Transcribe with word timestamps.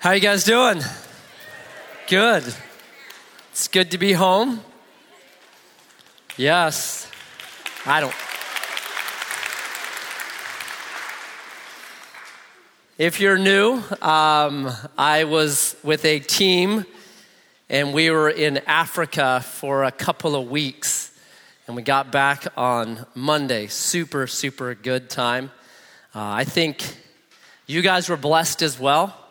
How 0.00 0.12
you 0.12 0.20
guys 0.20 0.44
doing? 0.44 0.80
Good. 2.06 2.44
It's 3.50 3.66
good 3.66 3.90
to 3.90 3.98
be 3.98 4.12
home. 4.12 4.60
Yes. 6.36 7.10
I 7.84 7.98
don't. 7.98 8.14
If 12.96 13.18
you're 13.18 13.38
new, 13.38 13.82
um, 14.00 14.70
I 14.96 15.24
was 15.24 15.74
with 15.82 16.04
a 16.04 16.20
team 16.20 16.86
and 17.68 17.92
we 17.92 18.10
were 18.10 18.30
in 18.30 18.58
Africa 18.68 19.40
for 19.44 19.82
a 19.82 19.90
couple 19.90 20.36
of 20.36 20.48
weeks. 20.48 21.10
And 21.66 21.74
we 21.74 21.82
got 21.82 22.12
back 22.12 22.46
on 22.56 23.04
Monday. 23.16 23.66
Super, 23.66 24.28
super 24.28 24.76
good 24.76 25.10
time. 25.10 25.50
Uh, 26.14 26.20
I 26.22 26.44
think 26.44 26.84
you 27.66 27.82
guys 27.82 28.08
were 28.08 28.16
blessed 28.16 28.62
as 28.62 28.78
well. 28.78 29.24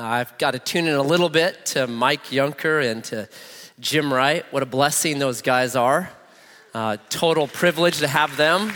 Uh, 0.00 0.04
I've 0.04 0.38
got 0.38 0.52
to 0.52 0.58
tune 0.58 0.86
in 0.86 0.94
a 0.94 1.02
little 1.02 1.28
bit 1.28 1.66
to 1.66 1.86
Mike 1.86 2.28
Yunker 2.28 2.90
and 2.90 3.04
to 3.04 3.28
Jim 3.80 4.10
Wright. 4.10 4.50
What 4.50 4.62
a 4.62 4.66
blessing 4.66 5.18
those 5.18 5.42
guys 5.42 5.76
are. 5.76 6.10
Uh, 6.72 6.96
total 7.10 7.46
privilege 7.46 7.98
to 7.98 8.08
have 8.08 8.34
them. 8.38 8.72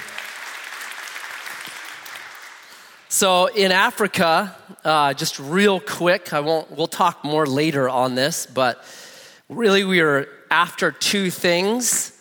So 3.08 3.46
in 3.46 3.72
Africa, 3.72 4.54
uh, 4.84 5.14
just 5.14 5.38
real 5.38 5.80
quick, 5.80 6.34
I 6.34 6.40
won't. 6.40 6.70
We'll 6.70 6.88
talk 6.88 7.24
more 7.24 7.46
later 7.46 7.88
on 7.88 8.16
this, 8.16 8.44
but 8.44 8.84
really 9.48 9.82
we 9.82 10.02
were 10.02 10.28
after 10.50 10.92
two 10.92 11.30
things. 11.30 12.20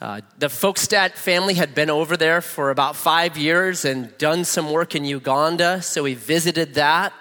Uh, 0.00 0.22
the 0.40 0.48
Folkstad 0.48 1.12
family 1.12 1.54
had 1.54 1.72
been 1.72 1.88
over 1.88 2.16
there 2.16 2.40
for 2.40 2.70
about 2.70 2.96
five 2.96 3.36
years 3.36 3.84
and 3.84 4.18
done 4.18 4.44
some 4.44 4.72
work 4.72 4.96
in 4.96 5.04
Uganda, 5.04 5.82
so 5.82 6.02
we 6.02 6.14
visited 6.14 6.74
that. 6.74 7.12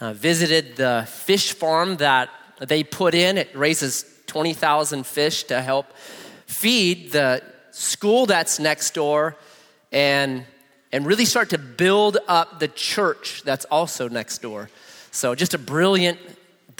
Uh, 0.00 0.14
visited 0.14 0.76
the 0.76 1.06
fish 1.08 1.52
farm 1.52 1.96
that 1.96 2.30
they 2.58 2.82
put 2.82 3.14
in. 3.14 3.36
It 3.36 3.54
raises 3.54 4.04
20,000 4.26 5.06
fish 5.06 5.44
to 5.44 5.60
help 5.60 5.86
feed 6.46 7.12
the 7.12 7.42
school 7.70 8.26
that's 8.26 8.58
next 8.58 8.94
door 8.94 9.36
and, 9.92 10.44
and 10.90 11.04
really 11.04 11.24
start 11.24 11.50
to 11.50 11.58
build 11.58 12.18
up 12.28 12.60
the 12.60 12.68
church 12.68 13.42
that's 13.44 13.66
also 13.66 14.08
next 14.08 14.38
door. 14.38 14.70
So, 15.10 15.34
just 15.34 15.54
a 15.54 15.58
brilliant 15.58 16.18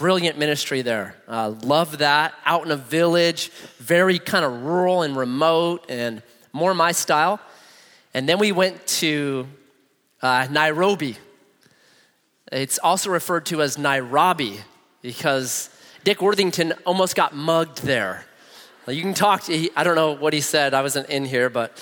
brilliant 0.00 0.38
ministry 0.38 0.80
there. 0.80 1.14
Uh, 1.28 1.50
love 1.62 1.98
that. 1.98 2.32
Out 2.46 2.64
in 2.64 2.72
a 2.72 2.76
village, 2.76 3.50
very 3.76 4.18
kind 4.18 4.46
of 4.46 4.62
rural 4.62 5.02
and 5.02 5.14
remote, 5.14 5.84
and 5.90 6.22
more 6.54 6.72
my 6.72 6.92
style. 6.92 7.38
And 8.14 8.26
then 8.26 8.38
we 8.38 8.50
went 8.50 8.86
to 8.86 9.46
uh, 10.22 10.48
Nairobi. 10.50 11.18
It's 12.50 12.78
also 12.78 13.10
referred 13.10 13.46
to 13.46 13.62
as 13.62 13.76
Nairobbery 13.76 14.60
because 15.02 15.70
Dick 16.02 16.20
Worthington 16.20 16.72
almost 16.84 17.14
got 17.14 17.34
mugged 17.34 17.82
there. 17.82 18.24
You 18.88 19.02
can 19.02 19.14
talk 19.14 19.44
to, 19.44 19.70
I 19.76 19.84
don't 19.84 19.94
know 19.94 20.12
what 20.12 20.32
he 20.32 20.40
said, 20.40 20.74
I 20.74 20.82
wasn't 20.82 21.08
in 21.10 21.24
here, 21.24 21.48
but 21.48 21.78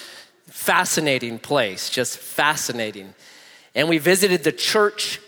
fascinating 0.46 1.38
place, 1.38 1.88
just 1.88 2.18
fascinating. 2.18 3.14
And 3.74 3.88
we 3.88 3.96
visited 3.96 4.44
the 4.44 4.52
church 4.52 5.20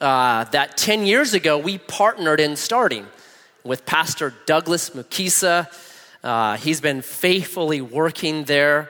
uh, 0.00 0.44
that 0.44 0.76
10 0.76 1.04
years 1.04 1.34
ago 1.34 1.58
we 1.58 1.78
partnered 1.78 2.38
in 2.38 2.54
starting 2.54 3.06
with 3.64 3.86
Pastor 3.86 4.34
Douglas 4.46 4.90
Mukisa. 4.90 5.66
Uh, 6.22 6.56
he's 6.58 6.80
been 6.80 7.02
faithfully 7.02 7.80
working 7.80 8.44
there. 8.44 8.88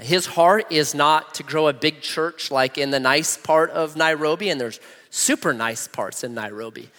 His 0.00 0.26
heart 0.26 0.72
is 0.72 0.92
not 0.92 1.34
to 1.34 1.44
grow 1.44 1.68
a 1.68 1.72
big 1.72 2.00
church 2.00 2.50
like 2.50 2.78
in 2.78 2.90
the 2.90 3.00
nice 3.00 3.36
part 3.36 3.70
of 3.70 3.96
Nairobi, 3.96 4.50
and 4.50 4.60
there's 4.60 4.80
super 5.16 5.54
nice 5.54 5.88
parts 5.88 6.22
in 6.22 6.34
Nairobi. 6.34 6.90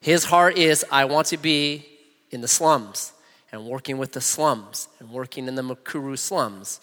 His 0.00 0.24
heart 0.24 0.58
is, 0.58 0.84
I 0.90 1.06
want 1.06 1.28
to 1.28 1.38
be 1.38 1.86
in 2.30 2.42
the 2.42 2.48
slums 2.48 3.12
and 3.50 3.64
working 3.66 3.98
with 3.98 4.12
the 4.12 4.20
slums 4.20 4.88
and 4.98 5.10
working 5.10 5.48
in 5.48 5.54
the 5.54 5.62
Mukuru 5.62 6.18
slums. 6.18 6.80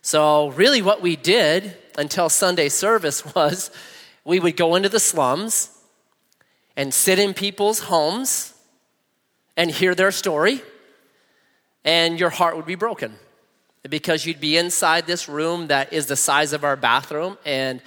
So, 0.00 0.48
really, 0.50 0.82
what 0.82 1.02
we 1.02 1.16
did 1.16 1.76
until 1.96 2.28
Sunday 2.28 2.68
service 2.68 3.24
was 3.34 3.70
we 4.24 4.40
would 4.40 4.56
go 4.56 4.74
into 4.74 4.88
the 4.88 5.00
slums 5.00 5.70
and 6.76 6.92
sit 6.94 7.18
in 7.18 7.34
people's 7.34 7.80
homes 7.80 8.54
and 9.56 9.70
hear 9.70 9.94
their 9.94 10.10
story, 10.10 10.62
and 11.84 12.18
your 12.18 12.30
heart 12.30 12.56
would 12.56 12.64
be 12.64 12.74
broken 12.74 13.14
because 13.88 14.24
you'd 14.24 14.40
be 14.40 14.56
inside 14.56 15.06
this 15.06 15.28
room 15.28 15.66
that 15.66 15.92
is 15.92 16.06
the 16.06 16.16
size 16.16 16.52
of 16.52 16.64
our 16.64 16.76
bathroom, 16.76 17.36
and 17.44 17.82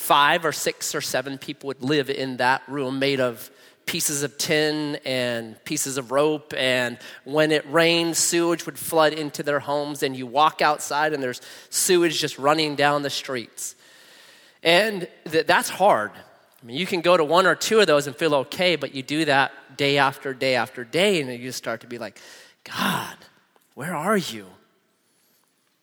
five 0.00 0.46
or 0.46 0.52
six 0.52 0.94
or 0.94 1.02
seven 1.02 1.36
people 1.36 1.68
would 1.68 1.82
live 1.82 2.08
in 2.08 2.38
that 2.38 2.62
room 2.66 2.98
made 2.98 3.20
of 3.20 3.50
pieces 3.84 4.22
of 4.22 4.38
tin 4.38 4.96
and 5.04 5.62
pieces 5.64 5.98
of 5.98 6.10
rope. 6.10 6.54
And 6.56 6.98
when 7.24 7.52
it 7.52 7.70
rained, 7.70 8.16
sewage 8.16 8.64
would 8.64 8.78
flood 8.78 9.12
into 9.12 9.42
their 9.42 9.60
homes. 9.60 10.02
And 10.02 10.16
you 10.16 10.26
walk 10.26 10.62
outside, 10.62 11.12
and 11.12 11.22
there's 11.22 11.42
sewage 11.68 12.18
just 12.18 12.38
running 12.38 12.76
down 12.76 13.02
the 13.02 13.10
streets. 13.10 13.76
And 14.62 15.06
th- 15.30 15.46
that's 15.46 15.68
hard. 15.68 16.12
I 16.12 16.66
mean, 16.66 16.78
you 16.78 16.86
can 16.86 17.02
go 17.02 17.16
to 17.16 17.24
one 17.24 17.46
or 17.46 17.54
two 17.54 17.78
of 17.80 17.86
those 17.86 18.06
and 18.06 18.16
feel 18.16 18.34
okay, 18.36 18.76
but 18.76 18.94
you 18.94 19.02
do 19.02 19.26
that 19.26 19.52
day 19.76 19.98
after 19.98 20.32
day 20.32 20.54
after 20.54 20.82
day, 20.82 21.20
and 21.20 21.30
you 21.30 21.38
just 21.38 21.58
start 21.58 21.82
to 21.82 21.86
be 21.86 21.98
like, 21.98 22.18
God, 22.64 23.16
where 23.74 23.94
are 23.94 24.16
you? 24.16 24.46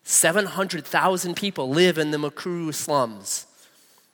700,000 0.02 1.36
people 1.36 1.70
live 1.70 1.98
in 1.98 2.10
the 2.10 2.18
Mukuru 2.18 2.74
slums. 2.74 3.46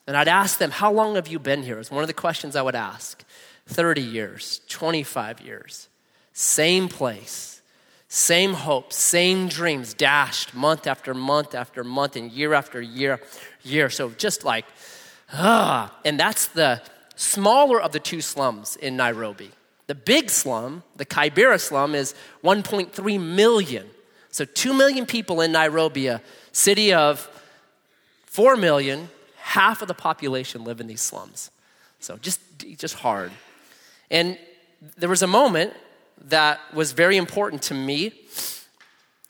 And 0.07 0.17
I'd 0.17 0.29
ask 0.29 0.59
them, 0.59 0.71
How 0.71 0.93
long 0.93 1.15
have 1.15 1.29
you 1.29 1.39
been 1.39 1.63
here? 1.63 1.79
It's 1.79 1.91
one 1.91 2.03
of 2.03 2.09
the 2.09 2.15
questions 2.15 2.57
I 2.57 2.63
would 2.63 2.75
ask. 2.75 3.25
30 3.67 4.03
years, 4.03 4.61
25 4.69 5.41
years. 5.41 5.89
Same 6.33 6.89
place, 6.89 7.63
same 8.09 8.53
hopes, 8.53 8.97
same 8.97 9.49
dreams 9.49 9.95
dashed 9.95 10.55
month 10.55 10.87
after 10.87 11.15
month 11.15 11.55
after 11.55 11.83
month 11.83 12.17
and 12.17 12.31
year 12.31 12.53
after 12.53 12.81
year 12.81 13.21
year. 13.63 13.89
So 13.89 14.11
just 14.11 14.45
like, 14.45 14.67
ah. 15.33 15.97
And 16.05 16.19
that's 16.19 16.49
the 16.49 16.83
smaller 17.17 17.81
of 17.81 17.93
the 17.93 18.01
two 18.01 18.21
slums 18.21 18.77
in 18.77 18.97
Nairobi. 18.97 19.51
The 19.87 19.95
big 19.95 20.31
slum, 20.31 20.83
the 20.97 21.05
Kibera 21.05 21.61
slum, 21.61 21.95
is 21.95 22.15
1.3 22.43 23.21
million. 23.21 23.89
So 24.31 24.45
2 24.45 24.73
million 24.73 25.07
people 25.07 25.41
in 25.41 25.53
Nairobi, 25.53 26.09
a 26.09 26.21
city 26.53 26.93
of 26.93 27.29
4 28.27 28.57
million, 28.57 29.09
half 29.45 29.83
of 29.83 29.89
the 29.89 29.95
population 29.95 30.65
live 30.65 30.81
in 30.81 30.87
these 30.87 31.03
slums. 31.03 31.51
So 32.01 32.17
just, 32.17 32.41
just 32.79 32.95
hard. 32.95 33.31
And 34.11 34.39
there 34.97 35.11
was 35.11 35.23
a 35.23 35.27
moment 35.27 35.75
that 36.29 36.61
was 36.73 36.93
very 36.93 37.19
important 37.19 37.61
to 37.65 37.75
me. 37.75 38.13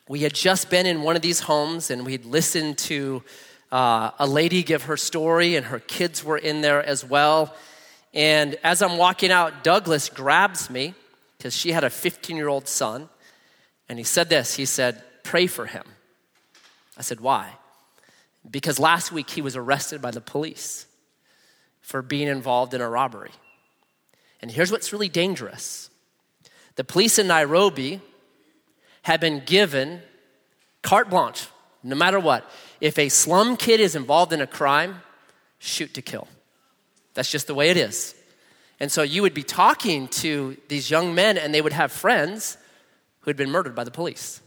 We 0.09 0.21
had 0.21 0.33
just 0.33 0.71
been 0.71 0.87
in 0.87 1.03
one 1.03 1.17
of 1.17 1.23
these 1.23 1.41
homes 1.41 1.91
and 1.91 2.07
we'd 2.07 2.25
listened 2.25 2.79
to 2.79 3.25
uh, 3.73 4.13
a 4.21 4.27
lady 4.27 4.63
give 4.63 4.85
her 4.85 4.97
story, 4.97 5.57
and 5.57 5.67
her 5.67 5.81
kids 5.81 6.23
were 6.23 6.39
in 6.39 6.61
there 6.61 6.81
as 6.81 7.05
well. 7.05 7.53
And 8.13 8.57
as 8.63 8.83
I'm 8.83 8.99
walking 8.99 9.33
out, 9.33 9.65
Douglas 9.65 10.09
grabs 10.09 10.71
me 10.71 10.95
because 11.37 11.57
she 11.57 11.73
had 11.73 11.83
a 11.83 11.91
15 11.91 12.37
year 12.37 12.47
old 12.47 12.69
son. 12.69 13.09
And 13.89 13.99
he 13.99 14.05
said 14.05 14.29
this 14.29 14.55
he 14.55 14.65
said, 14.65 15.03
Pray 15.25 15.49
for 15.49 15.67
him. 15.67 15.83
I 16.97 17.03
said, 17.03 17.21
Why? 17.21 17.51
Because 18.51 18.79
last 18.79 19.11
week 19.11 19.31
he 19.31 19.43
was 19.43 19.57
arrested 19.57 20.03
by 20.03 20.11
the 20.11 20.21
police 20.21 20.87
for 21.81 22.03
being 22.03 22.29
involved 22.29 22.75
in 22.75 22.81
a 22.81 22.89
robbery. 22.89 23.31
And 24.41 24.51
here's 24.51 24.71
what's 24.71 24.93
really 24.93 25.09
dangerous 25.09 25.91
the 26.77 26.85
police 26.85 27.19
in 27.19 27.29
Nairobi 27.29 28.01
have 29.03 29.21
been 29.21 29.43
given 29.45 30.03
carte 30.83 31.09
blanche, 31.09 31.47
no 31.83 31.95
matter 31.95 32.19
what. 32.19 32.49
If 32.81 32.99
a 32.99 33.09
slum 33.09 33.57
kid 33.57 33.81
is 33.81 33.95
involved 33.95 34.33
in 34.33 34.41
a 34.41 34.47
crime, 34.47 35.03
shoot 35.59 35.95
to 35.95 36.03
kill. 36.03 36.27
That's 37.15 37.31
just 37.31 37.47
the 37.47 37.55
way 37.55 37.71
it 37.71 37.77
is. 37.77 38.15
And 38.81 38.91
so 38.91 39.03
you 39.03 39.23
would 39.23 39.35
be 39.35 39.43
talking 39.43 40.09
to 40.09 40.57
these 40.69 40.91
young 40.91 41.15
men, 41.15 41.39
and 41.39 41.55
they 41.55 41.63
would 41.63 41.73
have 41.73 41.93
friends 41.93 42.57
who 43.21 43.31
had 43.31 43.37
been 43.37 43.51
murdered 43.51 43.75
by 43.75 43.85
the 43.85 43.91
police. 43.91 44.41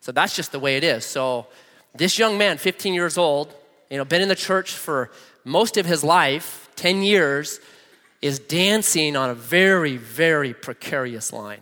So 0.00 0.12
that's 0.12 0.36
just 0.36 0.52
the 0.52 0.60
way 0.60 0.76
it 0.76 0.84
is. 0.84 1.04
So 1.04 1.46
this 1.94 2.18
young 2.18 2.38
man, 2.38 2.58
15 2.58 2.94
years 2.94 3.18
old, 3.18 3.54
you 3.90 3.96
know, 3.96 4.04
been 4.04 4.22
in 4.22 4.28
the 4.28 4.36
church 4.36 4.72
for 4.72 5.10
most 5.44 5.76
of 5.76 5.86
his 5.86 6.04
life, 6.04 6.70
10 6.76 7.02
years, 7.02 7.60
is 8.22 8.38
dancing 8.38 9.16
on 9.16 9.30
a 9.30 9.34
very, 9.34 9.96
very 9.96 10.54
precarious 10.54 11.32
line. 11.32 11.60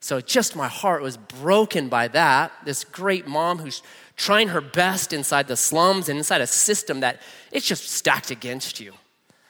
So 0.00 0.20
just 0.20 0.56
my 0.56 0.68
heart 0.68 1.02
was 1.02 1.16
broken 1.16 1.88
by 1.88 2.08
that. 2.08 2.52
This 2.64 2.84
great 2.84 3.26
mom 3.26 3.58
who's 3.58 3.82
trying 4.16 4.48
her 4.48 4.60
best 4.60 5.12
inside 5.12 5.46
the 5.46 5.56
slums 5.56 6.08
and 6.08 6.18
inside 6.18 6.40
a 6.40 6.46
system 6.46 7.00
that 7.00 7.20
it's 7.52 7.66
just 7.66 7.88
stacked 7.88 8.30
against 8.30 8.80
you. 8.80 8.92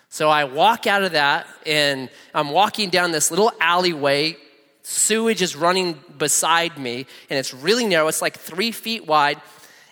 So 0.09 0.29
I 0.29 0.45
walk 0.45 0.89
out 0.89 1.05
of 1.05 1.13
that 1.13 1.47
and 1.65 2.11
I'm 2.35 2.51
walking 2.51 2.91
down 2.91 3.13
this 3.13 3.31
little 3.31 3.53
alleyway. 3.61 4.37
Sewage 4.83 5.41
is 5.41 5.55
running 5.55 6.01
beside 6.19 6.79
me 6.79 7.07
and 7.29 7.39
it's 7.39 7.55
really 7.55 7.87
narrow. 7.87 8.09
It's 8.09 8.23
like 8.23 8.37
three 8.37 8.73
feet 8.73 9.07
wide 9.07 9.41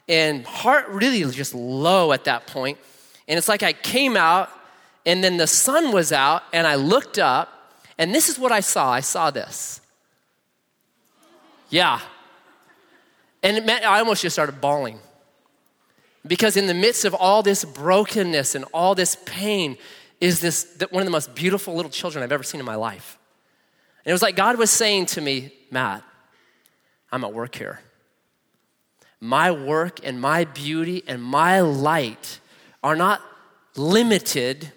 and 0.09 0.45
heart 0.47 0.89
really 0.89 1.23
just 1.31 1.55
low 1.55 2.13
at 2.13 2.25
that 2.25 2.47
point. 2.47 2.79
And 3.27 3.37
it's 3.37 3.49
like 3.49 3.63
I 3.63 3.73
came 3.73 4.17
out 4.17 4.51
and 5.09 5.25
then 5.25 5.39
the 5.39 5.47
sun 5.47 5.91
was 5.91 6.13
out, 6.13 6.43
and 6.53 6.67
I 6.67 6.75
looked 6.75 7.19
up, 7.19 7.73
and 7.97 8.15
this 8.15 8.29
is 8.29 8.39
what 8.39 8.53
I 8.53 8.61
saw. 8.61 8.93
I 8.93 9.01
saw 9.01 9.31
this. 9.31 9.81
Yeah. 11.71 12.01
And 13.43 13.65
meant 13.65 13.87
I 13.87 14.01
almost 14.01 14.21
just 14.21 14.35
started 14.35 14.61
bawling. 14.61 14.99
Because 16.27 16.59
in 16.59 16.67
the 16.67 16.75
midst 16.75 17.07
of 17.07 17.15
all 17.15 17.43
this 17.43 17.65
brokenness 17.65 18.55
and 18.55 18.67
all 18.75 18.95
this 18.95 19.17
pain 19.25 19.79
is 20.21 20.41
this 20.41 20.77
one 20.91 21.01
of 21.01 21.07
the 21.07 21.13
most 21.13 21.35
beautiful 21.35 21.75
little 21.75 21.91
children 21.91 22.23
I've 22.23 22.33
ever 22.33 22.43
seen 22.43 22.61
in 22.61 22.67
my 22.67 22.75
life. 22.75 23.19
And 24.05 24.11
it 24.11 24.13
was 24.13 24.21
like 24.21 24.37
God 24.37 24.59
was 24.59 24.71
saying 24.71 25.07
to 25.07 25.23
me, 25.23 25.55
Matt, 25.71 26.03
I'm 27.11 27.25
at 27.25 27.33
work 27.33 27.55
here. 27.55 27.81
My 29.21 29.51
work 29.51 30.01
and 30.05 30.21
my 30.21 30.45
beauty 30.45 31.03
and 31.07 31.23
my 31.23 31.61
light 31.61 32.41
are 32.83 32.97
not 32.97 33.21
limited 33.77 34.73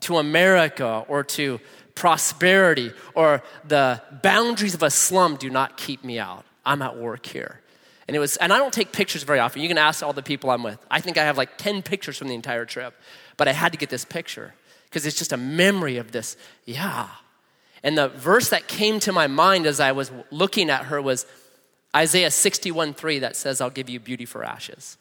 to 0.00 0.18
America 0.18 1.04
or 1.08 1.24
to 1.24 1.60
prosperity 1.94 2.92
or 3.14 3.42
the 3.66 4.00
boundaries 4.22 4.74
of 4.74 4.82
a 4.82 4.90
slum 4.90 5.36
do 5.36 5.50
not 5.50 5.76
keep 5.76 6.04
me 6.04 6.18
out. 6.18 6.44
I'm 6.64 6.82
at 6.82 6.96
work 6.96 7.26
here. 7.26 7.60
And 8.06 8.16
it 8.16 8.20
was, 8.20 8.36
and 8.38 8.52
I 8.52 8.58
don't 8.58 8.72
take 8.72 8.92
pictures 8.92 9.22
very 9.22 9.38
often. 9.38 9.60
You 9.60 9.68
can 9.68 9.76
ask 9.76 10.02
all 10.02 10.14
the 10.14 10.22
people 10.22 10.50
I'm 10.50 10.62
with. 10.62 10.78
I 10.90 11.00
think 11.00 11.18
I 11.18 11.24
have 11.24 11.36
like 11.36 11.58
10 11.58 11.82
pictures 11.82 12.16
from 12.16 12.28
the 12.28 12.34
entire 12.34 12.64
trip, 12.64 12.94
but 13.36 13.48
I 13.48 13.52
had 13.52 13.72
to 13.72 13.78
get 13.78 13.90
this 13.90 14.04
picture 14.04 14.54
because 14.84 15.04
it's 15.04 15.18
just 15.18 15.32
a 15.32 15.36
memory 15.36 15.98
of 15.98 16.12
this. 16.12 16.36
Yeah. 16.64 17.08
And 17.82 17.98
the 17.98 18.08
verse 18.08 18.48
that 18.48 18.66
came 18.66 18.98
to 19.00 19.12
my 19.12 19.26
mind 19.26 19.66
as 19.66 19.78
I 19.78 19.92
was 19.92 20.10
looking 20.30 20.70
at 20.70 20.84
her 20.84 21.02
was 21.02 21.26
Isaiah 21.98 22.30
61 22.30 22.94
3 22.94 23.18
that 23.18 23.34
says, 23.34 23.60
I'll 23.60 23.70
give 23.70 23.90
you 23.90 23.98
beauty 23.98 24.24
for 24.24 24.44
ashes. 24.44 24.96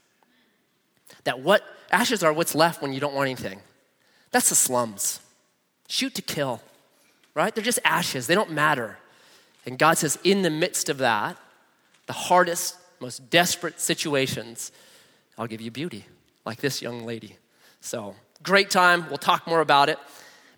That 1.25 1.39
what 1.41 1.63
ashes 1.91 2.23
are 2.23 2.33
what's 2.33 2.55
left 2.55 2.81
when 2.81 2.91
you 2.91 2.99
don't 2.99 3.13
want 3.13 3.27
anything. 3.27 3.59
That's 4.31 4.49
the 4.49 4.55
slums. 4.55 5.19
Shoot 5.88 6.15
to 6.15 6.23
kill, 6.23 6.59
right? 7.35 7.53
They're 7.53 7.63
just 7.63 7.79
ashes, 7.85 8.25
they 8.25 8.33
don't 8.33 8.51
matter. 8.51 8.97
And 9.65 9.77
God 9.77 9.97
says, 9.99 10.17
in 10.23 10.41
the 10.41 10.49
midst 10.49 10.89
of 10.89 10.97
that, 10.97 11.38
the 12.07 12.13
hardest, 12.13 12.77
most 12.99 13.29
desperate 13.29 13.79
situations, 13.79 14.71
I'll 15.38 15.47
give 15.47 15.61
you 15.61 15.69
beauty, 15.69 16.05
like 16.45 16.61
this 16.61 16.81
young 16.81 17.05
lady. 17.05 17.38
So, 17.81 18.15
great 18.41 18.71
time. 18.71 19.05
We'll 19.09 19.17
talk 19.17 19.45
more 19.45 19.59
about 19.59 19.89
it. 19.89 19.99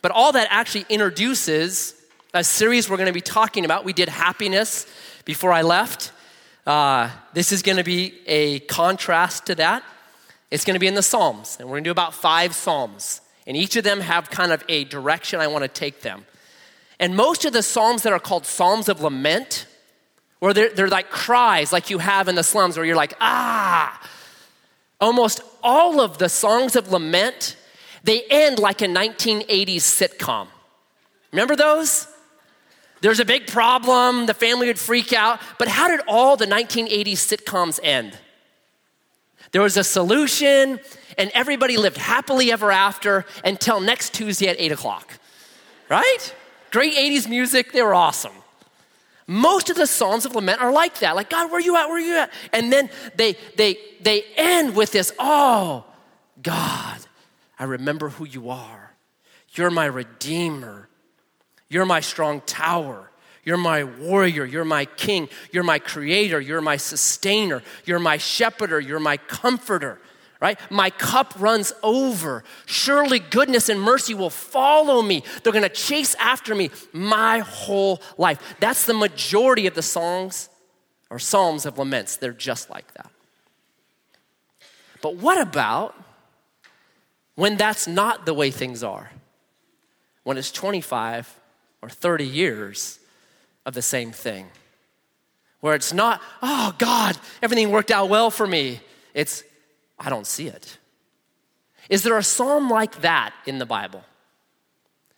But 0.01 0.11
all 0.11 0.31
that 0.31 0.47
actually 0.51 0.85
introduces 0.89 1.95
a 2.33 2.43
series 2.43 2.89
we're 2.89 2.97
going 2.97 3.07
to 3.07 3.13
be 3.13 3.19
talking 3.19 3.65
about. 3.65 3.83
We 3.83 3.93
did 3.93 4.07
happiness 4.07 4.87
before 5.25 5.51
I 5.51 5.63
left. 5.63 6.13
Uh, 6.69 7.09
this 7.33 7.51
is 7.51 7.63
going 7.63 7.79
to 7.79 7.83
be 7.83 8.13
a 8.27 8.59
contrast 8.59 9.47
to 9.47 9.55
that. 9.55 9.83
It's 10.51 10.63
going 10.63 10.75
to 10.75 10.79
be 10.79 10.85
in 10.85 10.93
the 10.93 11.01
Psalms, 11.01 11.57
and 11.59 11.67
we're 11.67 11.77
going 11.77 11.83
to 11.85 11.87
do 11.87 11.91
about 11.91 12.13
five 12.13 12.53
Psalms. 12.53 13.21
And 13.47 13.57
each 13.57 13.75
of 13.75 13.83
them 13.83 14.01
have 14.01 14.29
kind 14.29 14.51
of 14.51 14.63
a 14.69 14.83
direction 14.83 15.39
I 15.39 15.47
want 15.47 15.63
to 15.63 15.67
take 15.67 16.01
them. 16.01 16.27
And 16.99 17.15
most 17.15 17.43
of 17.43 17.53
the 17.53 17.63
Psalms 17.63 18.03
that 18.03 18.13
are 18.13 18.19
called 18.19 18.45
Psalms 18.45 18.87
of 18.87 19.01
Lament, 19.01 19.65
where 20.37 20.53
they're, 20.53 20.69
they're 20.69 20.87
like 20.89 21.09
cries 21.09 21.73
like 21.73 21.89
you 21.89 21.97
have 21.97 22.27
in 22.27 22.35
the 22.35 22.43
slums, 22.43 22.77
where 22.77 22.85
you're 22.85 22.95
like, 22.95 23.15
ah. 23.19 23.99
Almost 25.01 25.41
all 25.63 25.99
of 25.99 26.19
the 26.19 26.29
songs 26.29 26.75
of 26.75 26.91
lament, 26.91 27.57
they 28.03 28.21
end 28.29 28.59
like 28.59 28.83
a 28.83 28.87
1980s 28.87 29.77
sitcom. 29.77 30.45
Remember 31.31 31.55
those? 31.55 32.07
There's 33.01 33.19
a 33.19 33.25
big 33.25 33.47
problem, 33.47 34.25
the 34.25 34.33
family 34.33 34.67
would 34.67 34.79
freak 34.79 35.13
out. 35.13 35.39
But 35.57 35.67
how 35.67 35.87
did 35.87 36.01
all 36.07 36.35
the 36.35 36.45
1980s 36.45 37.13
sitcoms 37.13 37.79
end? 37.81 38.17
There 39.51 39.61
was 39.61 39.77
a 39.77 39.83
solution, 39.83 40.79
and 41.17 41.31
everybody 41.33 41.77
lived 41.77 41.97
happily 41.97 42.51
ever 42.51 42.71
after 42.71 43.25
until 43.43 43.79
next 43.79 44.13
Tuesday 44.13 44.47
at 44.47 44.59
8 44.59 44.73
o'clock. 44.73 45.19
Right? 45.89 46.35
Great 46.71 46.93
80s 46.93 47.27
music, 47.27 47.71
they 47.71 47.81
were 47.81 47.95
awesome. 47.95 48.33
Most 49.25 49.69
of 49.69 49.75
the 49.75 49.85
Psalms 49.85 50.25
of 50.25 50.35
Lament 50.35 50.59
are 50.59 50.71
like 50.71 50.99
that. 50.99 51.15
Like, 51.15 51.29
God, 51.29 51.51
where 51.51 51.59
are 51.59 51.61
you 51.61 51.75
at? 51.77 51.87
Where 51.87 51.97
are 51.97 51.99
you 51.99 52.17
at? 52.17 52.31
And 52.51 52.73
then 52.73 52.89
they 53.15 53.37
they 53.57 53.77
they 54.01 54.23
end 54.35 54.75
with 54.75 54.91
this, 54.91 55.13
oh, 55.19 55.85
God, 56.41 56.97
I 57.59 57.65
remember 57.65 58.09
who 58.09 58.25
you 58.25 58.49
are. 58.49 58.95
You're 59.53 59.69
my 59.69 59.85
redeemer. 59.85 60.88
You're 61.69 61.85
my 61.85 61.99
strong 61.99 62.41
tower. 62.41 63.09
You're 63.43 63.57
my 63.57 63.83
warrior. 63.83 64.45
You're 64.45 64.65
my 64.65 64.85
king. 64.85 65.29
You're 65.51 65.63
my 65.63 65.79
creator. 65.79 66.41
You're 66.41 66.61
my 66.61 66.77
sustainer. 66.77 67.63
You're 67.85 67.99
my 67.99 68.17
shepherder. 68.17 68.79
You're 68.79 68.99
my 68.99 69.17
comforter. 69.17 69.99
Right? 70.41 70.59
My 70.71 70.89
cup 70.89 71.33
runs 71.37 71.73
over. 71.83 72.43
Surely 72.65 73.19
goodness 73.19 73.67
and 73.67 73.81
mercy 73.81 74.13
will 74.13 74.29
follow 74.29 75.01
me. 75.01 75.23
They're 75.43 75.51
going 75.53 75.63
to 75.63 75.69
chase 75.69 76.15
after 76.15 76.55
me 76.55 76.71
my 76.93 77.39
whole 77.39 78.01
life. 78.17 78.55
That's 78.59 78.85
the 78.85 78.93
majority 78.93 79.67
of 79.67 79.75
the 79.75 79.81
songs 79.81 80.49
or 81.09 81.19
psalms 81.19 81.65
of 81.65 81.77
laments. 81.77 82.15
They're 82.17 82.31
just 82.31 82.69
like 82.69 82.93
that. 82.93 83.11
But 85.01 85.15
what 85.17 85.39
about 85.41 85.95
when 87.35 87.57
that's 87.57 87.87
not 87.87 88.25
the 88.25 88.33
way 88.33 88.51
things 88.51 88.83
are? 88.83 89.11
When 90.23 90.37
it's 90.37 90.51
25 90.51 91.38
or 91.81 91.89
30 91.89 92.25
years 92.25 92.99
of 93.65 93.73
the 93.73 93.81
same 93.81 94.11
thing. 94.11 94.47
Where 95.61 95.75
it's 95.75 95.93
not, 95.93 96.21
oh 96.41 96.73
God, 96.77 97.17
everything 97.41 97.71
worked 97.71 97.91
out 97.91 98.09
well 98.09 98.31
for 98.31 98.47
me. 98.47 98.79
It's, 99.13 99.43
I 99.97 100.09
don't 100.09 100.27
see 100.27 100.47
it. 100.47 100.77
Is 101.89 102.03
there 102.03 102.17
a 102.17 102.23
psalm 102.23 102.69
like 102.69 103.01
that 103.01 103.33
in 103.45 103.57
the 103.57 103.65
Bible? 103.65 104.03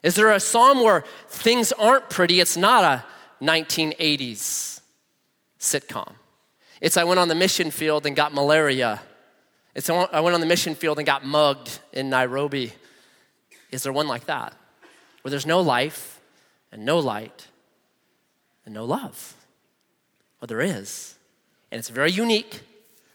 Is 0.04 0.16
there 0.16 0.32
a 0.32 0.40
psalm 0.40 0.84
where 0.84 1.04
things 1.28 1.72
aren't 1.74 2.10
pretty? 2.10 2.40
It's 2.40 2.58
not 2.58 2.84
a 2.84 3.06
1980s 3.46 4.82
sitcom. 5.60 6.14
It's 6.80 6.98
I 6.98 7.04
went 7.04 7.20
on 7.20 7.28
the 7.28 7.36
mission 7.36 7.70
field 7.70 8.08
and 8.08 8.16
got 8.16 8.34
malaria. 8.34 9.02
It's 9.76 9.90
I 9.90 10.20
went 10.20 10.34
on 10.34 10.40
the 10.40 10.48
mission 10.48 10.74
field 10.74 10.98
and 10.98 11.06
got 11.06 11.24
mugged 11.24 11.80
in 11.94 12.10
Nairobi. 12.10 12.74
Is 13.72 13.84
there 13.84 13.94
one 13.94 14.08
like 14.08 14.26
that? 14.26 14.54
Where 15.22 15.30
there's 15.30 15.46
no 15.46 15.62
life 15.62 16.20
and 16.72 16.86
no 16.86 17.00
light 17.00 17.48
and 18.66 18.74
no 18.74 18.86
love? 18.86 19.36
Well, 20.40 20.48
there 20.48 20.62
is. 20.62 21.16
And 21.72 21.80
it's 21.80 21.90
very 21.90 22.12
unique. 22.12 22.62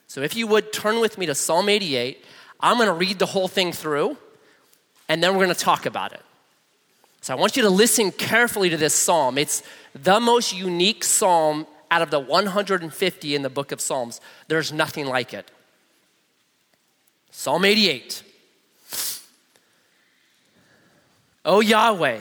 So 0.06 0.22
if 0.22 0.36
you 0.36 0.46
would 0.46 0.72
turn 0.72 1.00
with 1.00 1.18
me 1.18 1.26
to 1.26 1.34
Psalm 1.34 1.68
88, 1.68 2.24
I'm 2.60 2.76
going 2.76 2.88
to 2.88 2.94
read 2.94 3.18
the 3.18 3.26
whole 3.26 3.48
thing 3.48 3.72
through, 3.72 4.16
and 5.08 5.22
then 5.22 5.32
we're 5.32 5.44
going 5.44 5.54
to 5.54 5.60
talk 5.60 5.86
about 5.86 6.12
it. 6.12 6.22
So 7.20 7.34
I 7.34 7.36
want 7.36 7.56
you 7.56 7.62
to 7.62 7.70
listen 7.70 8.12
carefully 8.12 8.70
to 8.70 8.76
this 8.76 8.94
psalm. 8.94 9.36
It's 9.36 9.62
the 9.94 10.20
most 10.20 10.54
unique 10.54 11.02
psalm 11.02 11.66
out 11.90 12.02
of 12.02 12.10
the 12.10 12.20
150 12.20 13.34
in 13.34 13.42
the 13.42 13.50
book 13.50 13.72
of 13.72 13.80
Psalms. 13.80 14.20
There's 14.48 14.72
nothing 14.72 15.06
like 15.06 15.34
it. 15.34 15.50
Psalm 17.30 17.64
88. 17.64 18.22
O 21.44 21.60
Yahweh, 21.60 22.20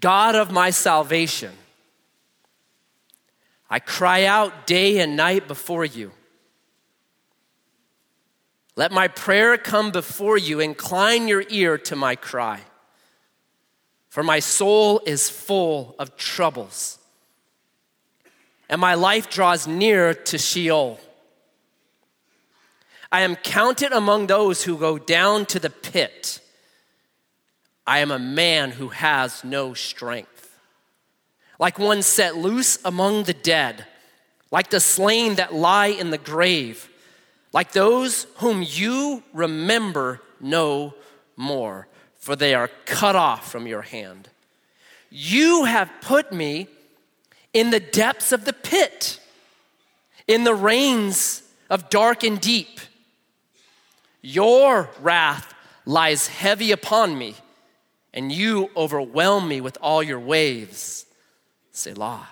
God 0.00 0.34
of 0.34 0.50
my 0.50 0.70
salvation, 0.70 1.52
I 3.68 3.78
cry 3.78 4.24
out 4.24 4.66
day 4.66 4.98
and 4.98 5.16
night 5.16 5.48
before 5.48 5.84
you. 5.84 6.12
Let 8.76 8.92
my 8.92 9.08
prayer 9.08 9.56
come 9.56 9.90
before 9.90 10.36
you. 10.36 10.60
Incline 10.60 11.28
your 11.28 11.44
ear 11.48 11.78
to 11.78 11.96
my 11.96 12.14
cry. 12.14 12.60
For 14.08 14.22
my 14.22 14.38
soul 14.38 15.02
is 15.04 15.28
full 15.28 15.94
of 15.98 16.16
troubles, 16.16 16.98
and 18.68 18.80
my 18.80 18.94
life 18.94 19.28
draws 19.28 19.66
near 19.66 20.14
to 20.14 20.38
Sheol. 20.38 21.00
I 23.12 23.20
am 23.20 23.36
counted 23.36 23.92
among 23.92 24.26
those 24.26 24.62
who 24.62 24.78
go 24.78 24.98
down 24.98 25.44
to 25.46 25.58
the 25.58 25.70
pit. 25.70 26.40
I 27.86 28.00
am 28.00 28.10
a 28.10 28.18
man 28.18 28.72
who 28.72 28.88
has 28.88 29.44
no 29.44 29.74
strength 29.74 30.36
like 31.58 31.78
one 31.78 32.02
set 32.02 32.36
loose 32.36 32.78
among 32.84 33.24
the 33.24 33.34
dead, 33.34 33.86
like 34.50 34.70
the 34.70 34.80
slain 34.80 35.36
that 35.36 35.54
lie 35.54 35.88
in 35.88 36.10
the 36.10 36.18
grave, 36.18 36.88
like 37.52 37.72
those 37.72 38.26
whom 38.36 38.62
you 38.62 39.22
remember 39.32 40.20
no 40.40 40.94
more, 41.36 41.86
for 42.18 42.36
they 42.36 42.54
are 42.54 42.70
cut 42.84 43.16
off 43.16 43.50
from 43.50 43.66
your 43.66 43.82
hand. 43.82 44.28
You 45.10 45.64
have 45.64 45.90
put 46.02 46.32
me 46.32 46.68
in 47.52 47.70
the 47.70 47.80
depths 47.80 48.32
of 48.32 48.44
the 48.44 48.52
pit, 48.52 49.18
in 50.26 50.44
the 50.44 50.54
rains 50.54 51.42
of 51.70 51.88
dark 51.88 52.22
and 52.22 52.40
deep. 52.40 52.80
Your 54.20 54.90
wrath 55.00 55.54
lies 55.86 56.26
heavy 56.26 56.72
upon 56.72 57.16
me, 57.16 57.36
and 58.16 58.32
you 58.32 58.70
overwhelm 58.74 59.46
me 59.46 59.60
with 59.60 59.76
all 59.82 60.02
your 60.02 60.18
waves. 60.18 61.04
Selah. 61.70 62.26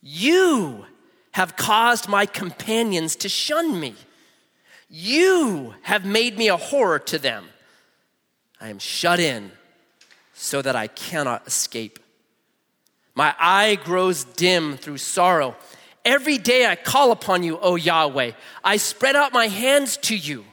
You 0.00 0.86
have 1.32 1.56
caused 1.56 2.08
my 2.08 2.24
companions 2.24 3.14
to 3.16 3.28
shun 3.28 3.78
me. 3.78 3.94
You 4.88 5.74
have 5.82 6.06
made 6.06 6.38
me 6.38 6.48
a 6.48 6.56
horror 6.56 6.98
to 6.98 7.18
them. 7.18 7.44
I 8.60 8.70
am 8.70 8.78
shut 8.78 9.20
in 9.20 9.52
so 10.32 10.62
that 10.62 10.74
I 10.74 10.86
cannot 10.86 11.46
escape. 11.46 11.98
My 13.14 13.34
eye 13.38 13.74
grows 13.74 14.24
dim 14.24 14.78
through 14.78 14.98
sorrow. 14.98 15.54
Every 16.02 16.38
day 16.38 16.66
I 16.66 16.76
call 16.76 17.12
upon 17.12 17.42
you, 17.42 17.58
O 17.58 17.76
Yahweh. 17.76 18.32
I 18.64 18.76
spread 18.78 19.16
out 19.16 19.34
my 19.34 19.48
hands 19.48 19.98
to 19.98 20.16
you. 20.16 20.46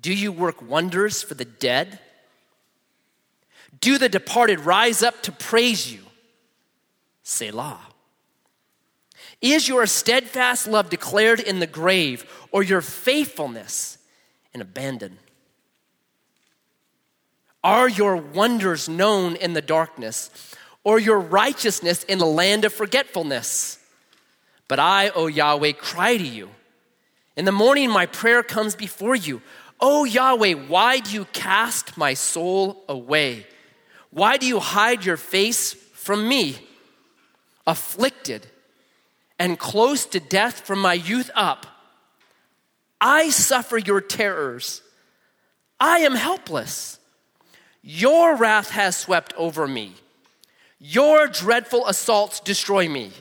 Do 0.00 0.14
you 0.14 0.32
work 0.32 0.62
wonders 0.62 1.22
for 1.22 1.34
the 1.34 1.44
dead? 1.44 1.98
Do 3.80 3.98
the 3.98 4.08
departed 4.08 4.60
rise 4.60 5.02
up 5.02 5.22
to 5.22 5.32
praise 5.32 5.92
you? 5.92 6.00
Selah. 7.22 7.80
Is 9.40 9.68
your 9.68 9.86
steadfast 9.86 10.66
love 10.66 10.90
declared 10.90 11.40
in 11.40 11.60
the 11.60 11.66
grave, 11.66 12.30
or 12.52 12.62
your 12.62 12.80
faithfulness 12.80 13.98
in 14.52 14.60
Abaddon? 14.60 15.18
Are 17.62 17.88
your 17.88 18.16
wonders 18.16 18.88
known 18.88 19.36
in 19.36 19.52
the 19.52 19.62
darkness, 19.62 20.30
or 20.84 20.98
your 20.98 21.20
righteousness 21.20 22.04
in 22.04 22.18
the 22.18 22.26
land 22.26 22.64
of 22.64 22.72
forgetfulness? 22.72 23.78
But 24.68 24.78
I, 24.78 25.10
O 25.10 25.26
Yahweh, 25.26 25.72
cry 25.72 26.16
to 26.16 26.26
you. 26.26 26.50
In 27.36 27.44
the 27.44 27.52
morning, 27.52 27.90
my 27.90 28.06
prayer 28.06 28.42
comes 28.42 28.74
before 28.74 29.14
you. 29.14 29.40
O 29.80 30.04
Yahweh, 30.04 30.54
why 30.54 30.98
do 30.98 31.10
you 31.10 31.24
cast 31.26 31.96
my 31.96 32.14
soul 32.14 32.84
away? 32.88 33.46
Why 34.10 34.36
do 34.36 34.46
you 34.46 34.58
hide 34.58 35.04
your 35.04 35.16
face 35.16 35.72
from 35.72 36.28
me? 36.28 36.58
Afflicted 37.66 38.46
and 39.38 39.58
close 39.58 40.04
to 40.06 40.20
death 40.20 40.66
from 40.66 40.80
my 40.80 40.94
youth 40.94 41.30
up. 41.34 41.66
I 43.00 43.30
suffer 43.30 43.78
your 43.78 44.00
terrors. 44.00 44.82
I 45.78 46.00
am 46.00 46.14
helpless. 46.14 46.98
Your 47.82 48.36
wrath 48.36 48.70
has 48.70 48.96
swept 48.96 49.32
over 49.38 49.66
me. 49.66 49.94
Your 50.78 51.26
dreadful 51.26 51.86
assaults 51.86 52.40
destroy 52.40 52.88
me. 52.88 53.12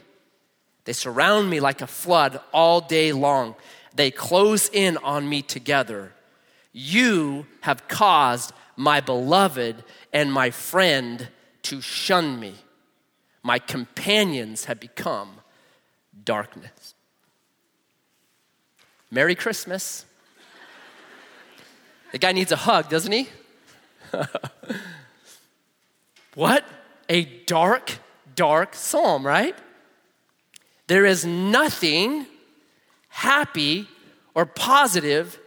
They 0.84 0.94
surround 0.94 1.50
me 1.50 1.60
like 1.60 1.82
a 1.82 1.88
flood 1.88 2.42
all 2.52 2.82
day 2.82 3.14
long. 3.14 3.56
They 3.96 4.12
close 4.12 4.70
in 4.70 4.98
on 4.98 5.30
me 5.30 5.42
together. 5.42 6.12
You 6.72 7.48
have 7.62 7.88
caused 7.88 8.54
my 8.76 9.02
beloved 9.02 9.84
and 10.14 10.32
my 10.32 10.52
friend 10.52 11.28
to 11.64 11.82
shun 11.82 12.40
me. 12.40 12.56
My 13.44 13.60
companions 13.60 14.66
have 14.66 14.80
become 14.80 15.42
darkness. 16.24 16.94
Merry 19.12 19.36
Christmas. 19.36 20.06
the 22.12 22.18
guy 22.18 22.32
needs 22.32 22.52
a 22.52 22.56
hug, 22.56 22.90
doesn't 22.90 23.12
he? 23.12 23.28
what 26.36 26.64
a 27.08 27.26
dark, 27.46 27.98
dark 28.36 28.76
psalm, 28.76 29.26
right? 29.26 29.56
There 30.88 31.06
is 31.06 31.26
nothing 31.26 32.28
happy 33.10 33.88
or 34.34 34.46
positive 34.46 35.40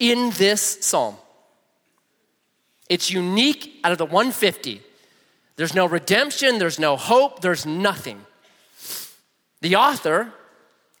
in 0.00 0.30
this 0.30 0.78
psalm. 0.80 1.16
It's 2.88 3.10
unique 3.10 3.78
out 3.84 3.92
of 3.92 3.98
the 3.98 4.06
150. 4.06 4.82
There's 5.54 5.74
no 5.74 5.86
redemption, 5.86 6.58
there's 6.58 6.80
no 6.80 6.96
hope, 6.96 7.40
there's 7.42 7.64
nothing. 7.64 8.24
The 9.60 9.76
author 9.76 10.32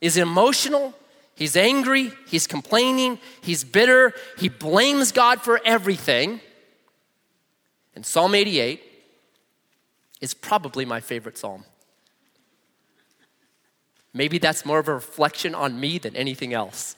is 0.00 0.16
emotional, 0.16 0.94
he's 1.34 1.56
angry, 1.56 2.12
he's 2.28 2.46
complaining, 2.46 3.18
he's 3.40 3.64
bitter, 3.64 4.12
he 4.38 4.48
blames 4.48 5.12
God 5.12 5.40
for 5.40 5.60
everything. 5.64 6.40
And 7.96 8.04
Psalm 8.04 8.34
88 8.34 8.82
is 10.20 10.34
probably 10.34 10.84
my 10.84 11.00
favorite 11.00 11.38
psalm. 11.38 11.64
Maybe 14.12 14.38
that's 14.38 14.66
more 14.66 14.78
of 14.78 14.88
a 14.88 14.94
reflection 14.94 15.54
on 15.54 15.80
me 15.80 15.98
than 15.98 16.14
anything 16.16 16.52
else. 16.52 16.96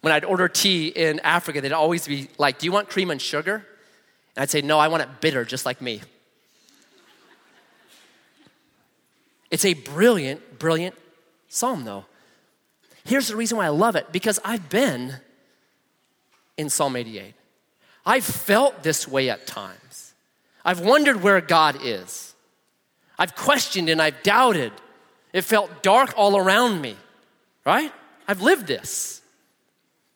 When 0.00 0.12
I'd 0.12 0.24
order 0.24 0.48
tea 0.48 0.88
in 0.88 1.20
Africa, 1.20 1.60
they'd 1.60 1.72
always 1.72 2.06
be 2.06 2.28
like, 2.38 2.58
Do 2.58 2.66
you 2.66 2.72
want 2.72 2.88
cream 2.88 3.10
and 3.10 3.20
sugar? 3.20 3.66
And 4.36 4.42
I'd 4.42 4.50
say, 4.50 4.62
No, 4.62 4.78
I 4.78 4.88
want 4.88 5.02
it 5.02 5.08
bitter, 5.20 5.44
just 5.44 5.66
like 5.66 5.80
me. 5.80 6.00
It's 9.50 9.64
a 9.64 9.74
brilliant, 9.74 10.58
brilliant 10.58 10.94
psalm, 11.48 11.84
though. 11.84 12.04
Here's 13.04 13.28
the 13.28 13.36
reason 13.36 13.56
why 13.56 13.64
I 13.64 13.70
love 13.70 13.96
it 13.96 14.12
because 14.12 14.38
I've 14.44 14.68
been 14.68 15.14
in 16.58 16.68
Psalm 16.68 16.94
88. 16.96 17.34
I've 18.04 18.24
felt 18.24 18.82
this 18.82 19.08
way 19.08 19.30
at 19.30 19.46
times. 19.46 20.12
I've 20.64 20.80
wondered 20.80 21.22
where 21.22 21.40
God 21.40 21.78
is. 21.82 22.34
I've 23.18 23.34
questioned 23.34 23.88
and 23.88 24.02
I've 24.02 24.22
doubted. 24.22 24.72
It 25.32 25.42
felt 25.42 25.82
dark 25.82 26.12
all 26.16 26.36
around 26.36 26.80
me, 26.80 26.96
right? 27.64 27.92
I've 28.26 28.42
lived 28.42 28.66
this. 28.66 29.17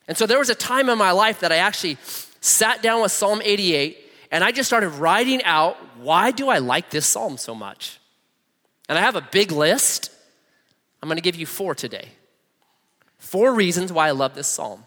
And 0.07 0.17
so 0.17 0.25
there 0.25 0.39
was 0.39 0.49
a 0.49 0.55
time 0.55 0.89
in 0.89 0.97
my 0.97 1.11
life 1.11 1.39
that 1.39 1.51
I 1.51 1.57
actually 1.57 1.97
sat 2.41 2.81
down 2.81 3.01
with 3.01 3.11
Psalm 3.11 3.41
88 3.43 3.97
and 4.31 4.43
I 4.43 4.51
just 4.51 4.67
started 4.67 4.89
writing 4.89 5.43
out 5.43 5.77
why 5.97 6.31
do 6.31 6.49
I 6.49 6.57
like 6.57 6.89
this 6.89 7.05
psalm 7.05 7.37
so 7.37 7.55
much? 7.55 7.99
And 8.89 8.97
I 8.97 9.01
have 9.01 9.15
a 9.15 9.27
big 9.31 9.51
list. 9.51 10.11
I'm 11.01 11.07
going 11.07 11.17
to 11.17 11.21
give 11.21 11.35
you 11.35 11.45
four 11.45 11.73
today. 11.73 12.09
Four 13.17 13.53
reasons 13.53 13.93
why 13.93 14.09
I 14.09 14.11
love 14.11 14.35
this 14.35 14.47
psalm. 14.47 14.83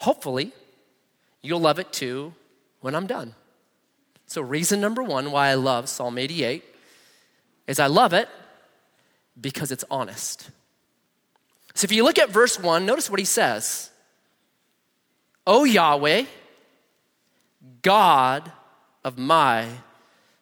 Hopefully, 0.00 0.52
you'll 1.42 1.60
love 1.60 1.78
it 1.78 1.92
too 1.92 2.34
when 2.80 2.94
I'm 2.94 3.06
done. 3.06 3.34
So, 4.26 4.40
reason 4.40 4.80
number 4.80 5.02
one 5.02 5.30
why 5.30 5.48
I 5.48 5.54
love 5.54 5.88
Psalm 5.88 6.16
88 6.16 6.64
is 7.66 7.78
I 7.78 7.86
love 7.86 8.14
it 8.14 8.28
because 9.38 9.70
it's 9.70 9.84
honest. 9.90 10.50
So, 11.74 11.84
if 11.84 11.92
you 11.92 12.02
look 12.02 12.18
at 12.18 12.30
verse 12.30 12.58
one, 12.58 12.86
notice 12.86 13.10
what 13.10 13.20
he 13.20 13.26
says 13.26 13.91
O 15.46 15.64
Yahweh, 15.64 16.24
God 17.82 18.50
of 19.04 19.18
my 19.18 19.66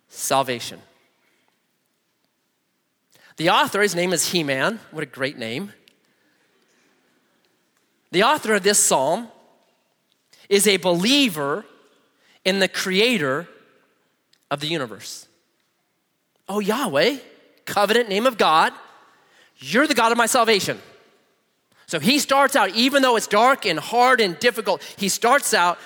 salvation. 0.08 0.80
The 3.36 3.50
author, 3.50 3.80
his 3.80 3.94
name 3.94 4.12
is 4.12 4.30
He 4.30 4.42
Man. 4.42 4.80
What 4.90 5.02
a 5.02 5.06
great 5.06 5.38
name. 5.38 5.72
The 8.12 8.24
author 8.24 8.54
of 8.54 8.62
this 8.62 8.78
psalm 8.78 9.28
is 10.48 10.66
a 10.66 10.76
believer 10.76 11.64
in 12.44 12.58
the 12.58 12.68
creator 12.68 13.48
of 14.50 14.60
the 14.60 14.66
universe. 14.66 15.26
Oh, 16.48 16.58
Yahweh, 16.58 17.18
covenant 17.64 18.08
name 18.08 18.26
of 18.26 18.36
God, 18.36 18.72
you're 19.58 19.86
the 19.86 19.94
God 19.94 20.10
of 20.10 20.18
my 20.18 20.26
salvation. 20.26 20.80
So 21.90 21.98
he 21.98 22.20
starts 22.20 22.54
out, 22.54 22.70
even 22.70 23.02
though 23.02 23.16
it's 23.16 23.26
dark 23.26 23.66
and 23.66 23.76
hard 23.76 24.20
and 24.20 24.38
difficult, 24.38 24.80
he 24.96 25.08
starts 25.08 25.52
out, 25.52 25.76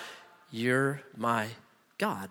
You're 0.51 1.01
my 1.17 1.49
God. 1.97 2.29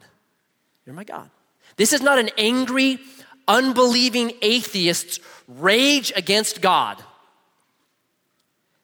You're 0.86 0.94
my 0.94 1.04
God. 1.04 1.28
This 1.76 1.92
is 1.92 2.00
not 2.00 2.20
an 2.20 2.30
angry, 2.38 3.00
unbelieving 3.48 4.34
atheists 4.44 5.20
rage 5.48 6.14
against 6.16 6.62
God. 6.62 7.04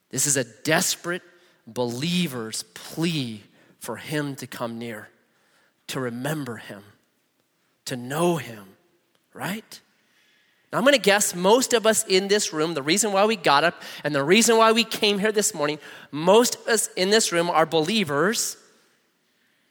This 0.08 0.26
is 0.26 0.36
a 0.36 0.42
desperate 0.42 1.22
believer's 1.68 2.64
plea 2.74 3.44
for 3.78 3.94
him 3.94 4.34
to 4.34 4.48
come 4.48 4.80
near, 4.80 5.08
to 5.86 6.00
remember 6.00 6.56
him, 6.56 6.82
to 7.84 7.96
know 7.96 8.38
him, 8.38 8.64
right? 9.34 9.80
Now, 10.72 10.78
I'm 10.78 10.84
going 10.84 10.94
to 10.94 11.00
guess 11.00 11.34
most 11.34 11.72
of 11.72 11.84
us 11.84 12.04
in 12.06 12.28
this 12.28 12.52
room, 12.52 12.74
the 12.74 12.82
reason 12.82 13.12
why 13.12 13.24
we 13.24 13.34
got 13.34 13.64
up 13.64 13.82
and 14.04 14.14
the 14.14 14.22
reason 14.22 14.56
why 14.56 14.70
we 14.70 14.84
came 14.84 15.18
here 15.18 15.32
this 15.32 15.52
morning, 15.52 15.80
most 16.12 16.54
of 16.54 16.68
us 16.68 16.88
in 16.96 17.10
this 17.10 17.32
room 17.32 17.50
are 17.50 17.66
believers 17.66 18.56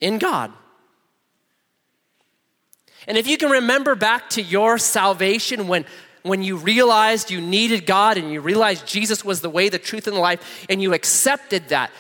in 0.02 0.18
God. 0.18 0.52
And 3.08 3.18
if 3.18 3.28
you 3.28 3.38
can 3.38 3.50
remember 3.50 3.96
back 3.96 4.30
to 4.32 4.42
your 4.42 4.78
salvation 4.78 5.70
when, 5.70 5.86
when 6.24 6.44
you 6.44 6.58
realized 6.58 7.32
you 7.32 7.40
needed 7.40 7.86
God 7.86 8.18
and 8.18 8.32
you 8.32 8.42
realized 8.42 8.86
Jesus 8.86 9.24
was 9.24 9.40
the 9.40 9.50
way, 9.50 9.70
the 9.70 9.80
truth, 9.80 10.06
and 10.06 10.16
the 10.16 10.22
life, 10.22 10.66
and 10.70 10.82
you 10.82 10.94
accepted 10.94 11.70
that, 11.70 11.92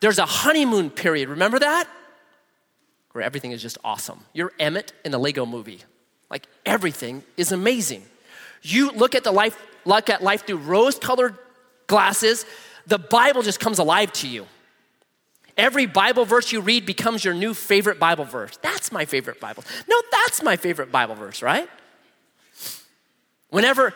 there's 0.00 0.18
a 0.18 0.26
honeymoon 0.26 0.90
period. 0.90 1.28
Remember 1.28 1.60
that? 1.60 1.88
Where 3.12 3.22
everything 3.22 3.52
is 3.52 3.62
just 3.62 3.78
awesome. 3.84 4.20
You're 4.32 4.52
Emmett 4.58 4.92
in 5.04 5.12
the 5.12 5.18
Lego 5.18 5.46
movie. 5.46 5.82
Like 6.28 6.46
everything 6.66 7.22
is 7.36 7.52
amazing. 7.52 8.02
You 8.62 8.90
look 8.90 9.14
at 9.14 9.24
the 9.24 9.32
life, 9.32 9.58
look 9.84 10.10
at 10.10 10.22
life 10.22 10.46
through 10.46 10.58
rose-colored 10.58 11.36
glasses, 11.86 12.44
the 12.86 12.98
Bible 12.98 13.42
just 13.42 13.60
comes 13.60 13.78
alive 13.78 14.12
to 14.14 14.28
you. 14.28 14.46
Every 15.56 15.86
Bible 15.86 16.24
verse 16.24 16.52
you 16.52 16.60
read 16.60 16.86
becomes 16.86 17.24
your 17.24 17.34
new 17.34 17.52
favorite 17.52 17.98
Bible 17.98 18.24
verse. 18.24 18.56
That's 18.62 18.92
my 18.92 19.04
favorite 19.04 19.40
Bible. 19.40 19.64
No, 19.88 20.00
that's 20.10 20.42
my 20.42 20.56
favorite 20.56 20.92
Bible 20.92 21.16
verse, 21.16 21.42
right? 21.42 21.68
Whenever 23.50 23.94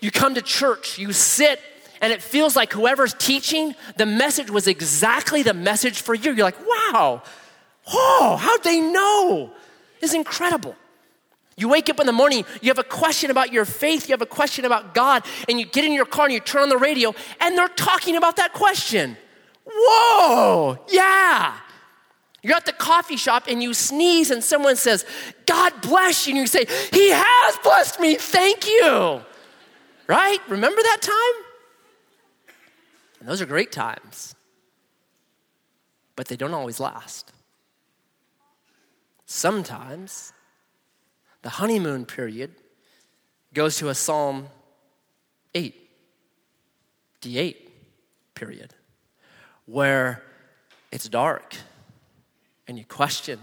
you 0.00 0.10
come 0.10 0.34
to 0.34 0.42
church, 0.42 0.98
you 0.98 1.12
sit 1.12 1.60
and 2.00 2.12
it 2.12 2.22
feels 2.22 2.56
like 2.56 2.72
whoever's 2.72 3.14
teaching, 3.14 3.74
the 3.96 4.06
message 4.06 4.50
was 4.50 4.66
exactly 4.66 5.42
the 5.42 5.54
message 5.54 6.00
for 6.00 6.14
you. 6.14 6.32
You're 6.32 6.44
like, 6.44 6.66
wow, 6.66 7.22
Oh, 7.92 8.36
how'd 8.38 8.62
they 8.64 8.80
know? 8.80 9.50
It's 10.00 10.14
incredible. 10.14 10.76
You 11.58 11.68
wake 11.68 11.90
up 11.90 11.98
in 11.98 12.06
the 12.06 12.12
morning, 12.12 12.44
you 12.62 12.68
have 12.68 12.78
a 12.78 12.84
question 12.84 13.32
about 13.32 13.52
your 13.52 13.64
faith, 13.64 14.08
you 14.08 14.12
have 14.12 14.22
a 14.22 14.26
question 14.26 14.64
about 14.64 14.94
God, 14.94 15.24
and 15.48 15.58
you 15.58 15.66
get 15.66 15.84
in 15.84 15.92
your 15.92 16.06
car 16.06 16.26
and 16.26 16.32
you 16.32 16.38
turn 16.38 16.62
on 16.62 16.68
the 16.68 16.78
radio, 16.78 17.12
and 17.40 17.58
they're 17.58 17.66
talking 17.66 18.16
about 18.16 18.36
that 18.36 18.52
question. 18.52 19.16
Whoa, 19.66 20.78
yeah. 20.88 21.56
You're 22.42 22.54
at 22.54 22.64
the 22.64 22.72
coffee 22.72 23.16
shop 23.16 23.44
and 23.48 23.60
you 23.60 23.74
sneeze, 23.74 24.30
and 24.30 24.42
someone 24.42 24.76
says, 24.76 25.04
God 25.46 25.72
bless 25.82 26.28
you. 26.28 26.34
And 26.34 26.40
you 26.40 26.46
say, 26.46 26.64
He 26.92 27.10
has 27.10 27.58
blessed 27.64 27.98
me, 27.98 28.14
thank 28.14 28.68
you. 28.68 29.20
Right? 30.06 30.38
Remember 30.48 30.80
that 30.80 30.98
time? 31.02 31.44
And 33.18 33.28
those 33.28 33.42
are 33.42 33.46
great 33.46 33.72
times, 33.72 34.36
but 36.14 36.28
they 36.28 36.36
don't 36.36 36.54
always 36.54 36.78
last. 36.78 37.32
Sometimes 39.26 40.32
the 41.42 41.50
honeymoon 41.50 42.04
period 42.04 42.50
goes 43.54 43.76
to 43.78 43.88
a 43.88 43.94
Psalm 43.94 44.48
8, 45.54 45.74
the 47.22 47.38
8 47.38 47.70
period, 48.34 48.74
where 49.66 50.22
it's 50.90 51.08
dark 51.08 51.56
and 52.66 52.78
you 52.78 52.84
question 52.84 53.38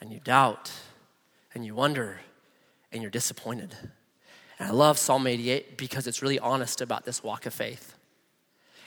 and 0.00 0.12
you 0.12 0.20
doubt 0.20 0.72
and 1.54 1.64
you 1.64 1.74
wonder 1.74 2.20
and 2.92 3.02
you're 3.02 3.10
disappointed. 3.10 3.74
And 4.58 4.68
I 4.68 4.72
love 4.72 4.98
Psalm 4.98 5.26
88 5.26 5.76
because 5.76 6.06
it's 6.06 6.22
really 6.22 6.38
honest 6.38 6.80
about 6.80 7.04
this 7.04 7.22
walk 7.22 7.46
of 7.46 7.54
faith. 7.54 7.94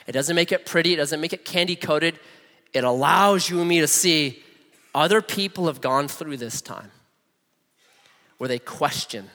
It 0.06 0.12
doesn't 0.12 0.36
make 0.36 0.52
it 0.52 0.66
pretty, 0.66 0.94
it 0.94 0.96
doesn't 0.96 1.20
make 1.20 1.32
it 1.32 1.44
candy 1.44 1.76
coated. 1.76 2.18
It 2.72 2.84
allows 2.84 3.48
you 3.48 3.60
and 3.60 3.68
me 3.68 3.80
to 3.80 3.88
see 3.88 4.42
other 4.94 5.20
people 5.20 5.66
have 5.66 5.80
gone 5.80 6.08
through 6.08 6.36
this 6.36 6.60
time 6.60 6.90
where 8.38 8.48
they 8.48 8.58
question, 8.58 9.30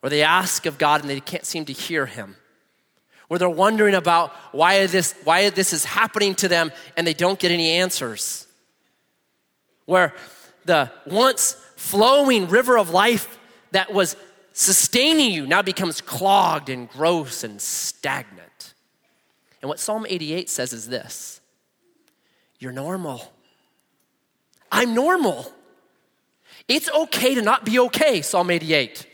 where 0.00 0.10
they 0.10 0.22
ask 0.22 0.66
of 0.66 0.78
God 0.78 1.00
and 1.00 1.10
they 1.10 1.20
can't 1.20 1.44
seem 1.44 1.64
to 1.66 1.72
hear 1.72 2.06
Him, 2.06 2.36
where 3.28 3.38
they're 3.38 3.48
wondering 3.48 3.94
about 3.94 4.32
why 4.52 4.86
this, 4.86 5.14
why 5.24 5.50
this 5.50 5.72
is 5.72 5.84
happening 5.84 6.34
to 6.36 6.48
them 6.48 6.72
and 6.96 7.06
they 7.06 7.14
don't 7.14 7.38
get 7.38 7.50
any 7.50 7.70
answers, 7.70 8.46
where 9.86 10.14
the 10.64 10.90
once 11.06 11.54
flowing 11.76 12.48
river 12.48 12.78
of 12.78 12.90
life 12.90 13.38
that 13.72 13.92
was 13.92 14.16
sustaining 14.52 15.32
you 15.32 15.46
now 15.46 15.62
becomes 15.62 16.00
clogged 16.00 16.68
and 16.68 16.88
gross 16.88 17.44
and 17.44 17.60
stagnant. 17.60 18.74
And 19.62 19.68
what 19.68 19.78
Psalm 19.78 20.06
88 20.08 20.48
says 20.48 20.72
is 20.72 20.88
this 20.88 21.40
You're 22.58 22.72
normal. 22.72 23.32
I'm 24.72 24.94
normal. 24.94 25.52
It's 26.70 26.88
okay 26.88 27.34
to 27.34 27.42
not 27.42 27.64
be 27.64 27.80
okay, 27.80 28.22
Psalm 28.22 28.48
88. 28.48 29.04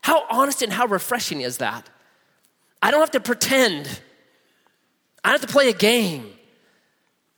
How 0.00 0.24
honest 0.28 0.60
and 0.60 0.72
how 0.72 0.86
refreshing 0.86 1.40
is 1.40 1.58
that? 1.58 1.88
I 2.82 2.90
don't 2.90 2.98
have 2.98 3.12
to 3.12 3.20
pretend. 3.20 3.86
I 5.22 5.28
don't 5.28 5.40
have 5.40 5.48
to 5.48 5.52
play 5.52 5.68
a 5.68 5.72
game. 5.72 6.32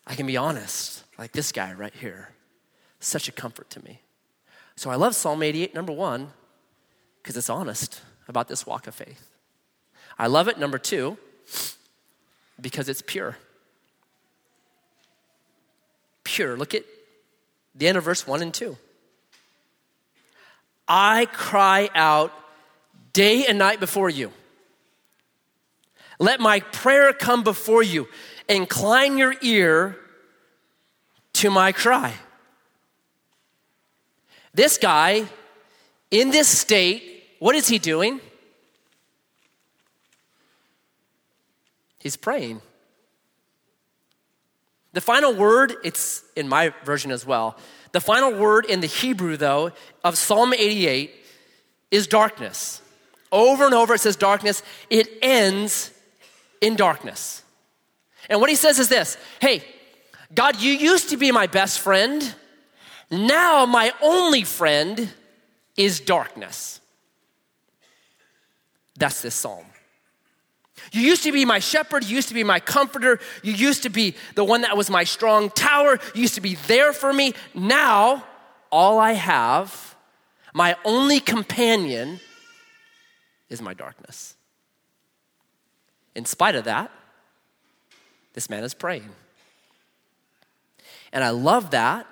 I 0.06 0.14
can 0.14 0.26
be 0.26 0.38
honest, 0.38 1.04
like 1.18 1.32
this 1.32 1.52
guy 1.52 1.74
right 1.74 1.92
here. 1.92 2.30
Such 2.98 3.28
a 3.28 3.32
comfort 3.32 3.68
to 3.70 3.84
me. 3.84 4.00
So 4.74 4.88
I 4.88 4.94
love 4.94 5.14
Psalm 5.14 5.42
88, 5.42 5.74
number 5.74 5.92
one, 5.92 6.28
because 7.22 7.36
it's 7.36 7.50
honest 7.50 8.00
about 8.26 8.48
this 8.48 8.64
walk 8.64 8.86
of 8.86 8.94
faith. 8.94 9.28
I 10.18 10.28
love 10.28 10.48
it, 10.48 10.58
number 10.58 10.78
two, 10.78 11.18
because 12.58 12.88
it's 12.88 13.02
pure. 13.02 13.36
Pure. 16.24 16.56
Look 16.56 16.74
at 16.74 16.84
the 17.74 17.86
end 17.86 17.98
of 17.98 18.04
verse 18.04 18.26
1 18.26 18.40
and 18.40 18.54
2. 18.54 18.78
I 20.88 21.26
cry 21.26 21.88
out 21.94 22.32
day 23.12 23.46
and 23.46 23.58
night 23.58 23.80
before 23.80 24.10
you. 24.10 24.32
Let 26.18 26.40
my 26.40 26.60
prayer 26.60 27.12
come 27.12 27.42
before 27.42 27.82
you. 27.82 28.08
Incline 28.48 29.18
your 29.18 29.34
ear 29.40 29.96
to 31.34 31.50
my 31.50 31.72
cry. 31.72 32.14
This 34.52 34.78
guy, 34.78 35.24
in 36.10 36.30
this 36.30 36.48
state, 36.48 37.24
what 37.40 37.54
is 37.56 37.66
he 37.66 37.78
doing? 37.78 38.20
He's 41.98 42.16
praying. 42.16 42.60
The 44.92 45.00
final 45.00 45.34
word, 45.34 45.74
it's 45.82 46.22
in 46.36 46.48
my 46.48 46.72
version 46.84 47.10
as 47.10 47.26
well. 47.26 47.56
The 47.94 48.00
final 48.00 48.34
word 48.34 48.66
in 48.66 48.80
the 48.80 48.88
Hebrew, 48.88 49.36
though, 49.36 49.70
of 50.02 50.18
Psalm 50.18 50.52
88 50.52 51.14
is 51.92 52.08
darkness. 52.08 52.82
Over 53.30 53.66
and 53.66 53.72
over 53.72 53.94
it 53.94 54.00
says 54.00 54.16
darkness. 54.16 54.64
It 54.90 55.08
ends 55.22 55.92
in 56.60 56.74
darkness. 56.74 57.44
And 58.28 58.40
what 58.40 58.50
he 58.50 58.56
says 58.56 58.80
is 58.80 58.88
this 58.88 59.16
Hey, 59.40 59.62
God, 60.34 60.60
you 60.60 60.72
used 60.72 61.10
to 61.10 61.16
be 61.16 61.30
my 61.30 61.46
best 61.46 61.78
friend. 61.78 62.34
Now 63.12 63.64
my 63.64 63.92
only 64.02 64.42
friend 64.42 65.08
is 65.76 66.00
darkness. 66.00 66.80
That's 68.96 69.22
this 69.22 69.36
psalm. 69.36 69.66
You 70.92 71.02
used 71.02 71.22
to 71.24 71.32
be 71.32 71.44
my 71.44 71.58
shepherd. 71.58 72.04
You 72.04 72.16
used 72.16 72.28
to 72.28 72.34
be 72.34 72.44
my 72.44 72.60
comforter. 72.60 73.20
You 73.42 73.52
used 73.52 73.82
to 73.84 73.90
be 73.90 74.14
the 74.34 74.44
one 74.44 74.62
that 74.62 74.76
was 74.76 74.90
my 74.90 75.04
strong 75.04 75.50
tower. 75.50 75.98
You 76.14 76.22
used 76.22 76.34
to 76.34 76.40
be 76.40 76.54
there 76.66 76.92
for 76.92 77.12
me. 77.12 77.34
Now, 77.54 78.24
all 78.70 78.98
I 78.98 79.12
have, 79.12 79.96
my 80.52 80.76
only 80.84 81.20
companion, 81.20 82.20
is 83.48 83.62
my 83.62 83.74
darkness. 83.74 84.34
In 86.14 86.24
spite 86.24 86.54
of 86.54 86.64
that, 86.64 86.90
this 88.34 88.50
man 88.50 88.64
is 88.64 88.74
praying. 88.74 89.10
And 91.12 91.22
I 91.22 91.30
love 91.30 91.70
that 91.70 92.06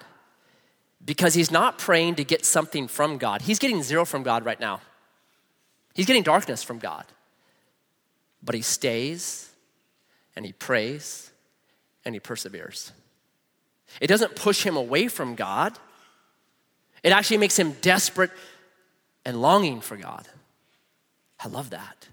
because 1.04 1.34
he's 1.34 1.50
not 1.50 1.78
praying 1.78 2.14
to 2.16 2.24
get 2.24 2.44
something 2.44 2.86
from 2.86 3.18
God. 3.18 3.42
He's 3.42 3.58
getting 3.58 3.82
zero 3.82 4.04
from 4.04 4.22
God 4.22 4.44
right 4.44 4.60
now. 4.60 4.80
He's 5.94 6.06
getting 6.06 6.22
darkness 6.22 6.62
from 6.62 6.78
God. 6.78 7.04
But 8.42 8.54
he 8.54 8.62
stays 8.62 9.50
and 10.34 10.44
he 10.44 10.52
prays 10.52 11.30
and 12.04 12.14
he 12.14 12.20
perseveres. 12.20 12.92
It 14.00 14.06
doesn't 14.06 14.36
push 14.36 14.62
him 14.62 14.76
away 14.76 15.08
from 15.08 15.34
God, 15.34 15.78
it 17.02 17.12
actually 17.12 17.38
makes 17.38 17.58
him 17.58 17.72
desperate 17.80 18.30
and 19.24 19.40
longing 19.40 19.80
for 19.80 19.96
God. 19.96 20.26
I 21.44 21.48
love 21.48 21.70
that. 21.70 22.08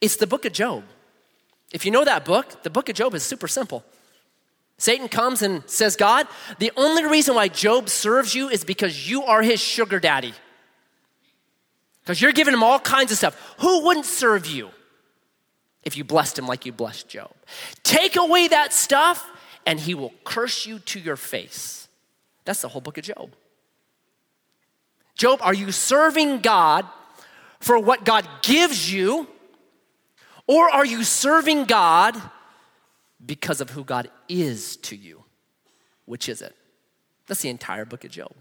It's 0.00 0.16
the 0.16 0.26
book 0.26 0.44
of 0.44 0.52
Job. 0.52 0.84
If 1.72 1.84
you 1.84 1.90
know 1.90 2.04
that 2.04 2.24
book, 2.24 2.62
the 2.62 2.70
book 2.70 2.88
of 2.88 2.96
Job 2.96 3.14
is 3.14 3.22
super 3.22 3.48
simple. 3.48 3.84
Satan 4.76 5.08
comes 5.08 5.42
and 5.42 5.62
says, 5.68 5.94
God, 5.94 6.26
the 6.58 6.72
only 6.76 7.04
reason 7.04 7.34
why 7.34 7.48
Job 7.48 7.88
serves 7.88 8.34
you 8.34 8.48
is 8.48 8.64
because 8.64 9.08
you 9.08 9.22
are 9.24 9.42
his 9.42 9.60
sugar 9.60 10.00
daddy. 10.00 10.32
Because 12.00 12.20
you're 12.20 12.32
giving 12.32 12.54
him 12.54 12.62
all 12.62 12.80
kinds 12.80 13.12
of 13.12 13.18
stuff. 13.18 13.54
Who 13.58 13.84
wouldn't 13.84 14.06
serve 14.06 14.46
you? 14.46 14.70
If 15.84 15.96
you 15.96 16.04
blessed 16.04 16.38
him 16.38 16.46
like 16.46 16.66
you 16.66 16.72
blessed 16.72 17.08
Job. 17.08 17.30
Take 17.82 18.16
away 18.16 18.48
that 18.48 18.72
stuff, 18.72 19.26
and 19.66 19.80
he 19.80 19.94
will 19.94 20.12
curse 20.24 20.66
you 20.66 20.78
to 20.80 21.00
your 21.00 21.16
face. 21.16 21.88
That's 22.44 22.62
the 22.62 22.68
whole 22.68 22.80
book 22.80 22.98
of 22.98 23.04
Job. 23.04 23.34
Job, 25.14 25.40
are 25.42 25.54
you 25.54 25.70
serving 25.72 26.40
God 26.40 26.86
for 27.60 27.78
what 27.78 28.04
God 28.04 28.26
gives 28.42 28.92
you, 28.92 29.26
or 30.46 30.70
are 30.70 30.86
you 30.86 31.04
serving 31.04 31.64
God 31.64 32.20
because 33.24 33.60
of 33.60 33.70
who 33.70 33.84
God 33.84 34.10
is 34.28 34.76
to 34.78 34.96
you? 34.96 35.24
Which 36.06 36.28
is 36.28 36.42
it? 36.42 36.56
That's 37.26 37.42
the 37.42 37.50
entire 37.50 37.84
book 37.84 38.04
of 38.04 38.10
Job. 38.10 38.32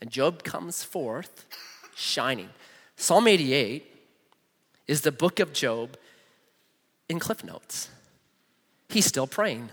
And 0.00 0.10
Job 0.10 0.44
comes 0.44 0.82
forth 0.82 1.46
shining. 1.94 2.50
Psalm 2.96 3.26
88 3.26 3.84
is 4.86 5.00
the 5.02 5.12
book 5.12 5.40
of 5.40 5.52
Job 5.52 5.96
in 7.08 7.20
CliffsNotes. 7.20 7.88
He's 8.88 9.06
still 9.06 9.26
praying. 9.26 9.70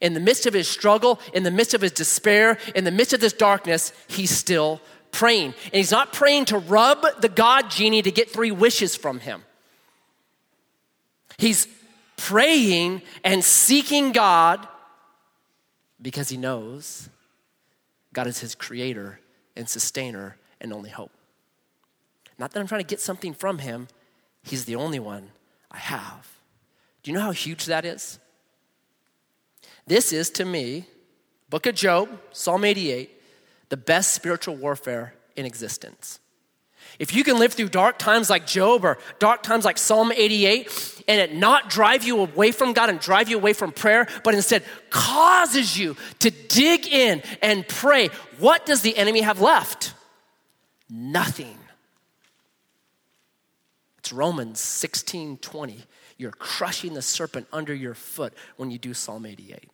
In 0.00 0.14
the 0.14 0.20
midst 0.20 0.46
of 0.46 0.54
his 0.54 0.68
struggle, 0.68 1.20
in 1.32 1.42
the 1.42 1.50
midst 1.50 1.74
of 1.74 1.80
his 1.80 1.92
despair, 1.92 2.58
in 2.74 2.84
the 2.84 2.90
midst 2.90 3.12
of 3.12 3.20
this 3.20 3.32
darkness, 3.32 3.92
he's 4.08 4.30
still 4.30 4.80
praying. 5.10 5.54
And 5.64 5.74
he's 5.74 5.90
not 5.90 6.12
praying 6.12 6.46
to 6.46 6.58
rub 6.58 7.04
the 7.20 7.28
God 7.28 7.70
genie 7.70 8.02
to 8.02 8.10
get 8.10 8.30
three 8.30 8.50
wishes 8.50 8.96
from 8.96 9.20
him. 9.20 9.42
He's 11.38 11.68
praying 12.16 13.02
and 13.24 13.44
seeking 13.44 14.12
God 14.12 14.66
because 16.00 16.28
he 16.28 16.36
knows 16.36 17.08
God 18.12 18.26
is 18.26 18.38
his 18.38 18.54
creator 18.54 19.20
and 19.56 19.68
sustainer 19.68 20.36
and 20.60 20.72
only 20.72 20.90
hope. 20.90 21.12
Not 22.38 22.52
that 22.52 22.60
I'm 22.60 22.66
trying 22.66 22.80
to 22.80 22.86
get 22.86 23.00
something 23.00 23.34
from 23.34 23.58
him, 23.58 23.88
he's 24.42 24.64
the 24.64 24.76
only 24.76 24.98
one 24.98 25.30
I 25.70 25.78
have. 25.78 26.28
Do 27.02 27.10
you 27.10 27.16
know 27.16 27.22
how 27.22 27.32
huge 27.32 27.66
that 27.66 27.84
is? 27.84 28.18
This 29.86 30.12
is 30.12 30.30
to 30.30 30.44
me, 30.44 30.86
Book 31.50 31.66
of 31.66 31.74
Job, 31.74 32.08
Psalm 32.32 32.64
88, 32.64 33.10
the 33.68 33.76
best 33.76 34.14
spiritual 34.14 34.56
warfare 34.56 35.14
in 35.36 35.44
existence. 35.44 36.20
If 36.98 37.14
you 37.14 37.24
can 37.24 37.38
live 37.38 37.54
through 37.54 37.70
dark 37.70 37.98
times 37.98 38.28
like 38.28 38.46
Job 38.46 38.84
or 38.84 38.98
dark 39.18 39.42
times 39.42 39.64
like 39.64 39.78
Psalm 39.78 40.12
88 40.12 41.02
and 41.08 41.20
it 41.20 41.34
not 41.34 41.70
drive 41.70 42.04
you 42.04 42.20
away 42.20 42.52
from 42.52 42.74
God 42.74 42.90
and 42.90 43.00
drive 43.00 43.28
you 43.28 43.36
away 43.36 43.54
from 43.54 43.72
prayer, 43.72 44.06
but 44.24 44.34
instead 44.34 44.62
causes 44.90 45.76
you 45.78 45.96
to 46.20 46.30
dig 46.30 46.86
in 46.86 47.22
and 47.40 47.66
pray, 47.66 48.08
what 48.38 48.66
does 48.66 48.82
the 48.82 48.96
enemy 48.96 49.22
have 49.22 49.40
left? 49.40 49.94
Nothing. 50.90 51.58
It's 53.98 54.12
Romans 54.12 54.60
16 54.60 55.38
20. 55.38 55.84
You're 56.22 56.30
crushing 56.30 56.94
the 56.94 57.02
serpent 57.02 57.48
under 57.52 57.74
your 57.74 57.94
foot 57.94 58.32
when 58.56 58.70
you 58.70 58.78
do 58.78 58.94
Psalm 58.94 59.26
88 59.26 59.68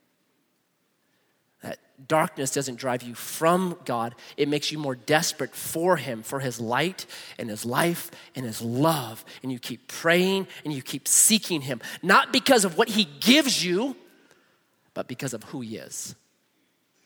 That 1.63 1.79
darkness 2.09 2.51
doesn't 2.51 2.77
drive 2.77 3.03
you 3.03 3.15
from 3.15 3.79
God, 3.85 4.15
it 4.39 4.49
makes 4.49 4.73
you 4.73 4.79
more 4.79 4.95
desperate 4.95 5.55
for 5.55 5.99
Him, 5.99 6.23
for 6.23 6.41
His 6.41 6.59
light 6.59 7.05
and 7.39 7.51
His 7.51 7.67
life 7.67 8.11
and 8.35 8.47
His 8.47 8.63
love. 8.63 9.27
And 9.43 9.53
you 9.53 9.59
keep 9.59 9.89
praying 9.89 10.47
and 10.65 10.73
you 10.73 10.81
keep 10.81 11.07
seeking 11.07 11.61
Him, 11.61 11.83
not 12.03 12.33
because 12.33 12.65
of 12.65 12.79
what 12.79 12.89
He 12.89 13.05
gives 13.05 13.63
you, 13.63 13.95
but 14.95 15.07
because 15.07 15.35
of 15.35 15.43
who 15.45 15.61
He 15.61 15.77
is. 15.77 16.15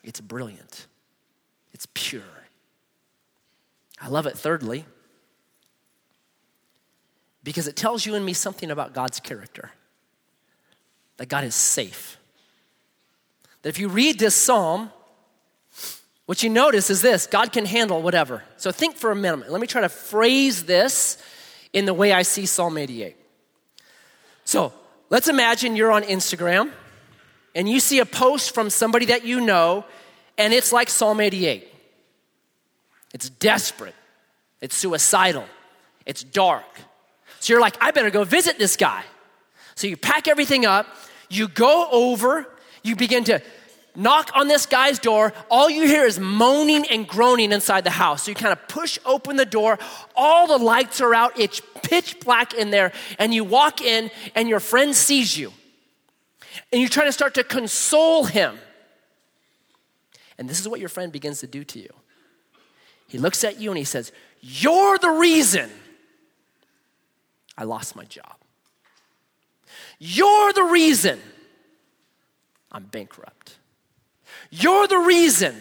It's 0.04 0.20
brilliant, 0.20 0.86
it's 1.72 1.88
pure. 1.94 2.22
I 4.00 4.06
love 4.06 4.26
it, 4.26 4.38
thirdly, 4.38 4.84
because 7.42 7.66
it 7.66 7.76
tells 7.76 8.06
you 8.06 8.14
and 8.14 8.24
me 8.24 8.32
something 8.32 8.70
about 8.70 8.94
God's 8.94 9.20
character 9.20 9.70
that 11.16 11.28
God 11.28 11.44
is 11.44 11.54
safe 11.54 12.18
that 13.62 13.68
if 13.68 13.78
you 13.78 13.88
read 13.88 14.18
this 14.18 14.34
psalm, 14.34 14.90
what 16.26 16.42
you 16.42 16.50
notice 16.50 16.90
is 16.90 17.00
this 17.00 17.26
God 17.26 17.52
can 17.52 17.64
handle 17.64 18.02
whatever. 18.02 18.42
So 18.56 18.70
think 18.70 18.96
for 18.96 19.10
a 19.10 19.16
minute. 19.16 19.50
Let 19.50 19.60
me 19.60 19.66
try 19.66 19.80
to 19.80 19.88
phrase 19.88 20.64
this 20.64 21.22
in 21.72 21.84
the 21.84 21.94
way 21.94 22.12
I 22.12 22.22
see 22.22 22.46
Psalm 22.46 22.76
88. 22.76 23.16
So 24.44 24.72
let's 25.08 25.28
imagine 25.28 25.76
you're 25.76 25.92
on 25.92 26.02
Instagram 26.02 26.70
and 27.54 27.68
you 27.68 27.80
see 27.80 28.00
a 28.00 28.06
post 28.06 28.54
from 28.54 28.68
somebody 28.70 29.06
that 29.06 29.24
you 29.24 29.40
know, 29.40 29.84
and 30.36 30.52
it's 30.52 30.72
like 30.72 30.90
Psalm 30.90 31.20
88. 31.20 31.68
It's 33.14 33.28
desperate, 33.28 33.94
it's 34.60 34.74
suicidal, 34.74 35.44
it's 36.06 36.24
dark. 36.24 36.64
So 37.42 37.52
you're 37.52 37.60
like, 37.60 37.76
I 37.80 37.90
better 37.90 38.10
go 38.10 38.22
visit 38.22 38.56
this 38.56 38.76
guy. 38.76 39.02
So 39.74 39.88
you 39.88 39.96
pack 39.96 40.28
everything 40.28 40.64
up, 40.64 40.86
you 41.28 41.48
go 41.48 41.88
over, 41.90 42.46
you 42.84 42.94
begin 42.94 43.24
to 43.24 43.42
knock 43.96 44.30
on 44.36 44.46
this 44.46 44.64
guy's 44.64 45.00
door. 45.00 45.32
All 45.50 45.68
you 45.68 45.88
hear 45.88 46.04
is 46.04 46.20
moaning 46.20 46.86
and 46.88 47.04
groaning 47.04 47.50
inside 47.50 47.82
the 47.82 47.90
house. 47.90 48.22
So 48.22 48.30
you 48.30 48.36
kind 48.36 48.52
of 48.52 48.68
push 48.68 48.96
open 49.04 49.34
the 49.34 49.44
door. 49.44 49.80
All 50.14 50.46
the 50.46 50.56
lights 50.56 51.00
are 51.00 51.12
out. 51.16 51.36
It's 51.36 51.60
pitch 51.82 52.20
black 52.20 52.54
in 52.54 52.70
there. 52.70 52.92
And 53.18 53.34
you 53.34 53.42
walk 53.42 53.80
in, 53.80 54.12
and 54.36 54.48
your 54.48 54.60
friend 54.60 54.94
sees 54.94 55.36
you. 55.36 55.52
And 56.72 56.80
you 56.80 56.88
try 56.88 57.06
to 57.06 57.12
start 57.12 57.34
to 57.34 57.42
console 57.42 58.22
him. 58.22 58.56
And 60.38 60.48
this 60.48 60.60
is 60.60 60.68
what 60.68 60.78
your 60.78 60.88
friend 60.88 61.10
begins 61.10 61.40
to 61.40 61.48
do 61.48 61.64
to 61.64 61.80
you. 61.80 61.90
He 63.08 63.18
looks 63.18 63.42
at 63.42 63.58
you 63.58 63.72
and 63.72 63.78
he 63.78 63.84
says, 63.84 64.12
You're 64.40 64.96
the 64.98 65.10
reason 65.10 65.72
I 67.56 67.64
lost 67.64 67.96
my 67.96 68.04
job. 68.04 68.36
You're 69.98 70.52
the 70.52 70.64
reason 70.64 71.20
I'm 72.70 72.84
bankrupt. 72.84 73.58
You're 74.50 74.86
the 74.86 74.98
reason 74.98 75.54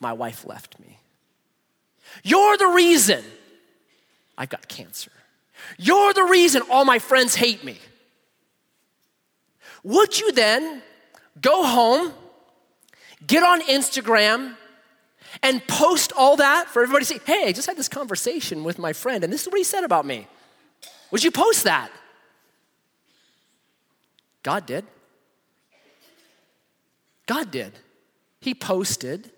my 0.00 0.12
wife 0.12 0.46
left 0.46 0.78
me. 0.78 0.98
You're 2.22 2.56
the 2.56 2.68
reason 2.68 3.22
I've 4.36 4.48
got 4.48 4.68
cancer. 4.68 5.10
You're 5.76 6.12
the 6.14 6.24
reason 6.24 6.62
all 6.70 6.84
my 6.84 6.98
friends 6.98 7.34
hate 7.34 7.64
me. 7.64 7.78
Would 9.82 10.18
you 10.18 10.32
then 10.32 10.82
go 11.40 11.64
home, 11.64 12.12
get 13.26 13.42
on 13.42 13.60
Instagram, 13.62 14.56
and 15.42 15.66
post 15.66 16.12
all 16.16 16.36
that 16.36 16.68
for 16.68 16.82
everybody 16.82 17.04
to 17.04 17.14
see? 17.14 17.20
Hey, 17.24 17.48
I 17.48 17.52
just 17.52 17.66
had 17.66 17.76
this 17.76 17.88
conversation 17.88 18.64
with 18.64 18.78
my 18.78 18.92
friend, 18.92 19.24
and 19.24 19.32
this 19.32 19.42
is 19.42 19.48
what 19.48 19.58
he 19.58 19.64
said 19.64 19.84
about 19.84 20.06
me. 20.06 20.26
Would 21.10 21.24
you 21.24 21.30
post 21.30 21.64
that? 21.64 21.90
God 24.42 24.66
did. 24.66 24.84
God 27.26 27.50
did. 27.50 27.72
He 28.40 28.54
posted 28.54 29.30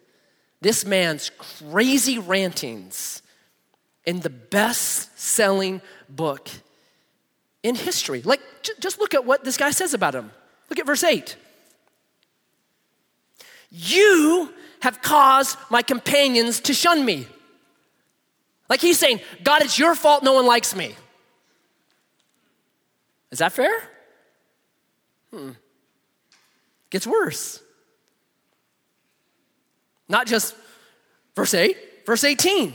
this 0.61 0.85
man's 0.85 1.31
crazy 1.31 2.19
rantings 2.19 3.23
in 4.05 4.21
the 4.21 4.31
best 4.31 5.19
selling 5.19 5.81
book 6.09 6.49
in 7.63 7.75
history. 7.75 8.23
Like, 8.23 8.41
just 8.79 8.99
look 8.99 9.15
at 9.15 9.25
what 9.25 9.45
this 9.45 9.57
guy 9.57 9.71
says 9.71 9.95
about 9.95 10.15
him. 10.15 10.31
Look 10.69 10.79
at 10.79 10.87
verse 10.87 11.05
8. 11.05 11.37
You 13.71 14.53
have 14.81 15.03
caused 15.03 15.59
my 15.71 15.83
companions 15.83 16.61
to 16.61 16.75
shun 16.75 17.05
me. 17.05 17.27
Like 18.69 18.81
he's 18.81 18.99
saying, 18.99 19.21
God, 19.43 19.63
it's 19.63 19.79
your 19.79 19.95
fault 19.95 20.23
no 20.23 20.33
one 20.33 20.47
likes 20.47 20.75
me. 20.75 20.95
Is 23.31 23.39
that 23.39 23.53
fair? 23.53 23.73
Hmm. 25.31 25.51
Gets 26.91 27.07
worse. 27.07 27.61
Not 30.09 30.27
just 30.27 30.55
verse 31.37 31.55
8, 31.55 31.77
verse 32.05 32.25
18. 32.25 32.75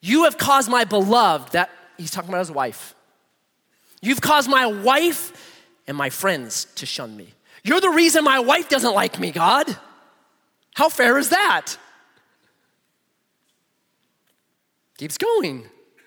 You 0.00 0.24
have 0.24 0.38
caused 0.38 0.70
my 0.70 0.84
beloved, 0.84 1.52
that 1.52 1.70
he's 1.96 2.10
talking 2.10 2.30
about 2.30 2.40
his 2.40 2.50
wife. 2.50 2.94
You've 4.00 4.20
caused 4.20 4.48
my 4.48 4.66
wife 4.66 5.62
and 5.86 5.96
my 5.96 6.10
friends 6.10 6.66
to 6.76 6.86
shun 6.86 7.16
me. 7.16 7.28
You're 7.62 7.80
the 7.80 7.90
reason 7.90 8.24
my 8.24 8.38
wife 8.38 8.68
doesn't 8.68 8.94
like 8.94 9.18
me, 9.18 9.30
God. 9.30 9.76
How 10.74 10.88
fair 10.88 11.18
is 11.18 11.30
that? 11.30 11.76
Keeps 14.98 15.18
going. 15.18 15.64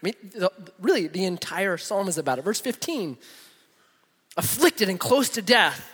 Mean, 0.08 0.32
the, 0.36 0.52
really, 0.80 1.08
the 1.08 1.26
entire 1.26 1.78
psalm 1.78 2.08
is 2.08 2.18
about 2.18 2.40
it. 2.40 2.44
Verse 2.44 2.60
15 2.62 3.18
afflicted 4.36 4.88
and 4.88 5.00
close 5.00 5.30
to 5.30 5.42
death 5.42 5.92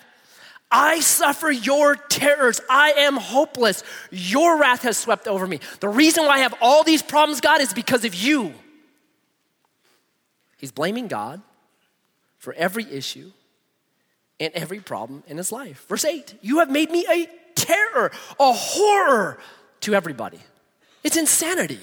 I 0.73 1.01
suffer 1.01 1.51
your 1.51 1.95
terrors. 1.95 2.59
I 2.67 2.93
am 2.93 3.15
hopeless. 3.15 3.83
Your 4.09 4.59
wrath 4.59 4.81
has 4.81 4.97
swept 4.97 5.27
over 5.27 5.45
me. 5.45 5.59
The 5.81 5.87
reason 5.87 6.25
why 6.25 6.37
I 6.37 6.39
have 6.39 6.55
all 6.61 6.83
these 6.83 7.03
problems, 7.03 7.41
God, 7.41 7.61
is 7.61 7.75
because 7.75 8.03
of 8.05 8.15
you. 8.15 8.55
He's 10.57 10.71
blaming 10.71 11.07
God 11.07 11.43
for 12.39 12.53
every 12.53 12.91
issue 12.91 13.31
and 14.39 14.51
every 14.55 14.79
problem 14.79 15.23
in 15.27 15.37
his 15.37 15.51
life. 15.51 15.85
Verse 15.87 16.05
8 16.05 16.39
You 16.41 16.57
have 16.57 16.71
made 16.71 16.89
me 16.89 17.05
a 17.07 17.29
terror, 17.53 18.11
a 18.39 18.51
horror 18.51 19.37
to 19.81 19.93
everybody. 19.93 20.39
It's 21.03 21.17
insanity. 21.17 21.81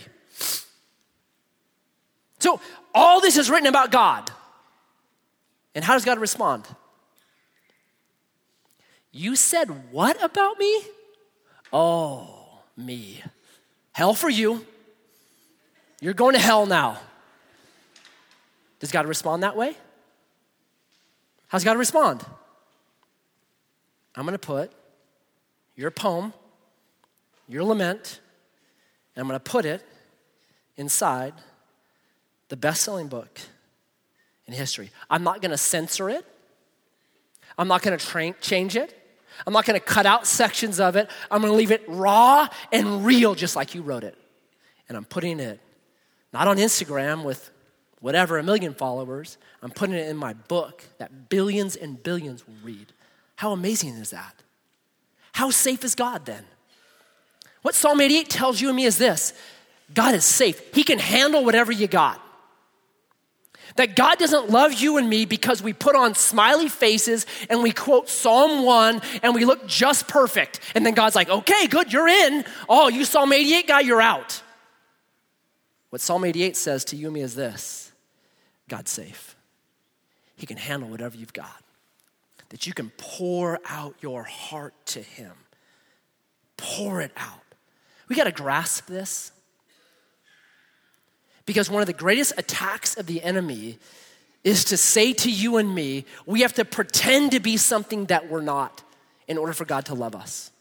So, 2.41 2.61
all 2.95 3.21
this 3.21 3.37
is 3.37 3.51
written 3.51 3.69
about 3.69 3.93
God. 3.93 4.31
And 5.75 5.85
how 5.85 5.93
does 5.95 6.05
God 6.05 6.19
respond? 6.19 6.67
You 9.13 9.37
said 9.37 9.93
what 9.93 10.23
about 10.23 10.59
me? 10.59 10.83
Oh, 11.73 12.61
me. 12.77 13.23
Hell 13.93 14.15
for 14.15 14.29
you. 14.29 14.67
You're 16.01 16.15
going 16.15 16.35
to 16.35 16.41
hell 16.41 16.67
now. 16.67 16.99
Does 18.81 18.91
God 18.91 19.07
respond 19.07 19.43
that 19.43 19.57
way? 19.57 19.77
How's 21.49 21.65
God 21.65 21.77
respond? 21.77 22.25
I'm 24.17 24.25
going 24.25 24.33
to 24.33 24.39
put 24.39 24.73
your 25.77 25.91
poem, 25.91 26.33
your 27.49 27.65
lament, 27.65 28.21
and 29.15 29.23
I'm 29.23 29.29
going 29.29 29.39
to 29.39 29.51
put 29.51 29.65
it 29.65 29.85
inside 30.77 31.35
the 32.51 32.57
best 32.57 32.83
selling 32.83 33.09
book 33.09 33.41
in 34.47 34.53
history. 34.53 34.91
I'm 35.09 35.25
not 35.25 35.41
going 35.41 35.53
to 35.53 35.59
censor 35.59 36.11
it, 36.11 36.27
I'm 37.57 37.69
not 37.69 37.81
going 37.83 37.99
to 37.99 38.05
tra- 38.05 38.35
change 38.41 38.77
it. 38.77 38.97
I'm 39.47 39.55
not 39.55 39.65
going 39.65 39.79
to 39.79 39.85
cut 39.85 40.05
out 40.05 40.27
sections 40.27 40.81
of 40.81 40.97
it. 40.97 41.09
I'm 41.31 41.41
going 41.41 41.53
to 41.53 41.57
leave 41.57 41.71
it 41.71 41.83
raw 41.89 42.47
and 42.73 43.07
real, 43.07 43.35
just 43.35 43.57
like 43.57 43.75
you 43.75 43.81
wrote 43.81 44.05
it. 44.05 44.15
And 44.89 44.99
I'm 44.99 45.05
putting 45.07 45.41
it 45.41 45.61
not 46.33 46.47
on 46.47 46.59
Instagram 46.59 47.25
with 47.25 47.51
whatever, 48.01 48.39
a 48.39 48.43
million 48.43 48.75
followers. 48.75 49.39
I'm 49.63 49.71
putting 49.71 49.95
it 49.95 50.09
in 50.09 50.17
my 50.17 50.35
book 50.35 50.85
that 50.99 51.31
billions 51.31 51.77
and 51.77 52.03
billions 52.03 52.47
will 52.47 52.57
read. 52.63 52.93
How 53.37 53.53
amazing 53.53 53.95
is 53.95 54.11
that? 54.11 54.43
How 55.33 55.51
safe 55.51 55.85
is 55.85 55.95
God 55.95 56.27
then? 56.27 56.45
What 57.63 57.75
Psalm 57.75 58.01
88 58.01 58.29
tells 58.29 58.61
you 58.61 58.69
and 58.69 58.77
me 58.77 58.85
is 58.85 58.99
this 58.99 59.33
God 59.95 60.15
is 60.15 60.25
safe. 60.25 60.75
He 60.75 60.83
can 60.83 60.99
handle 60.99 61.45
whatever 61.45 61.73
you 61.73 61.87
got. 61.87 62.21
That 63.77 63.97
God 63.97 64.19
doesn't 64.19 64.51
love 64.51 64.75
you 64.75 64.97
and 64.97 65.09
me 65.09 65.25
because 65.25 65.63
we 65.63 65.73
put 65.73 65.95
on 65.95 66.15
smiley 66.15 66.69
faces 66.69 67.27
and 67.49 67.63
we 67.63 67.73
quote 67.73 68.09
Psalm 68.09 68.65
1 68.65 69.01
and 69.23 69.35
we 69.35 69.45
look 69.45 69.67
just 69.67 70.09
perfect. 70.09 70.61
And 70.75 70.85
then 70.85 70.95
God's 70.95 71.15
like, 71.15 71.29
okay, 71.29 71.67
good, 71.67 71.93
you're 71.93 72.09
in. 72.09 72.45
Oh, 72.69 72.89
you 72.89 73.05
Psalm 73.05 73.33
88 73.33 73.67
guy, 73.67 73.81
you're 73.81 74.01
out. 74.03 74.43
What 75.91 76.01
Psalm 76.01 76.25
88 76.25 76.57
says 76.57 76.85
to 76.87 76.97
you 76.97 77.07
and 77.07 77.15
me 77.15 77.21
is 77.21 77.35
this 77.35 77.93
God's 78.69 78.91
safe. 78.91 79.37
He 80.37 80.47
can 80.47 80.57
handle 80.57 80.89
whatever 80.89 81.17
you've 81.17 81.33
got. 81.33 81.63
That 82.49 82.67
you 82.67 82.73
can 82.73 82.91
pour 82.97 83.61
out 83.69 83.95
your 84.01 84.23
heart 84.23 84.75
to 84.87 85.01
Him. 85.01 85.33
Pour 86.57 87.01
it 87.01 87.13
out. 87.17 87.43
We 88.09 88.17
got 88.17 88.25
to 88.25 88.33
grasp 88.33 88.87
this. 88.87 89.33
Because 91.51 91.69
one 91.69 91.83
of 91.83 91.89
the 91.89 91.93
greatest 91.93 92.33
attacks 92.39 92.97
of 92.97 93.07
the 93.07 93.21
enemy 93.25 93.77
is 94.45 94.63
to 94.67 94.77
say 94.77 95.13
to 95.13 95.29
you 95.29 95.57
and 95.57 95.75
me, 95.75 96.05
we 96.25 96.43
have 96.43 96.53
to 96.53 96.65
pretend 96.65 97.33
to 97.33 97.41
be 97.41 97.57
something 97.57 98.05
that 98.05 98.31
we're 98.31 98.41
not 98.41 98.85
in 99.27 99.37
order 99.37 99.53
for 99.53 99.65
God 99.65 99.85
to 99.87 99.95
love 99.95 100.15
us. 100.15 100.53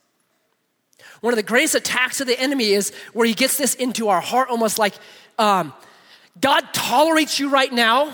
One 1.21 1.31
of 1.31 1.37
the 1.37 1.43
greatest 1.43 1.75
attacks 1.75 2.21
of 2.21 2.25
the 2.25 2.39
enemy 2.39 2.71
is 2.71 2.91
where 3.13 3.27
he 3.27 3.35
gets 3.35 3.55
this 3.55 3.75
into 3.75 4.07
our 4.07 4.19
heart 4.19 4.49
almost 4.49 4.79
like 4.79 4.95
um, 5.37 5.75
God 6.41 6.61
tolerates 6.73 7.39
you 7.39 7.51
right 7.51 7.71
now, 7.71 8.11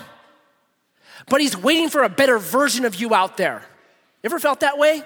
but 1.30 1.40
he's 1.40 1.56
waiting 1.56 1.88
for 1.88 2.02
a 2.02 2.10
better 2.10 2.36
version 2.38 2.84
of 2.84 2.96
you 2.96 3.14
out 3.14 3.38
there. 3.38 3.62
Ever 4.22 4.38
felt 4.38 4.60
that 4.60 4.76
way? 4.76 5.02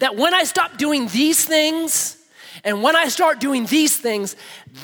That 0.00 0.16
when 0.16 0.34
I 0.34 0.44
stop 0.44 0.76
doing 0.76 1.08
these 1.08 1.46
things 1.46 2.18
and 2.62 2.82
when 2.82 2.94
I 2.94 3.08
start 3.08 3.40
doing 3.40 3.64
these 3.64 3.96
things, 3.96 4.36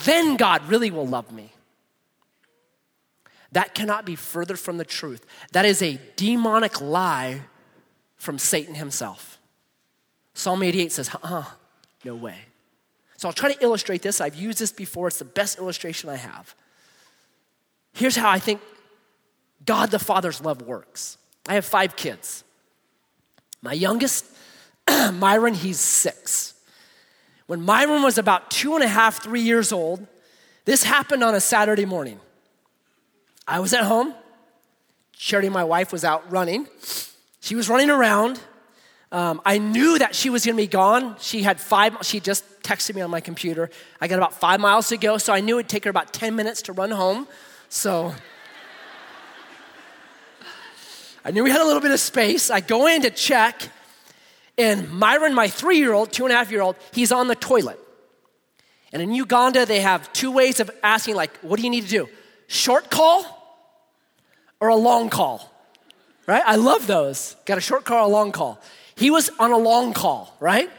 then 0.07 0.39
God 0.39 0.67
really 0.67 0.91
will 0.91 1.07
love 1.07 1.31
me. 1.31 1.53
That 3.53 3.75
cannot 3.75 4.05
be 4.05 4.17
further 4.17 4.57
from 4.57 4.77
the 4.77 4.85
truth. 4.85 5.27
That 5.53 5.65
is 5.65 5.83
a 5.83 5.99
demonic 6.17 6.81
lie 6.81 7.43
from 8.17 8.39
Satan 8.39 8.75
himself. 8.75 9.39
Psalm 10.35 10.63
88 10.63 10.93
says, 10.93 11.11
uh 11.23 11.45
no 12.05 12.15
way. 12.15 12.37
So 13.17 13.29
I'll 13.29 13.35
try 13.35 13.53
to 13.53 13.63
illustrate 13.63 14.03
this. 14.03 14.21
I've 14.21 14.35
used 14.35 14.59
this 14.59 14.73
before, 14.73 15.09
it's 15.09 15.19
the 15.19 15.25
best 15.25 15.59
illustration 15.59 16.09
I 16.09 16.17
have. 16.17 16.55
Here's 17.93 18.17
how 18.17 18.31
I 18.31 18.39
think 18.39 18.61
God 19.67 19.91
the 19.91 19.99
Father's 19.99 20.41
love 20.41 20.63
works 20.63 21.19
I 21.47 21.55
have 21.55 21.65
five 21.65 21.97
kids. 21.97 22.45
My 23.63 23.73
youngest, 23.73 24.25
Myron, 25.13 25.55
he's 25.55 25.79
six. 25.79 26.55
When 27.47 27.61
Myron 27.61 28.03
was 28.03 28.17
about 28.17 28.51
two 28.51 28.75
and 28.75 28.85
a 28.85 28.89
half, 28.89 29.23
three 29.23 29.43
years 29.43 29.73
old, 29.73 30.07
this 30.65 30.85
happened 30.85 31.25
on 31.25 31.35
a 31.35 31.41
Saturday 31.41 31.85
morning. 31.85 32.21
I 33.51 33.59
was 33.59 33.75
at 33.75 33.83
home. 33.83 34.15
Charity, 35.13 35.49
my 35.49 35.65
wife, 35.65 35.91
was 35.91 36.05
out 36.05 36.31
running. 36.31 36.69
She 37.41 37.57
was 37.57 37.69
running 37.69 37.91
around. 37.91 38.39
Um, 39.11 39.43
I 39.45 39.59
knew 39.59 39.99
that 39.99 40.15
she 40.15 40.31
was 40.31 40.47
going 40.47 40.57
to 40.57 40.63
be 40.63 40.69
gone. 40.69 41.17
She 41.19 41.43
had 41.43 41.61
five, 41.61 41.97
she 42.03 42.21
just 42.21 42.45
texted 42.63 42.95
me 42.95 43.01
on 43.01 43.11
my 43.11 43.21
computer. 43.21 43.69
I 44.01 44.07
got 44.07 44.19
about 44.19 44.35
five 44.35 44.61
miles 44.61 44.89
to 44.91 44.97
go, 44.97 45.19
so 45.19 45.33
I 45.33 45.41
knew 45.41 45.59
it'd 45.59 45.69
take 45.69 45.83
her 45.83 45.91
about 45.91 46.13
10 46.13 46.37
minutes 46.37 46.63
to 46.63 46.73
run 46.73 46.93
home. 46.93 47.27
So 47.69 48.15
I 51.25 51.33
knew 51.33 51.43
we 51.43 51.51
had 51.51 51.61
a 51.61 51.67
little 51.67 51.83
bit 51.83 51.91
of 51.91 51.99
space. 51.99 52.51
I 52.51 52.61
go 52.61 52.87
in 52.87 53.03
to 53.03 53.11
check, 53.11 53.69
and 54.59 54.89
Myron, 54.93 55.35
my 55.35 55.49
three 55.49 55.79
year 55.79 55.93
old, 55.93 56.13
two 56.13 56.25
and 56.25 56.33
a 56.33 56.37
half 56.37 56.53
year 56.53 56.63
old, 56.63 56.77
he's 56.93 57.11
on 57.11 57.27
the 57.27 57.35
toilet. 57.35 57.81
And 58.93 59.03
in 59.03 59.13
Uganda, 59.13 59.67
they 59.67 59.81
have 59.81 60.13
two 60.13 60.31
ways 60.31 60.61
of 60.61 60.71
asking, 60.85 61.17
like, 61.17 61.37
what 61.39 61.57
do 61.57 61.65
you 61.65 61.71
need 61.71 61.83
to 61.87 61.91
do? 61.91 62.09
Short 62.47 62.93
call 62.93 63.40
or 64.61 64.69
a 64.69 64.77
long 64.77 65.09
call, 65.09 65.51
right? 66.27 66.43
I 66.47 66.57
love 66.57 66.87
those. 66.87 67.37
Got 67.47 67.59
a 67.59 67.61
short 67.61 67.85
call, 67.85 68.07
a 68.07 68.13
long 68.13 68.33
call. 68.33 68.61
He 68.95 69.11
was 69.11 69.31
on 69.39 69.51
a 69.51 69.59
long 69.59 69.93
call, 69.93 70.37
right? 70.39 70.71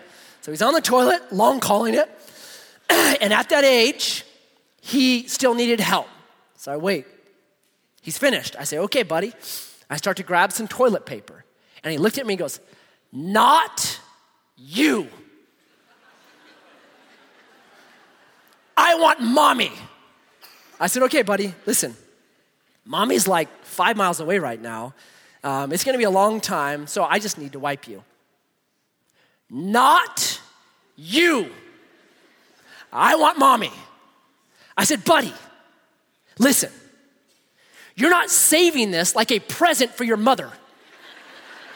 So 0.41 0.51
he's 0.51 0.61
on 0.61 0.73
the 0.73 0.81
toilet, 0.81 1.33
long 1.33 1.59
calling 1.59 1.95
it. 1.95 2.09
and 2.89 3.33
at 3.33 3.49
that 3.49 3.63
age, 3.63 4.23
he 4.81 5.27
still 5.27 5.53
needed 5.53 5.79
help. 5.79 6.07
So 6.55 6.71
I 6.71 6.77
wait. 6.77 7.05
He's 8.01 8.17
finished. 8.17 8.55
I 8.57 8.63
say, 8.63 8.77
okay, 8.79 9.03
buddy. 9.03 9.33
I 9.89 9.97
start 9.97 10.17
to 10.17 10.23
grab 10.23 10.51
some 10.51 10.67
toilet 10.67 11.05
paper. 11.05 11.43
And 11.83 11.91
he 11.91 11.97
looked 11.97 12.17
at 12.17 12.25
me 12.25 12.33
and 12.33 12.39
goes, 12.39 12.59
Not 13.11 13.99
you. 14.55 15.07
I 18.77 18.95
want 18.95 19.21
mommy. 19.21 19.71
I 20.79 20.87
said, 20.87 21.03
okay, 21.03 21.21
buddy, 21.21 21.53
listen. 21.65 21.95
Mommy's 22.85 23.27
like 23.27 23.49
five 23.63 23.97
miles 23.97 24.19
away 24.19 24.39
right 24.39 24.61
now. 24.61 24.93
Um, 25.43 25.71
it's 25.71 25.83
going 25.83 25.93
to 25.93 25.97
be 25.97 26.03
a 26.03 26.11
long 26.11 26.41
time, 26.41 26.87
so 26.87 27.03
I 27.03 27.19
just 27.19 27.37
need 27.37 27.53
to 27.53 27.59
wipe 27.59 27.87
you. 27.87 28.03
Not 29.49 30.39
you. 30.95 31.51
I 32.91 33.15
want 33.15 33.39
mommy. 33.39 33.71
I 34.77 34.83
said, 34.83 35.03
buddy, 35.03 35.33
listen, 36.37 36.71
you're 37.95 38.09
not 38.09 38.29
saving 38.29 38.91
this 38.91 39.15
like 39.15 39.31
a 39.31 39.39
present 39.39 39.91
for 39.91 40.03
your 40.03 40.17
mother. 40.17 40.51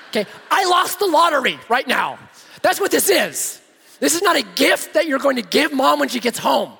Okay, 0.10 0.26
I 0.50 0.66
lost 0.66 1.00
the 1.00 1.08
lottery 1.08 1.60
right 1.68 1.88
now. 1.88 2.18
That's 2.62 2.80
what 2.80 2.92
this 2.92 3.10
is. 3.10 3.62
This 4.00 4.16
is 4.16 4.22
not 4.22 4.36
a 4.36 4.44
gift 4.56 4.94
that 4.94 5.08
you're 5.08 5.20
going 5.20 5.36
to 5.38 5.42
give 5.42 5.74
mom 5.74 6.00
when 6.00 6.10
she 6.10 6.20
gets 6.20 6.38
home. 6.38 6.72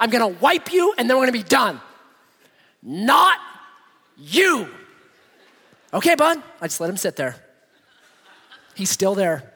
I'm 0.00 0.10
gonna 0.10 0.28
wipe 0.28 0.72
you 0.72 0.94
and 0.96 1.08
then 1.08 1.16
we're 1.16 1.24
gonna 1.24 1.32
be 1.32 1.42
done. 1.42 1.80
Not 2.82 3.38
you. 4.20 4.68
Okay, 5.92 6.14
bud. 6.14 6.42
I 6.60 6.66
just 6.66 6.80
let 6.80 6.90
him 6.90 6.96
sit 6.96 7.16
there. 7.16 7.36
He's 8.74 8.90
still 8.90 9.14
there. 9.14 9.52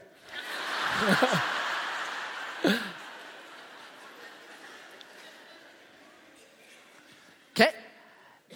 okay? 7.52 7.70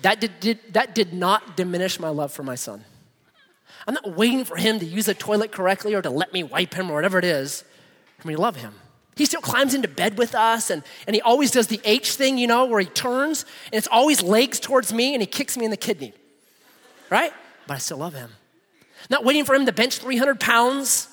That 0.03 0.21
did, 0.21 0.41
did, 0.41 0.59
that 0.73 0.95
did 0.95 1.13
not 1.13 1.57
diminish 1.57 2.01
my 2.01 2.09
love 2.09 2.33
for 2.33 2.43
my 2.43 2.55
son. 2.55 2.85
I'm 3.87 3.95
not 3.95 4.17
waiting 4.17 4.45
for 4.45 4.57
him 4.57 4.79
to 4.81 4.85
use 4.85 5.07
the 5.07 5.15
toilet 5.15 5.53
correctly 5.53 5.95
or 5.95 6.03
to 6.03 6.11
let 6.11 6.33
me 6.33 6.43
wipe 6.43 6.75
him 6.75 6.91
or 6.91 6.95
whatever 6.95 7.19
it 7.19 7.25
is 7.25 7.65
for 8.19 8.29
me 8.29 8.35
to 8.35 8.41
love 8.41 8.57
him. 8.57 8.75
He 9.19 9.25
still 9.25 9.41
climbs 9.41 9.75
into 9.75 9.89
bed 9.89 10.17
with 10.17 10.37
us 10.37 10.71
and, 10.71 10.85
and 11.09 11.17
he 11.17 11.21
always 11.21 11.51
does 11.51 11.67
the 11.67 11.81
H 11.83 12.13
thing, 12.13 12.39
you 12.39 12.47
know, 12.47 12.67
where 12.67 12.79
he 12.79 12.87
turns 12.87 13.45
and 13.67 13.75
it's 13.75 13.89
always 13.89 14.23
legs 14.23 14.61
towards 14.61 14.93
me 14.93 15.13
and 15.13 15.21
he 15.21 15.27
kicks 15.27 15.57
me 15.57 15.65
in 15.65 15.73
the 15.73 15.77
kidney. 15.77 16.13
Right? 17.11 17.33
But 17.67 17.75
I 17.75 17.79
still 17.79 17.97
love 17.97 18.15
him. 18.15 18.31
Not 19.11 19.25
waiting 19.25 19.45
for 19.45 19.57
him 19.57 19.67
to 19.67 19.73
bench 19.73 19.99
300 19.99 20.39
pounds. 20.39 21.09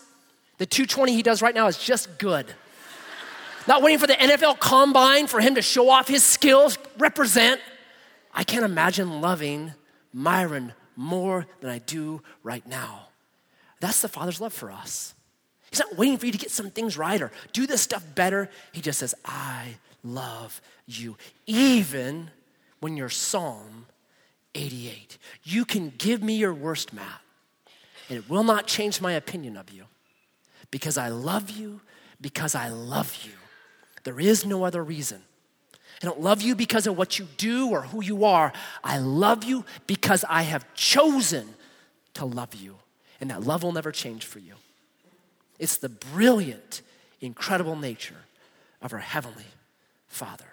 The 0.60 0.68
220 0.68 1.14
he 1.14 1.24
does 1.24 1.42
right 1.42 1.56
now 1.56 1.66
is 1.66 1.80
just 1.80 2.20
good. 2.20 2.46
Not 3.68 3.82
waiting 3.82 3.98
for 3.98 4.06
the 4.06 4.14
NFL 4.14 4.60
combine 4.60 5.26
for 5.26 5.40
him 5.40 5.56
to 5.56 5.64
show 5.64 5.90
off 5.90 6.08
his 6.08 6.24
skills, 6.24 6.78
represent. 7.00 7.60
I 8.32 8.44
can't 8.44 8.66
imagine 8.66 9.20
loving 9.20 9.74
Myron 10.14 10.74
more 10.96 11.48
than 11.60 11.72
I 11.72 11.80
do 11.80 12.22
right 12.44 12.66
now. 12.68 13.08
That's 13.80 14.02
the 14.02 14.10
Father's 14.10 14.40
love 14.40 14.54
for 14.54 14.70
us. 14.70 15.15
He's 15.76 15.82
not 15.82 15.98
waiting 15.98 16.18
for 16.18 16.26
you 16.26 16.32
to 16.32 16.38
get 16.38 16.52
some 16.52 16.72
things 16.72 16.98
right 16.98 17.22
or 17.22 17.32
do 17.52 17.68
this 17.68 17.82
stuff 17.82 18.02
better. 18.16 18.50
He 18.72 18.80
just 18.80 19.00
says, 19.00 19.14
I 19.26 19.76
love 20.06 20.62
you. 20.88 21.18
Even 21.46 22.30
when 22.80 22.96
you're 22.96 23.10
Psalm 23.10 23.88
88. 24.54 25.18
You 25.44 25.66
can 25.66 25.92
give 25.98 26.24
me 26.24 26.36
your 26.36 26.54
worst, 26.54 26.94
Matt, 26.94 27.20
and 28.08 28.18
it 28.18 28.30
will 28.30 28.44
not 28.44 28.68
change 28.68 29.02
my 29.02 29.12
opinion 29.12 29.58
of 29.58 29.70
you 29.70 29.84
because 30.72 30.98
I 30.98 31.10
love 31.10 31.50
you, 31.50 31.82
because 32.22 32.56
I 32.56 32.70
love 32.70 33.18
you. 33.26 33.34
There 34.06 34.20
is 34.20 34.46
no 34.46 34.64
other 34.64 34.82
reason. 34.82 35.22
I 36.02 36.06
don't 36.06 36.22
love 36.22 36.42
you 36.42 36.56
because 36.56 36.88
of 36.88 36.98
what 36.98 37.20
you 37.20 37.28
do 37.36 37.70
or 37.70 37.82
who 37.82 38.02
you 38.02 38.24
are. 38.24 38.54
I 38.82 38.98
love 39.00 39.44
you 39.44 39.66
because 39.88 40.24
I 40.30 40.44
have 40.44 40.74
chosen 40.74 41.50
to 42.14 42.24
love 42.24 42.56
you, 42.56 42.78
and 43.20 43.30
that 43.30 43.44
love 43.44 43.64
will 43.64 43.74
never 43.74 43.92
change 43.92 44.26
for 44.26 44.40
you. 44.40 44.54
It's 45.60 45.78
the 45.78 45.90
brilliant, 45.90 46.82
incredible 47.22 47.76
nature 47.76 48.26
of 48.82 48.94
our 48.94 49.00
Heavenly 49.00 49.46
Father. 50.08 50.46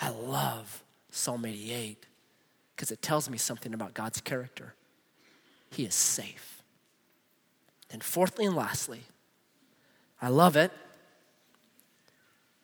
I 0.00 0.10
love 0.10 0.82
Psalm 1.10 1.44
88 1.44 2.06
because 2.74 2.90
it 2.90 3.02
tells 3.02 3.28
me 3.28 3.38
something 3.38 3.74
about 3.74 3.94
God's 3.94 4.20
character. 4.20 4.74
He 5.70 5.84
is 5.84 5.94
safe. 5.94 6.62
And 7.90 8.02
fourthly 8.02 8.46
and 8.46 8.54
lastly, 8.54 9.02
I 10.20 10.28
love 10.28 10.56
it 10.56 10.70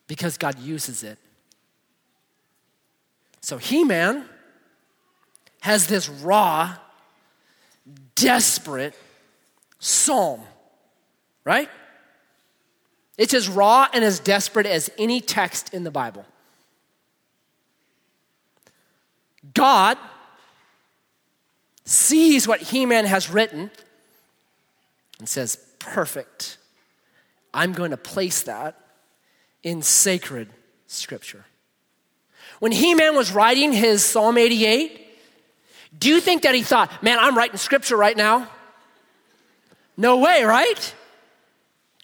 because 0.07 0.37
God 0.37 0.59
uses 0.59 1.03
it. 1.03 1.17
So 3.41 3.57
He 3.57 3.83
Man 3.83 4.25
has 5.61 5.87
this 5.87 6.07
raw, 6.07 6.75
desperate 8.15 8.95
psalm 9.79 10.41
right? 11.45 11.69
It's 13.17 13.33
as 13.33 13.47
raw 13.47 13.87
and 13.93 14.03
as 14.03 14.19
desperate 14.19 14.65
as 14.65 14.89
any 14.97 15.21
text 15.21 15.73
in 15.73 15.83
the 15.83 15.91
Bible. 15.91 16.25
God 19.53 19.97
sees 21.85 22.47
what 22.47 22.59
He 22.59 22.85
Man 22.85 23.05
has 23.05 23.29
written, 23.29 23.71
and 25.19 25.29
says, 25.29 25.57
Perfect. 25.79 26.57
I'm 27.53 27.71
going 27.71 27.91
to 27.91 27.97
place 27.97 28.43
that 28.43 28.75
in 29.63 29.81
sacred 29.81 30.49
scripture. 30.87 31.45
When 32.59 32.71
He 32.71 32.95
Man 32.95 33.15
was 33.15 33.31
writing 33.31 33.71
his 33.71 34.03
Psalm 34.03 34.37
88, 34.37 35.01
do 35.97 36.09
you 36.09 36.19
think 36.19 36.41
that 36.41 36.55
he 36.55 36.61
thought, 36.61 37.01
man, 37.01 37.17
I'm 37.19 37.37
writing 37.37 37.57
scripture 37.57 37.95
right 37.95 38.17
now? 38.17 38.49
No 39.95 40.17
way, 40.17 40.43
right? 40.43 40.93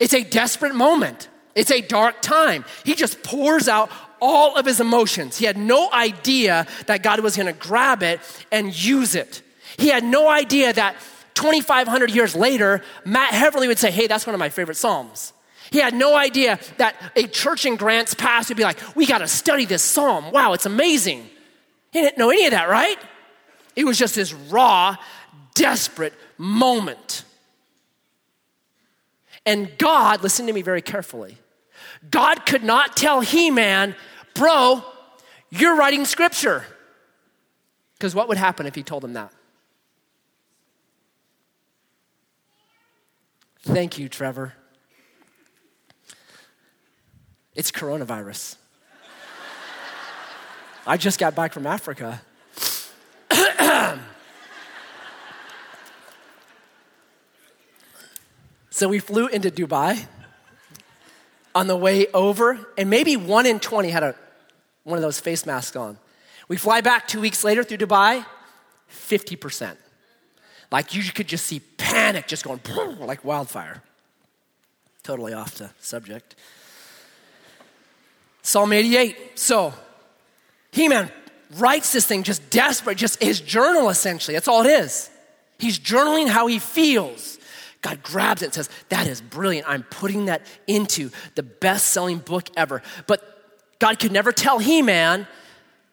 It's 0.02 0.16
a 0.16 0.24
desperate 0.24 0.74
moment. 0.74 1.30
It's 1.54 1.70
a 1.70 1.80
dark 1.80 2.24
time. 2.24 2.66
He 2.84 2.96
just 2.96 3.22
pours 3.22 3.68
out 3.68 3.92
all 4.20 4.58
of 4.58 4.66
his 4.66 4.80
emotions. 4.80 5.38
He 5.38 5.46
had 5.46 5.58
no 5.58 5.92
idea 5.94 6.66
that 6.88 7.04
God 7.04 7.20
was 7.20 7.36
going 7.36 7.46
to 7.46 7.54
grab 7.54 8.02
it 8.02 8.20
and 8.52 8.76
use 8.76 9.14
it. 9.14 9.44
He 9.78 9.90
had 9.90 10.04
no 10.04 10.28
idea 10.28 10.74
that 10.74 10.96
2,500 11.36 12.10
years 12.10 12.36
later, 12.36 12.82
Matt 13.06 13.32
Heverly 13.32 13.68
would 13.68 13.78
say, 13.78 13.92
Hey, 13.92 14.08
that's 14.08 14.26
one 14.26 14.34
of 14.34 14.40
my 14.40 14.50
favorite 14.50 14.78
Psalms. 14.78 15.34
He 15.70 15.78
had 15.78 15.94
no 15.94 16.16
idea 16.16 16.60
that 16.78 16.96
a 17.16 17.28
church 17.28 17.68
in 17.68 17.76
Grants 17.76 18.16
Pass 18.16 18.50
would 18.50 18.58
be 18.58 18.64
like, 18.64 18.80
We 18.96 19.06
got 19.06 19.20
to 19.20 19.28
study 19.28 19.66
this 19.66 19.84
Psalm. 19.84 20.32
Wow, 20.32 20.54
it's 20.54 20.66
amazing. 20.66 21.30
He 21.92 22.02
didn't 22.02 22.18
know 22.18 22.32
any 22.32 22.46
of 22.46 22.52
that, 22.52 22.70
right? 22.70 22.98
It 23.76 23.86
was 23.86 24.00
just 24.00 24.16
this 24.16 24.34
raw, 24.34 24.98
desperate 25.54 26.14
moment. 26.40 27.24
And 29.46 29.72
God, 29.78 30.22
listen 30.24 30.48
to 30.48 30.54
me 30.54 30.62
very 30.62 30.82
carefully, 30.82 31.38
God 32.10 32.46
could 32.46 32.64
not 32.64 32.96
tell 32.96 33.22
Heman, 33.22 33.96
Bro, 34.34 34.84
you're 35.50 35.76
writing 35.76 36.06
scripture. 36.06 36.66
Because 37.98 38.16
what 38.16 38.28
would 38.28 38.38
happen 38.38 38.66
if 38.66 38.76
He 38.76 38.84
told 38.84 39.04
him 39.04 39.14
that? 39.14 39.32
Thank 43.60 44.00
you, 44.00 44.10
Trevor. 44.10 44.54
It's 47.54 47.72
coronavirus. 47.72 48.56
I 50.88 50.98
just 50.98 51.20
got 51.20 51.36
back 51.36 51.54
from 51.54 51.68
Africa. 51.68 52.22
So 58.82 58.88
we 58.88 58.98
flew 58.98 59.28
into 59.28 59.52
Dubai 59.52 60.08
on 61.54 61.68
the 61.68 61.76
way 61.76 62.08
over, 62.16 62.66
and 62.80 62.90
maybe 62.90 63.16
one 63.16 63.46
in 63.46 63.60
20 63.60 63.92
had 63.92 64.02
a, 64.02 64.16
one 64.86 64.98
of 64.98 65.04
those 65.04 65.20
face 65.20 65.46
masks 65.46 65.76
on. 65.76 66.00
We 66.48 66.58
fly 66.58 66.82
back 66.82 67.08
two 67.08 67.22
weeks 67.22 67.44
later 67.44 67.64
through 67.64 67.78
Dubai, 67.78 68.26
50%. 68.92 69.78
Like 70.72 70.96
you 70.96 71.04
could 71.12 71.28
just 71.28 71.46
see 71.46 71.60
panic 71.78 72.26
just 72.26 72.44
going 72.44 72.60
like 73.00 73.24
wildfire. 73.24 73.84
Totally 75.04 75.34
off 75.34 75.54
the 75.60 75.70
subject. 75.80 76.36
Psalm 78.42 78.74
88. 78.74 79.38
So, 79.38 79.76
Heman 80.72 81.12
writes 81.58 81.92
this 81.92 82.08
thing 82.08 82.24
just 82.24 82.50
desperate, 82.50 82.98
just 82.98 83.22
his 83.22 83.42
journal 83.42 83.90
essentially. 83.90 84.34
That's 84.34 84.48
all 84.48 84.66
it 84.66 84.72
is. 84.72 85.12
He's 85.60 85.78
journaling 85.78 86.30
how 86.30 86.48
he 86.48 86.58
feels. 86.58 87.38
God 87.82 88.04
grabs 88.04 88.42
it 88.42 88.46
and 88.46 88.54
says, 88.54 88.70
That 88.90 89.08
is 89.08 89.22
brilliant. 89.22 89.68
I'm 89.68 89.84
putting 89.84 90.26
that 90.26 90.46
into 90.68 91.10
the 91.36 91.44
best 91.44 91.88
selling 91.88 92.20
book 92.20 92.50
ever. 92.56 92.82
But 93.08 93.80
God 93.80 94.00
could 94.00 94.12
never 94.12 94.32
tell 94.32 94.60
Heman, 94.60 95.28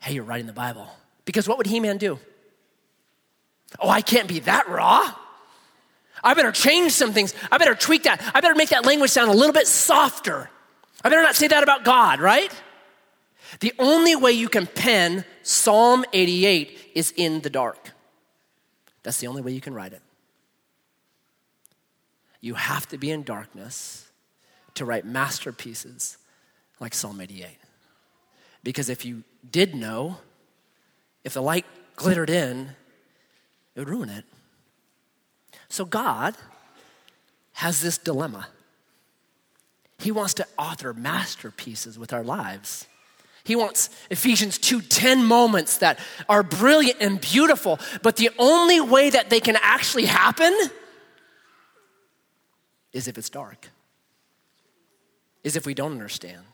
Hey, 0.01 0.14
you're 0.14 0.24
writing 0.24 0.46
the 0.46 0.53
Bible. 0.53 0.88
Because 1.24 1.48
what 1.48 1.59
would 1.59 1.66
Heman 1.66 1.98
do? 1.98 2.18
Oh, 3.81 3.88
I 3.88 4.01
can't 4.01 4.29
be 4.29 4.40
that 4.40 4.68
raw. 4.68 5.14
I 6.22 6.35
better 6.35 6.53
change 6.53 6.92
some 6.92 7.12
things. 7.12 7.35
I 7.51 7.59
better 7.59 7.74
tweak 7.74 8.05
that. 8.05 8.20
I 8.35 8.40
better 8.40 8.55
make 8.55 8.70
that 8.70 8.85
language 8.85 9.11
sound 9.11 9.31
a 9.31 9.35
little 9.35 9.53
bit 9.53 9.66
softer. 9.66 10.51
I 11.05 11.09
better 11.09 11.22
not 11.22 11.37
say 11.37 11.48
that 11.48 11.62
about 11.62 11.85
God, 11.85 12.20
right? 12.20 12.53
The 13.61 13.72
only 13.79 14.16
way 14.16 14.33
you 14.33 14.48
can 14.48 14.66
pen 14.66 15.24
Psalm 15.42 16.05
88 16.12 16.92
is 16.94 17.12
in 17.16 17.40
the 17.40 17.51
dark. 17.51 17.92
That's 19.03 19.20
the 19.20 19.27
only 19.27 19.42
way 19.42 19.53
you 19.53 19.61
can 19.61 19.74
write 19.74 19.92
it. 19.92 20.03
You 22.40 22.55
have 22.55 22.87
to 22.88 22.98
be 22.98 23.11
in 23.11 23.22
darkness 23.22 24.09
to 24.74 24.85
write 24.85 25.05
masterpieces 25.05 26.18
like 26.81 26.94
Psalm 26.94 27.20
88. 27.20 27.48
Because 28.62 28.88
if 28.88 29.05
you 29.05 29.24
did 29.51 29.74
know, 29.74 30.18
if 31.24 31.35
the 31.35 31.42
light 31.42 31.66
glittered 31.96 32.31
in, 32.31 32.70
it 33.74 33.81
would 33.81 33.88
ruin 33.88 34.09
it. 34.09 34.24
So 35.68 35.85
God 35.85 36.37
has 37.55 37.81
this 37.81 37.98
dilemma. 37.98 38.48
He 39.98 40.12
wants 40.12 40.35
to 40.35 40.46
author 40.57 40.94
masterpieces 40.94 41.98
with 41.98 42.12
our 42.12 42.22
lives. 42.22 42.87
He 43.42 43.57
wants 43.57 43.90
Ephesians 44.11 44.59
2:10 44.59 45.24
moments 45.24 45.79
that 45.79 45.98
are 46.29 46.42
brilliant 46.42 46.98
and 47.01 47.20
beautiful, 47.20 47.81
but 48.03 48.16
the 48.16 48.31
only 48.38 48.81
way 48.81 49.11
that 49.11 49.31
they 49.31 49.40
can 49.40 49.57
actually 49.57 50.05
happen 50.05 50.55
is 52.92 53.09
if 53.09 53.18
it's 53.18 53.31
dark. 53.31 53.70
Is 55.44 55.57
if 55.57 55.66
we 55.66 55.74
don't 55.74 55.92
understand. 55.92 56.44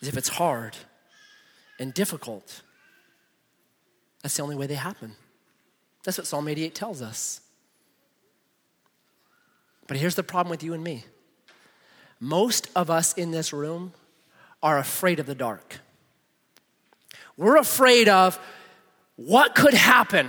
Is 0.00 0.08
if 0.08 0.16
it's 0.16 0.28
hard 0.28 0.76
and 1.78 1.94
difficult. 1.94 2.62
That's 4.22 4.36
the 4.36 4.42
only 4.42 4.56
way 4.56 4.66
they 4.66 4.74
happen. 4.74 5.16
That's 6.04 6.18
what 6.18 6.26
Psalm 6.26 6.48
88 6.48 6.74
tells 6.74 7.02
us. 7.02 7.40
But 9.86 9.96
here's 9.96 10.14
the 10.14 10.22
problem 10.22 10.50
with 10.50 10.62
you 10.62 10.74
and 10.74 10.82
me 10.82 11.04
most 12.20 12.70
of 12.76 12.88
us 12.88 13.12
in 13.14 13.32
this 13.32 13.52
room 13.52 13.92
are 14.62 14.78
afraid 14.78 15.18
of 15.18 15.26
the 15.26 15.34
dark. 15.34 15.80
We're 17.36 17.56
afraid 17.56 18.08
of 18.08 18.38
what 19.16 19.54
could 19.54 19.74
happen. 19.74 20.28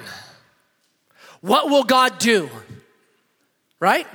What 1.41 1.69
will 1.69 1.83
God 1.83 2.17
do? 2.17 2.49
Right? 3.79 4.07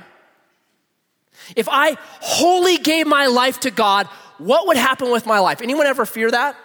If 1.55 1.67
I 1.69 1.97
wholly 2.21 2.77
gave 2.77 3.07
my 3.07 3.27
life 3.27 3.61
to 3.61 3.71
God, 3.71 4.07
what 4.37 4.67
would 4.67 4.77
happen 4.77 5.11
with 5.11 5.25
my 5.25 5.39
life? 5.39 5.61
Anyone 5.61 5.85
ever 5.85 6.05
fear 6.05 6.31
that? 6.31 6.55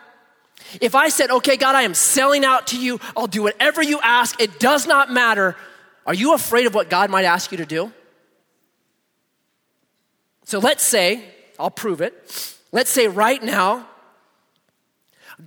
If 0.80 0.94
I 0.94 1.08
said, 1.08 1.30
okay, 1.30 1.56
God, 1.56 1.74
I 1.74 1.82
am 1.82 1.94
selling 1.94 2.44
out 2.44 2.68
to 2.68 2.78
you, 2.78 3.00
I'll 3.16 3.26
do 3.26 3.42
whatever 3.42 3.82
you 3.82 4.00
ask, 4.02 4.40
it 4.40 4.58
does 4.58 4.86
not 4.86 5.10
matter, 5.10 5.56
are 6.06 6.14
you 6.14 6.34
afraid 6.34 6.66
of 6.66 6.74
what 6.74 6.90
God 6.90 7.10
might 7.10 7.24
ask 7.24 7.50
you 7.50 7.58
to 7.58 7.66
do? 7.66 7.92
So 10.44 10.58
let's 10.58 10.84
say, 10.84 11.24
I'll 11.58 11.70
prove 11.70 12.00
it. 12.00 12.58
Let's 12.72 12.90
say 12.90 13.08
right 13.08 13.42
now, 13.42 13.86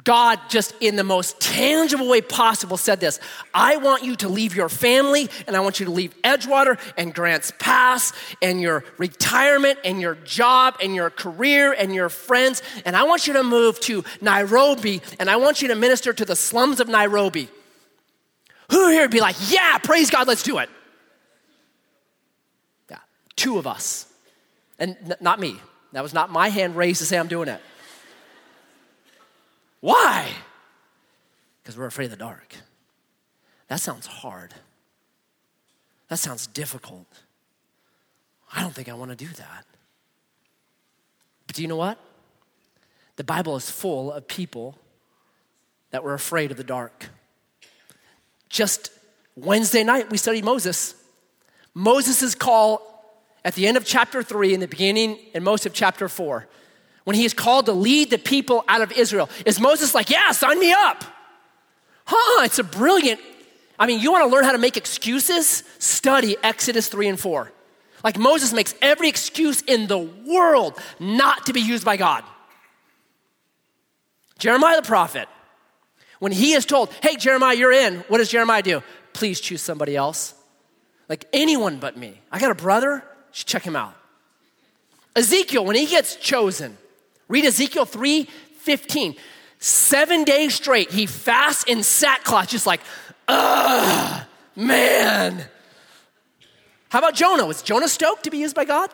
God, 0.04 0.40
just 0.50 0.74
in 0.82 0.98
the 0.98 1.04
most 1.04 1.40
tangible 1.40 2.10
way 2.10 2.22
possible, 2.22 2.78
said 2.78 3.00
this 3.00 3.20
I 3.54 3.78
want 3.78 4.04
you 4.04 4.16
to 4.18 4.30
leave 4.30 4.56
your 4.56 4.70
family, 4.70 5.30
and 5.48 5.56
I 5.56 5.62
want 5.62 5.80
you 5.80 5.86
to 5.86 5.92
leave 5.92 6.14
Edgewater 6.24 6.80
and 6.98 7.14
Grants 7.14 7.54
Pass, 7.60 8.14
and 8.42 8.62
your 8.62 8.84
retirement, 8.98 9.80
and 9.86 10.02
your 10.02 10.16
job, 10.16 10.76
and 10.82 10.94
your 10.94 11.10
career, 11.10 11.74
and 11.74 11.96
your 11.96 12.10
friends, 12.10 12.62
and 12.86 12.96
I 12.96 13.04
want 13.04 13.28
you 13.28 13.34
to 13.34 13.44
move 13.44 13.80
to 13.82 14.04
Nairobi, 14.22 15.02
and 15.20 15.30
I 15.30 15.38
want 15.38 15.62
you 15.62 15.70
to 15.70 15.76
minister 15.76 16.12
to 16.14 16.26
the 16.26 16.36
slums 16.36 16.80
of 16.80 16.88
Nairobi. 16.88 17.50
Who 18.70 18.90
here 18.90 19.02
would 19.02 19.12
be 19.12 19.22
like, 19.22 19.36
Yeah, 19.50 19.78
praise 19.78 20.10
God, 20.10 20.28
let's 20.28 20.44
do 20.44 20.58
it? 20.58 20.70
Yeah, 22.90 23.00
two 23.36 23.58
of 23.58 23.68
us. 23.68 24.06
And 24.80 24.98
n- 25.06 25.16
not 25.22 25.40
me. 25.40 25.60
That 25.94 26.04
was 26.04 26.14
not 26.14 26.30
my 26.30 26.50
hand 26.50 26.76
raised 26.76 27.00
to 27.00 27.06
say 27.06 27.18
I'm 27.18 27.28
doing 27.28 27.48
it. 27.48 27.62
Why? 29.80 30.30
Because 31.62 31.78
we're 31.78 31.86
afraid 31.86 32.06
of 32.06 32.12
the 32.12 32.18
dark. 32.18 32.56
That 33.68 33.80
sounds 33.80 34.08
hard. 34.08 34.54
That 36.10 36.20
sounds 36.20 36.48
difficult. 36.48 37.08
I 38.54 38.62
don't 38.62 38.74
think 38.74 38.90
I 38.90 38.94
want 38.94 39.12
to 39.12 39.18
do 39.18 39.28
that. 39.28 39.66
But 41.46 41.56
do 41.56 41.62
you 41.62 41.68
know 41.68 41.76
what? 41.76 42.00
The 43.18 43.24
Bible 43.24 43.56
is 43.56 43.70
full 43.70 44.12
of 44.12 44.28
people 44.28 44.78
that 45.92 46.04
were 46.04 46.14
afraid 46.14 46.52
of 46.52 46.58
the 46.58 46.64
dark. 46.64 47.10
Just 48.50 48.92
Wednesday 49.36 49.84
night, 49.84 50.10
we 50.10 50.18
studied 50.18 50.46
Moses. 50.46 50.96
Moses' 51.74 52.36
call 52.36 53.22
at 53.44 53.56
the 53.56 53.68
end 53.68 53.78
of 53.78 53.86
chapter 53.86 54.24
3 54.24 54.54
in 54.54 54.60
the 54.60 54.68
beginning 54.68 55.20
and 55.34 55.44
most 55.44 55.66
of 55.66 55.74
chapter 55.74 56.10
4 56.10 56.48
when 57.08 57.16
he 57.16 57.24
is 57.24 57.34
called 57.34 57.68
to 57.68 57.72
lead 57.72 58.10
the 58.10 58.18
people 58.18 58.66
out 58.68 58.82
of 58.82 58.92
Israel. 58.92 59.30
Is 59.46 59.62
Moses 59.62 59.96
like, 59.96 60.10
yeah, 60.10 60.34
sign 60.34 60.60
me 60.60 60.74
up? 60.74 61.06
Huh, 62.04 62.44
it's 62.44 62.60
a 62.60 62.66
brilliant. 62.66 63.22
I 63.80 63.88
mean, 63.88 64.02
you 64.02 64.12
want 64.12 64.26
to 64.26 64.30
learn 64.30 64.44
how 64.44 64.52
to 64.52 64.58
make 64.58 64.76
excuses? 64.76 65.64
Study 65.80 66.36
Exodus 66.44 66.90
3 66.90 67.08
and 67.08 67.18
4. 67.18 67.50
Like 68.04 68.20
Moses 68.20 68.52
makes 68.52 68.76
every 68.82 69.08
excuse 69.08 69.62
in 69.62 69.88
the 69.88 69.98
world 69.98 70.78
not 71.00 71.46
to 71.46 71.54
be 71.54 71.62
used 71.62 71.86
by 71.86 71.96
God. 71.96 72.26
Jeremiah 74.38 74.76
the 74.76 74.88
prophet, 74.88 75.30
when 76.20 76.34
he 76.34 76.52
is 76.52 76.66
told, 76.66 76.92
hey, 77.02 77.16
Jeremiah, 77.16 77.56
you're 77.56 77.72
in, 77.72 78.00
what 78.10 78.18
does 78.18 78.28
Jeremiah 78.28 78.62
do? 78.62 78.84
please 79.14 79.40
choose 79.40 79.62
somebody 79.62 79.96
else. 79.96 80.34
Like 81.08 81.26
anyone 81.32 81.80
but 81.80 81.96
me. 81.96 82.20
I 82.34 82.40
got 82.40 82.52
a 82.52 82.56
brother, 82.56 83.02
should 83.32 83.48
check 83.48 83.64
him 83.64 83.78
out. 83.78 83.96
Ezekiel, 85.16 85.64
when 85.64 85.78
he 85.78 85.86
gets 85.86 86.18
chosen, 86.18 86.78
read 87.28 87.46
Ezekiel 87.46 87.86
3 87.86 88.24
15. 88.24 89.16
Seven 89.60 90.24
days 90.24 90.54
straight, 90.54 90.92
he 90.92 91.06
fasts 91.06 91.64
in 91.64 91.82
sackcloth, 91.82 92.50
just 92.50 92.68
like, 92.68 92.82
ugh, 93.28 94.24
man. 94.56 95.46
How 96.90 97.00
about 97.00 97.16
Jonah? 97.16 97.46
Was 97.46 97.62
Jonah 97.62 97.88
stoked 97.88 98.26
to 98.26 98.30
be 98.30 98.38
used 98.38 98.56
by 98.56 98.66
God? 98.66 98.92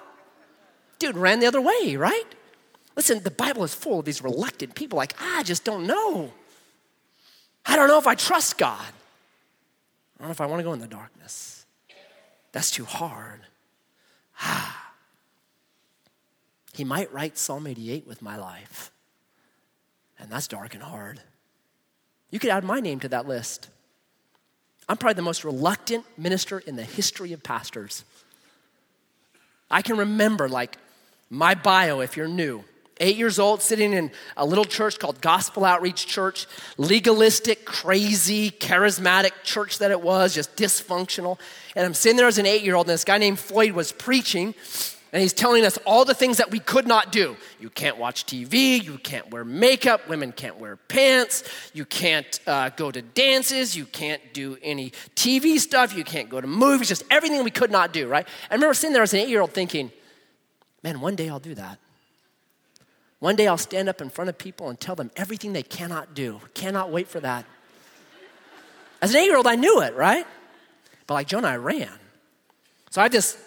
Dude 0.99 1.17
ran 1.17 1.39
the 1.39 1.47
other 1.47 1.59
way, 1.59 1.95
right? 1.97 2.23
Listen, 2.95 3.21
the 3.23 3.31
Bible 3.31 3.63
is 3.63 3.73
full 3.73 3.99
of 3.99 4.05
these 4.05 4.23
reluctant 4.23 4.75
people 4.75 4.97
like, 4.97 5.13
I 5.19 5.43
just 5.43 5.63
don't 5.63 5.85
know. 5.85 6.31
I 7.65 7.75
don't 7.75 7.87
know 7.87 7.97
if 7.97 8.07
I 8.07 8.15
trust 8.15 8.57
God. 8.57 8.79
I 8.79 10.19
don't 10.19 10.27
know 10.27 10.31
if 10.31 10.41
I 10.41 10.45
want 10.45 10.59
to 10.59 10.63
go 10.63 10.73
in 10.73 10.79
the 10.79 10.87
darkness. 10.87 11.65
That's 12.51 12.71
too 12.71 12.85
hard. 12.85 13.41
Ah. 14.39 14.82
He 16.73 16.83
might 16.83 17.13
write 17.13 17.37
Psalm 17.37 17.67
88 17.67 18.05
with 18.07 18.21
my 18.21 18.35
life. 18.35 18.91
And 20.19 20.29
that's 20.29 20.47
dark 20.47 20.73
and 20.73 20.83
hard. 20.83 21.21
You 22.31 22.39
could 22.39 22.49
add 22.49 22.63
my 22.63 22.79
name 22.79 22.99
to 23.01 23.09
that 23.09 23.27
list. 23.27 23.69
I'm 24.89 24.97
probably 24.97 25.15
the 25.15 25.21
most 25.21 25.45
reluctant 25.45 26.05
minister 26.17 26.59
in 26.59 26.75
the 26.75 26.83
history 26.83 27.31
of 27.31 27.43
pastors. 27.43 28.03
I 29.69 29.81
can 29.81 29.97
remember, 29.97 30.49
like, 30.49 30.77
my 31.29 31.55
bio, 31.55 32.01
if 32.01 32.17
you're 32.17 32.27
new, 32.27 32.63
eight 32.99 33.17
years 33.17 33.39
old, 33.39 33.61
sitting 33.61 33.93
in 33.93 34.11
a 34.35 34.45
little 34.45 34.65
church 34.65 34.99
called 34.99 35.21
Gospel 35.21 35.65
Outreach 35.65 36.05
Church, 36.05 36.47
legalistic, 36.77 37.65
crazy, 37.65 38.51
charismatic 38.51 39.31
church 39.43 39.79
that 39.79 39.91
it 39.91 40.01
was, 40.01 40.33
just 40.33 40.55
dysfunctional. 40.55 41.39
And 41.75 41.85
I'm 41.85 41.93
sitting 41.93 42.17
there 42.17 42.27
as 42.27 42.37
an 42.37 42.45
eight 42.45 42.63
year 42.63 42.75
old, 42.75 42.87
and 42.87 42.93
this 42.93 43.03
guy 43.03 43.17
named 43.17 43.39
Floyd 43.39 43.71
was 43.71 43.91
preaching, 43.91 44.53
and 45.13 45.21
he's 45.21 45.31
telling 45.31 45.63
us 45.63 45.77
all 45.85 46.05
the 46.05 46.15
things 46.15 46.37
that 46.37 46.49
we 46.49 46.57
could 46.57 46.87
not 46.87 47.11
do. 47.11 47.37
You 47.59 47.69
can't 47.69 47.97
watch 47.97 48.25
TV, 48.25 48.83
you 48.83 48.97
can't 48.97 49.29
wear 49.29 49.45
makeup, 49.45 50.09
women 50.09 50.31
can't 50.31 50.57
wear 50.59 50.75
pants, 50.75 51.43
you 51.71 51.85
can't 51.85 52.39
uh, 52.47 52.69
go 52.69 52.89
to 52.89 53.03
dances, 53.03 53.77
you 53.77 53.85
can't 53.85 54.33
do 54.33 54.57
any 54.63 54.89
TV 55.15 55.59
stuff, 55.59 55.95
you 55.95 56.03
can't 56.03 56.29
go 56.29 56.41
to 56.41 56.47
movies, 56.47 56.87
just 56.87 57.03
everything 57.11 57.43
we 57.43 57.51
could 57.51 57.69
not 57.69 57.93
do, 57.93 58.07
right? 58.07 58.27
I 58.49 58.55
remember 58.55 58.73
sitting 58.73 58.93
there 58.93 59.03
as 59.03 59.13
an 59.13 59.19
eight 59.19 59.29
year 59.29 59.41
old 59.41 59.53
thinking, 59.53 59.91
man, 60.81 60.99
one 60.99 61.15
day 61.15 61.29
I'll 61.29 61.39
do 61.39 61.53
that. 61.53 61.77
One 63.19 63.35
day 63.35 63.47
I'll 63.47 63.57
stand 63.57 63.87
up 63.89 64.01
in 64.01 64.09
front 64.09 64.29
of 64.29 64.37
people 64.39 64.69
and 64.69 64.79
tell 64.79 64.95
them 64.95 65.11
everything 65.15 65.53
they 65.53 65.63
cannot 65.63 66.15
do. 66.15 66.41
Cannot 66.55 66.91
wait 66.91 67.07
for 67.07 67.19
that. 67.19 67.45
As 68.99 69.11
an 69.13 69.17
eight 69.21 69.25
year 69.25 69.37
old, 69.37 69.45
I 69.45 69.55
knew 69.55 69.79
it, 69.81 69.95
right? 69.95 70.25
But 71.05 71.13
like 71.13 71.27
Jonah, 71.27 71.49
I 71.49 71.57
ran. 71.57 71.91
So 72.89 72.99
I 72.99 73.03
have 73.03 73.11
this 73.11 73.37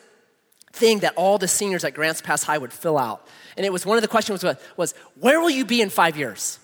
thing 0.76 1.00
that 1.00 1.14
all 1.16 1.38
the 1.38 1.48
seniors 1.48 1.84
at 1.84 1.94
Grants 1.94 2.20
Pass 2.20 2.42
High 2.42 2.58
would 2.58 2.72
fill 2.72 2.98
out. 2.98 3.26
And 3.56 3.64
it 3.64 3.72
was 3.72 3.86
one 3.86 3.96
of 3.96 4.02
the 4.02 4.08
questions 4.08 4.42
was, 4.42 4.56
was 4.76 4.94
where 5.18 5.40
will 5.40 5.50
you 5.50 5.64
be 5.64 5.80
in 5.80 5.90
five 5.90 6.16
years? 6.16 6.58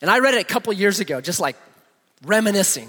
And 0.00 0.10
I 0.10 0.20
read 0.20 0.34
it 0.34 0.40
a 0.40 0.44
couple 0.44 0.72
years 0.72 1.00
ago, 1.00 1.20
just 1.20 1.40
like 1.40 1.56
reminiscing. 2.24 2.88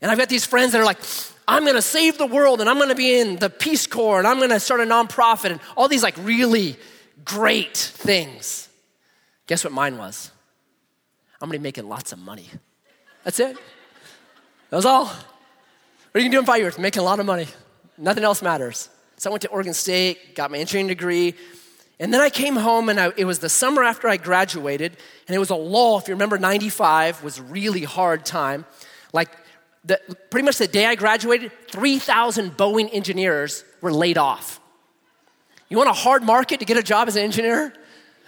And 0.00 0.10
I've 0.10 0.18
got 0.18 0.28
these 0.28 0.44
friends 0.44 0.72
that 0.72 0.80
are 0.80 0.84
like, 0.84 0.98
I'm 1.46 1.64
gonna 1.64 1.82
save 1.82 2.18
the 2.18 2.26
world 2.26 2.60
and 2.60 2.68
I'm 2.68 2.78
gonna 2.78 2.94
be 2.94 3.18
in 3.18 3.36
the 3.36 3.50
Peace 3.50 3.86
Corps 3.86 4.18
and 4.18 4.26
I'm 4.26 4.38
gonna 4.38 4.60
start 4.60 4.80
a 4.80 4.84
nonprofit 4.84 5.50
and 5.50 5.60
all 5.76 5.88
these 5.88 6.02
like 6.02 6.16
really 6.18 6.76
great 7.24 7.76
things. 7.76 8.68
Guess 9.46 9.64
what 9.64 9.72
mine 9.72 9.96
was? 9.96 10.30
I'm 11.40 11.48
gonna 11.48 11.58
be 11.58 11.62
making 11.62 11.88
lots 11.88 12.12
of 12.12 12.18
money. 12.18 12.48
That's 13.24 13.40
it. 13.40 13.56
That 14.70 14.76
was 14.76 14.84
all. 14.84 15.06
What 15.06 15.16
are 16.14 16.18
you 16.20 16.24
gonna 16.24 16.32
do 16.32 16.38
in 16.40 16.46
five 16.46 16.60
years? 16.60 16.78
Making 16.78 17.00
a 17.00 17.04
lot 17.04 17.20
of 17.20 17.26
money. 17.26 17.46
Nothing 17.96 18.24
else 18.24 18.42
matters. 18.42 18.88
So 19.18 19.30
I 19.30 19.32
went 19.32 19.42
to 19.42 19.48
Oregon 19.48 19.74
State, 19.74 20.36
got 20.36 20.50
my 20.50 20.58
engineering 20.58 20.86
degree, 20.86 21.34
and 21.98 22.14
then 22.14 22.20
I 22.20 22.30
came 22.30 22.54
home 22.54 22.88
and 22.88 23.00
I, 23.00 23.12
it 23.16 23.24
was 23.24 23.40
the 23.40 23.48
summer 23.48 23.82
after 23.82 24.08
I 24.08 24.16
graduated, 24.16 24.96
and 25.26 25.34
it 25.34 25.38
was 25.38 25.50
a 25.50 25.56
lull. 25.56 25.98
If 25.98 26.06
you 26.06 26.14
remember, 26.14 26.38
95 26.38 27.24
was 27.24 27.38
a 27.38 27.42
really 27.42 27.82
hard 27.82 28.24
time. 28.24 28.64
Like, 29.12 29.30
the, 29.84 30.00
pretty 30.30 30.44
much 30.44 30.58
the 30.58 30.68
day 30.68 30.86
I 30.86 30.94
graduated, 30.94 31.50
3,000 31.68 32.56
Boeing 32.56 32.90
engineers 32.92 33.64
were 33.80 33.92
laid 33.92 34.18
off. 34.18 34.60
You 35.68 35.76
want 35.76 35.90
a 35.90 35.94
hard 35.94 36.22
market 36.22 36.60
to 36.60 36.66
get 36.66 36.76
a 36.76 36.82
job 36.82 37.08
as 37.08 37.16
an 37.16 37.22
engineer? 37.22 37.74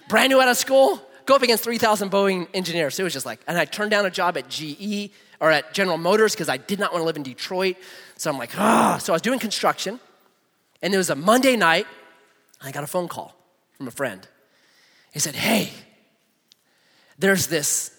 Brand 0.09 0.31
new 0.31 0.41
out 0.41 0.49
of 0.49 0.57
school? 0.57 1.01
Go 1.27 1.37
up 1.37 1.43
against 1.43 1.63
3,000 1.63 2.11
Boeing 2.11 2.49
engineers. 2.53 2.97
So 2.97 3.03
it 3.03 3.05
was 3.05 3.13
just 3.13 3.27
like, 3.27 3.41
and 3.47 3.57
I 3.57 3.65
turned 3.65 3.93
down 3.93 4.07
a 4.07 4.11
job 4.11 4.37
at 4.37 4.49
GE 4.49 5.11
or 5.39 5.53
at 5.53 5.73
General 5.73 5.99
Motors 5.99 6.33
because 6.33 6.49
I 6.49 6.57
did 6.57 6.81
not 6.81 6.93
want 6.93 7.03
to 7.03 7.07
live 7.07 7.17
in 7.17 7.23
Detroit. 7.23 7.77
So 8.17 8.31
I'm 8.31 8.39
like, 8.39 8.59
ah. 8.59 8.99
So 9.01 9.13
I 9.13 9.15
was 9.15 9.23
doing 9.23 9.39
construction. 9.39 10.01
And 10.83 10.95
it 10.95 10.97
was 10.97 11.11
a 11.11 11.15
Monday 11.15 11.57
night, 11.57 11.87
I 12.61 12.71
got 12.73 12.85
a 12.85 12.87
phone 12.87 13.09
call 13.09 13.35
from 13.77 13.89
a 13.89 13.91
friend. 13.91 14.27
He 15.13 15.19
said, 15.19 15.35
Hey, 15.35 15.73
there's 17.19 17.49
this 17.49 17.95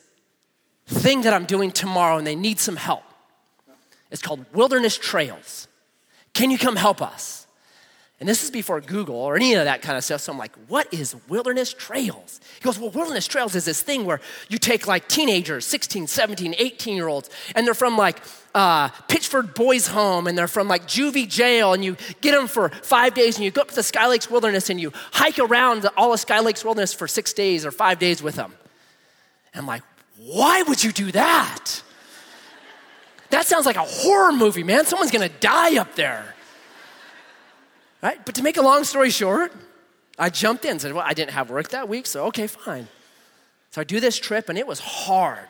thing 0.87 1.21
that 1.21 1.33
I'm 1.33 1.45
doing 1.45 1.71
tomorrow 1.71 2.17
and 2.17 2.25
they 2.25 2.35
need 2.35 2.59
some 2.59 2.75
help. 2.75 3.03
It's 4.09 4.21
called 4.21 4.45
Wilderness 4.53 4.97
Trails. 4.97 5.67
Can 6.33 6.51
you 6.51 6.57
come 6.57 6.75
help 6.75 7.01
us? 7.01 7.47
And 8.21 8.29
this 8.29 8.43
is 8.43 8.51
before 8.51 8.79
Google 8.81 9.15
or 9.15 9.35
any 9.35 9.55
of 9.55 9.65
that 9.65 9.81
kind 9.81 9.97
of 9.97 10.03
stuff. 10.03 10.21
So 10.21 10.31
I'm 10.31 10.37
like, 10.37 10.51
what 10.67 10.93
is 10.93 11.15
wilderness 11.27 11.73
trails? 11.73 12.39
He 12.53 12.61
goes, 12.61 12.77
well, 12.77 12.91
wilderness 12.91 13.25
trails 13.25 13.55
is 13.55 13.65
this 13.65 13.81
thing 13.81 14.05
where 14.05 14.21
you 14.47 14.59
take 14.59 14.85
like 14.85 15.07
teenagers, 15.07 15.65
16, 15.65 16.05
17, 16.05 16.53
18 16.55 16.95
year 16.95 17.07
olds, 17.07 17.31
and 17.55 17.65
they're 17.65 17.73
from 17.73 17.97
like 17.97 18.19
uh, 18.53 18.89
Pitchford 18.89 19.55
Boys 19.55 19.87
Home 19.87 20.27
and 20.27 20.37
they're 20.37 20.47
from 20.47 20.67
like 20.67 20.83
juvie 20.83 21.27
jail, 21.27 21.73
and 21.73 21.83
you 21.83 21.97
get 22.21 22.33
them 22.33 22.47
for 22.47 22.69
five 22.69 23.15
days 23.15 23.37
and 23.37 23.43
you 23.43 23.49
go 23.49 23.61
up 23.61 23.69
to 23.69 23.75
the 23.75 23.81
Sky 23.81 24.05
Lakes 24.07 24.29
Wilderness 24.29 24.69
and 24.69 24.79
you 24.79 24.93
hike 25.11 25.39
around 25.39 25.89
all 25.97 26.13
of 26.13 26.19
Sky 26.19 26.41
Lakes 26.41 26.63
Wilderness 26.63 26.93
for 26.93 27.07
six 27.07 27.33
days 27.33 27.65
or 27.65 27.71
five 27.71 27.97
days 27.97 28.21
with 28.21 28.35
them. 28.35 28.53
And 29.51 29.61
I'm 29.61 29.67
like, 29.67 29.81
why 30.19 30.61
would 30.61 30.83
you 30.83 30.91
do 30.91 31.11
that? 31.13 31.81
That 33.31 33.47
sounds 33.47 33.65
like 33.65 33.77
a 33.77 33.83
horror 33.83 34.31
movie, 34.31 34.61
man. 34.61 34.85
Someone's 34.85 35.09
gonna 35.09 35.27
die 35.27 35.79
up 35.79 35.95
there. 35.95 36.35
Right? 38.01 38.23
But 38.25 38.35
to 38.35 38.43
make 38.43 38.57
a 38.57 38.61
long 38.61 38.83
story 38.83 39.09
short, 39.09 39.53
I 40.17 40.29
jumped 40.29 40.65
in 40.65 40.71
and 40.71 40.81
said, 40.81 40.93
Well, 40.93 41.05
I 41.05 41.13
didn't 41.13 41.31
have 41.31 41.49
work 41.49 41.69
that 41.69 41.87
week, 41.87 42.05
so 42.05 42.25
okay, 42.27 42.47
fine. 42.47 42.87
So 43.71 43.81
I 43.81 43.83
do 43.83 43.99
this 43.99 44.17
trip, 44.17 44.49
and 44.49 44.57
it 44.57 44.67
was 44.67 44.79
hard. 44.79 45.47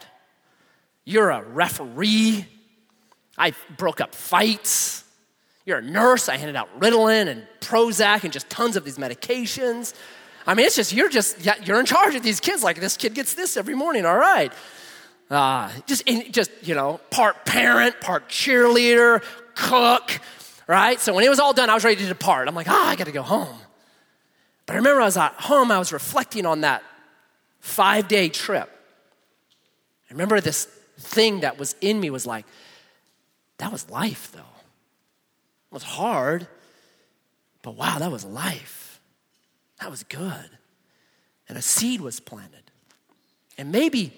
You're 1.06 1.32
a 1.32 1.44
referee. 1.44 2.46
I 3.38 3.54
broke 3.78 4.02
up 4.02 4.14
fights. 4.14 5.04
You're 5.66 5.80
a 5.80 5.82
nurse. 5.82 6.30
I 6.30 6.38
handed 6.38 6.56
out 6.56 6.68
Ritalin 6.80 7.28
and 7.28 7.48
Prozac 7.60 8.24
and 8.24 8.32
just 8.32 8.50
tons 8.50 8.76
of 8.76 8.84
these 8.84 8.98
medications. 8.98 9.94
I 10.46 10.54
mean, 10.54 10.66
it's 10.66 10.76
just, 10.76 10.94
you're 10.94 11.10
just, 11.10 11.44
you're 11.66 11.80
in 11.80 11.86
charge 11.86 12.16
of 12.16 12.24
these 12.24 12.40
kids. 12.40 12.64
Like, 12.64 12.80
this 12.80 12.98
kid 12.98 13.14
gets 13.14 13.34
this 13.34 13.58
every 13.58 13.76
morning, 13.76 14.06
all 14.06 14.18
right. 14.18 14.52
Uh, 15.30 15.72
just, 15.86 16.06
just, 16.32 16.52
you 16.62 16.76
know, 16.76 17.00
part 17.10 17.46
parent, 17.46 18.00
part 18.02 18.28
cheerleader, 18.28 19.24
cook, 19.56 20.20
right? 20.68 21.00
So 21.00 21.14
when 21.14 21.24
it 21.24 21.30
was 21.30 21.40
all 21.40 21.54
done, 21.54 21.70
I 21.70 21.74
was 21.74 21.84
ready 21.84 22.02
to 22.02 22.08
depart. 22.08 22.48
I'm 22.48 22.56
like, 22.56 22.70
ah, 22.70 22.90
I 22.90 22.96
got 22.96 23.06
to 23.06 23.12
go 23.12 23.22
home. 23.22 23.58
But 24.66 24.74
I 24.74 24.78
remember 24.78 25.02
I 25.02 25.06
was 25.06 25.18
at 25.18 25.34
home, 25.34 25.72
I 25.72 25.80
was 25.80 25.92
reflecting 25.92 26.46
on 26.46 26.62
that 26.62 26.84
five 27.60 28.08
day 28.08 28.30
trip. 28.30 28.70
I 30.10 30.14
remember 30.14 30.40
this 30.42 30.66
thing 30.98 31.42
that 31.42 31.58
was 31.58 31.76
in 31.82 32.00
me 32.00 32.10
was 32.10 32.26
like, 32.26 32.46
that 33.58 33.72
was 33.72 33.90
life, 33.90 34.32
though. 34.34 34.40
It 34.40 35.74
was 35.74 35.84
hard, 35.84 36.48
but 37.62 37.76
wow, 37.76 37.98
that 38.00 38.12
was 38.12 38.26
life. 38.26 39.00
That 39.80 39.90
was 39.90 40.04
good. 40.04 40.50
And 41.48 41.58
a 41.58 41.62
seed 41.62 42.02
was 42.02 42.20
planted. 42.20 42.72
And 43.58 43.72
maybe 43.72 44.14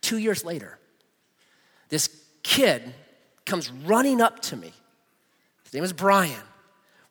two 0.00 0.18
years 0.18 0.44
later, 0.44 0.78
this 1.88 2.24
kid 2.42 2.94
comes 3.44 3.70
running 3.70 4.20
up 4.20 4.40
to 4.40 4.56
me 4.56 4.72
name 5.74 5.84
is 5.84 5.92
Brian. 5.92 6.42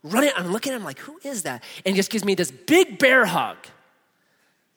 Running, 0.04 0.32
I'm 0.36 0.52
looking 0.52 0.74
at 0.74 0.78
him 0.78 0.84
like, 0.84 1.00
who 1.00 1.20
is 1.24 1.44
that? 1.44 1.64
And 1.86 1.96
he 1.96 2.00
just 2.00 2.12
gives 2.12 2.26
me 2.26 2.36
this 2.36 2.52
big 2.52 3.00
bear 3.00 3.26
hug. 3.26 3.58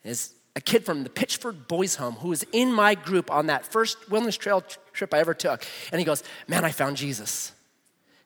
Is 0.05 0.35
a 0.55 0.61
kid 0.61 0.85
from 0.85 1.03
the 1.03 1.11
Pitchford 1.11 1.69
Boys 1.69 1.97
Home 1.97 2.15
who 2.15 2.29
was 2.29 2.45
in 2.53 2.73
my 2.73 2.95
group 2.95 3.31
on 3.31 3.47
that 3.47 3.67
first 3.67 4.11
wilderness 4.11 4.37
trail 4.37 4.63
trip 4.93 5.13
I 5.13 5.19
ever 5.19 5.35
took. 5.35 5.65
And 5.93 5.99
he 5.99 6.05
goes, 6.05 6.23
Man, 6.49 6.65
I 6.65 6.71
found 6.71 6.97
Jesus. 6.97 7.53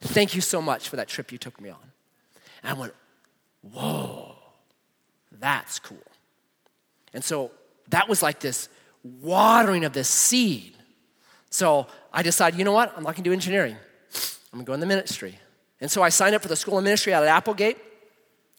Thank 0.00 0.34
you 0.34 0.40
so 0.40 0.62
much 0.62 0.88
for 0.88 0.96
that 0.96 1.08
trip 1.08 1.32
you 1.32 1.38
took 1.38 1.60
me 1.60 1.70
on. 1.70 1.92
And 2.62 2.76
I 2.76 2.80
went, 2.80 2.94
Whoa, 3.62 4.36
that's 5.32 5.78
cool. 5.78 5.98
And 7.12 7.24
so 7.24 7.50
that 7.88 8.08
was 8.08 8.22
like 8.22 8.40
this 8.40 8.68
watering 9.02 9.84
of 9.84 9.92
this 9.92 10.08
seed. 10.08 10.74
So 11.50 11.86
I 12.12 12.22
decided, 12.22 12.58
you 12.58 12.64
know 12.64 12.72
what? 12.72 12.96
I'm 12.96 13.02
not 13.02 13.16
gonna 13.16 13.24
do 13.24 13.32
engineering. 13.32 13.76
I'm 14.52 14.58
gonna 14.58 14.64
go 14.64 14.74
in 14.74 14.80
the 14.80 14.86
ministry. 14.86 15.38
And 15.80 15.90
so 15.90 16.02
I 16.02 16.08
signed 16.08 16.34
up 16.34 16.42
for 16.42 16.48
the 16.48 16.56
school 16.56 16.78
of 16.78 16.84
ministry 16.84 17.14
out 17.14 17.22
at 17.22 17.28
Applegate, 17.28 17.78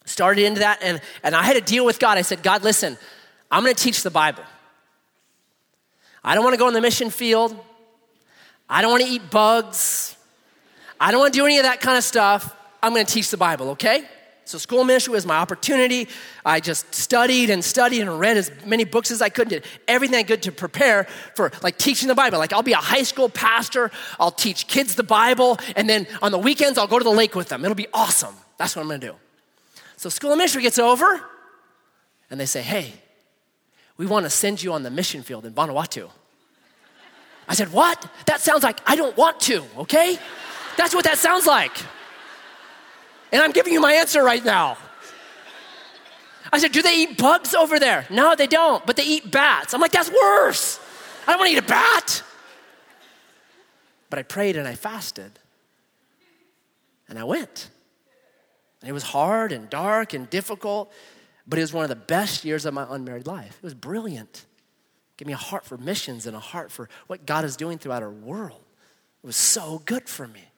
started 0.05 0.45
into 0.45 0.61
that, 0.61 0.80
and, 0.82 1.01
and 1.24 1.36
I 1.36 1.43
had 1.43 1.53
to 1.53 1.61
deal 1.61 1.86
with 1.86 1.99
God. 1.99 2.17
I 2.17 2.24
said, 2.24 2.41
God, 2.41 2.63
listen, 2.63 2.97
I'm 3.49 3.63
gonna 3.63 3.74
teach 3.74 4.03
the 4.03 4.09
Bible. 4.09 4.43
I 6.24 6.36
don't 6.36 6.43
wanna 6.43 6.57
go 6.57 6.67
in 6.67 6.74
the 6.74 6.82
mission 6.82 7.09
field. 7.09 7.55
I 8.74 8.82
don't 8.82 8.91
want 8.91 9.03
to 9.03 9.09
eat 9.09 9.30
bugs. 9.30 10.15
I 10.97 11.11
don't 11.11 11.19
want 11.19 11.34
to 11.34 11.39
do 11.39 11.45
any 11.45 11.57
of 11.57 11.63
that 11.63 11.82
kind 11.82 11.97
of 11.97 12.05
stuff. 12.05 12.55
I'm 12.82 12.93
going 12.93 13.05
to 13.05 13.13
teach 13.13 13.30
the 13.30 13.36
Bible, 13.36 13.72
okay? 13.72 14.05
So, 14.46 14.58
school 14.58 14.84
ministry 14.84 15.14
was 15.14 15.26
my 15.26 15.38
opportunity. 15.38 16.08
I 16.46 16.60
just 16.60 16.94
studied 16.94 17.50
and 17.50 17.64
studied 17.64 18.02
and 18.02 18.20
read 18.20 18.38
as 18.38 18.52
many 18.66 18.84
books 18.84 19.12
as 19.12 19.22
I 19.22 19.30
could, 19.30 19.50
did 19.50 19.66
everything 19.88 20.18
I 20.18 20.24
could 20.24 20.42
to 20.44 20.52
prepare 20.52 21.06
for 21.36 21.52
like 21.62 21.78
teaching 21.78 22.08
the 22.08 22.16
Bible. 22.16 22.39
Like, 22.39 22.52
I'll 22.52 22.64
be 22.64 22.74
a 22.74 22.78
high 22.78 23.04
school 23.04 23.30
pastor, 23.30 23.92
I'll 24.20 24.32
teach 24.32 24.68
kids 24.68 24.96
the 24.96 25.04
Bible, 25.04 25.60
and 25.76 25.88
then 25.88 26.08
on 26.22 26.32
the 26.32 26.39
weekends, 26.39 26.78
I'll 26.78 26.88
go 26.88 26.98
to 26.98 27.04
the 27.04 27.12
lake 27.12 27.36
with 27.36 27.50
them. 27.50 27.64
It'll 27.64 27.76
be 27.76 27.88
awesome. 27.94 28.36
That's 28.58 28.76
what 28.76 28.82
I'm 28.82 28.88
gonna 28.88 29.00
do. 29.00 29.16
So, 29.96 30.10
school 30.10 30.36
ministry 30.36 30.64
gets 30.64 30.80
over, 30.80 31.22
and 32.30 32.39
they 32.39 32.48
say, 32.48 32.62
Hey, 32.62 32.94
we 33.98 34.08
wanna 34.08 34.30
send 34.30 34.64
you 34.64 34.74
on 34.74 34.82
the 34.82 34.89
mission 34.89 35.22
field 35.22 35.46
in 35.46 35.54
Vanuatu. 35.54 36.10
I 37.48 37.54
said, 37.54 37.72
What? 37.72 38.06
That 38.26 38.42
sounds 38.42 38.64
like 38.64 38.82
I 38.88 38.96
don't 38.96 39.16
want 39.16 39.39
to, 39.42 39.64
okay? 39.78 40.18
That's 40.78 40.96
what 40.96 41.06
that 41.06 41.20
sounds 41.20 41.46
like. 41.46 41.72
And 43.32 43.42
I'm 43.42 43.52
giving 43.52 43.74
you 43.74 43.80
my 43.80 43.94
answer 43.94 44.24
right 44.24 44.44
now. 44.44 44.78
I 46.52 46.60
said, 46.60 46.72
Do 46.72 46.82
they 46.82 46.96
eat 46.96 47.18
bugs 47.18 47.54
over 47.54 47.80
there? 47.80 48.06
No, 48.10 48.36
they 48.36 48.48
don't, 48.48 48.86
but 48.86 48.96
they 48.96 49.06
eat 49.06 49.32
bats. 49.32 49.74
I'm 49.74 49.82
like, 49.82 49.92
That's 49.92 50.12
worse. 50.12 50.80
I 51.28 51.32
don't 51.32 51.40
want 51.40 51.50
to 51.52 51.56
eat 51.56 51.64
a 51.64 51.68
bat. 51.68 52.24
But 54.10 54.20
I 54.20 54.24
prayed 54.24 54.58
and 54.58 54.68
I 54.68 54.76
fasted. 54.76 55.32
And 57.08 57.18
I 57.18 57.24
went. 57.24 57.70
And 58.82 58.90
it 58.90 58.94
was 58.94 59.04
hard 59.04 59.52
and 59.52 59.70
dark 59.70 60.14
and 60.14 60.30
difficult, 60.30 60.92
but 61.48 61.60
it 61.60 61.62
was 61.62 61.72
one 61.72 61.84
of 61.84 61.90
the 61.90 61.96
best 61.96 62.44
years 62.44 62.66
of 62.66 62.74
my 62.74 62.86
unmarried 62.90 63.28
life. 63.28 63.58
It 63.58 63.64
was 63.64 63.74
brilliant. 63.74 64.46
Give 65.18 65.28
me 65.28 65.34
a 65.34 65.38
heart 65.38 65.66
for 65.66 65.78
missions 65.78 66.26
and 66.26 66.36
a 66.36 66.40
heart 66.40 66.72
for 66.72 66.90
what 67.08 67.26
God 67.26 67.46
is 67.46 67.56
doing 67.56 67.78
throughout 67.78 68.02
our 68.02 68.12
world. 68.12 68.62
It 69.24 69.28
was 69.28 69.36
so 69.36 69.82
good 69.86 70.10
for 70.10 70.28
me. 70.28 70.51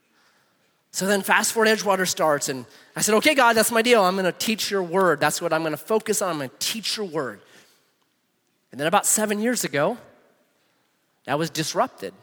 So 0.94 1.08
then 1.08 1.24
fast 1.24 1.54
forward 1.54 1.70
Edgewater 1.70 2.08
starts, 2.08 2.50
and 2.50 2.68
I 2.96 3.02
said, 3.02 3.16
okay, 3.16 3.34
God, 3.34 3.54
that's 3.54 3.72
my 3.72 3.82
deal. 3.82 4.04
I'm 4.04 4.16
gonna 4.16 4.32
teach 4.32 4.70
your 4.70 4.84
word. 4.84 5.20
That's 5.20 5.42
what 5.42 5.52
I'm 5.52 5.64
gonna 5.64 5.76
focus 5.76 6.22
on. 6.22 6.30
I'm 6.30 6.38
gonna 6.38 6.52
teach 6.60 6.98
your 6.98 7.08
word. 7.08 7.42
And 8.72 8.80
then 8.80 8.88
about 8.88 9.08
seven 9.08 9.40
years 9.40 9.64
ago, 9.64 9.98
that 11.26 11.40
was 11.40 11.50
disrupted 11.50 12.14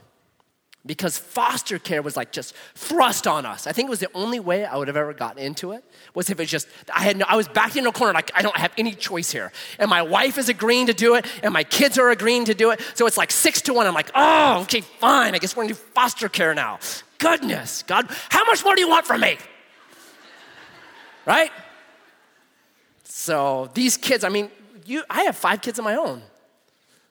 because 0.87 1.19
foster 1.19 1.81
care 1.81 2.01
was 2.01 2.17
like 2.17 2.31
just 2.31 2.55
thrust 2.77 3.27
on 3.27 3.45
us. 3.45 3.67
I 3.67 3.73
think 3.73 3.89
it 3.89 3.91
was 3.91 3.99
the 3.99 4.11
only 4.15 4.39
way 4.39 4.65
I 4.65 4.77
would 4.77 4.87
have 4.87 4.97
ever 4.97 5.13
gotten 5.15 5.43
into 5.43 5.73
it 5.73 5.83
was 6.15 6.31
if 6.31 6.39
it's 6.39 6.51
just 6.51 6.69
I 6.95 7.03
had 7.03 7.17
no, 7.17 7.25
I 7.29 7.35
was 7.35 7.49
backed 7.49 7.75
into 7.75 7.91
a 7.91 7.93
corner 7.93 8.13
like 8.13 8.31
I 8.37 8.43
don't 8.43 8.57
have 8.57 8.73
any 8.79 8.93
choice 8.93 9.33
here, 9.33 9.51
and 9.81 9.91
my 9.91 10.03
wife 10.03 10.39
is 10.39 10.49
agreeing 10.49 10.87
to 10.87 10.95
do 10.95 11.17
it, 11.17 11.27
and 11.43 11.53
my 11.53 11.65
kids 11.65 11.99
are 11.99 12.11
agreeing 12.11 12.45
to 12.45 12.55
do 12.55 12.71
it. 12.71 12.81
So 12.95 13.09
it's 13.09 13.17
like 13.17 13.33
six 13.33 13.63
to 13.63 13.75
one. 13.75 13.89
I'm 13.89 13.95
like, 13.95 14.13
oh, 14.15 14.61
okay, 14.63 14.81
fine. 14.81 15.35
I 15.35 15.39
guess 15.39 15.57
we're 15.57 15.65
gonna 15.65 15.75
do 15.75 15.81
foster 15.93 16.29
care 16.29 16.55
now. 16.55 16.79
Goodness, 17.21 17.85
God, 17.85 18.07
how 18.31 18.45
much 18.47 18.65
more 18.65 18.75
do 18.75 18.81
you 18.81 18.89
want 18.89 19.07
from 19.07 19.21
me? 19.21 19.37
Right? 21.27 21.53
So 23.05 23.71
these 23.75 23.97
kids, 23.97 24.25
I 24.25 24.31
mean, 24.31 24.51
you, 24.87 25.05
I 25.09 25.23
have 25.25 25.37
five 25.37 25.61
kids 25.61 25.79
of 25.79 25.85
my 25.85 25.95
own. 25.95 26.23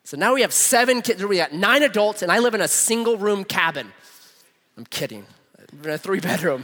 So 0.03 0.18
now 0.18 0.34
we 0.34 0.41
have 0.41 0.51
seven 0.51 1.03
kids, 1.03 1.24
we 1.24 1.38
got 1.38 1.53
nine 1.53 1.84
adults, 1.84 2.24
and 2.24 2.32
I 2.32 2.39
live 2.39 2.55
in 2.55 2.62
a 2.62 2.68
single 2.68 3.18
room 3.18 3.43
cabin. 3.43 3.93
I'm 4.76 4.86
kidding, 4.86 5.26
in 5.84 5.89
a 5.89 5.97
three 5.97 6.20
bedroom. 6.20 6.64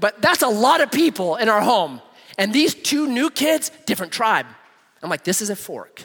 But 0.00 0.20
that's 0.20 0.42
a 0.42 0.48
lot 0.48 0.80
of 0.80 0.90
people 0.90 1.36
in 1.36 1.48
our 1.48 1.60
home. 1.60 2.00
And 2.36 2.52
these 2.52 2.74
two 2.74 3.06
new 3.06 3.30
kids, 3.30 3.70
different 3.86 4.12
tribe. 4.12 4.46
I'm 5.02 5.10
like, 5.10 5.22
this 5.22 5.40
is 5.40 5.50
a 5.50 5.56
fork. 5.56 6.02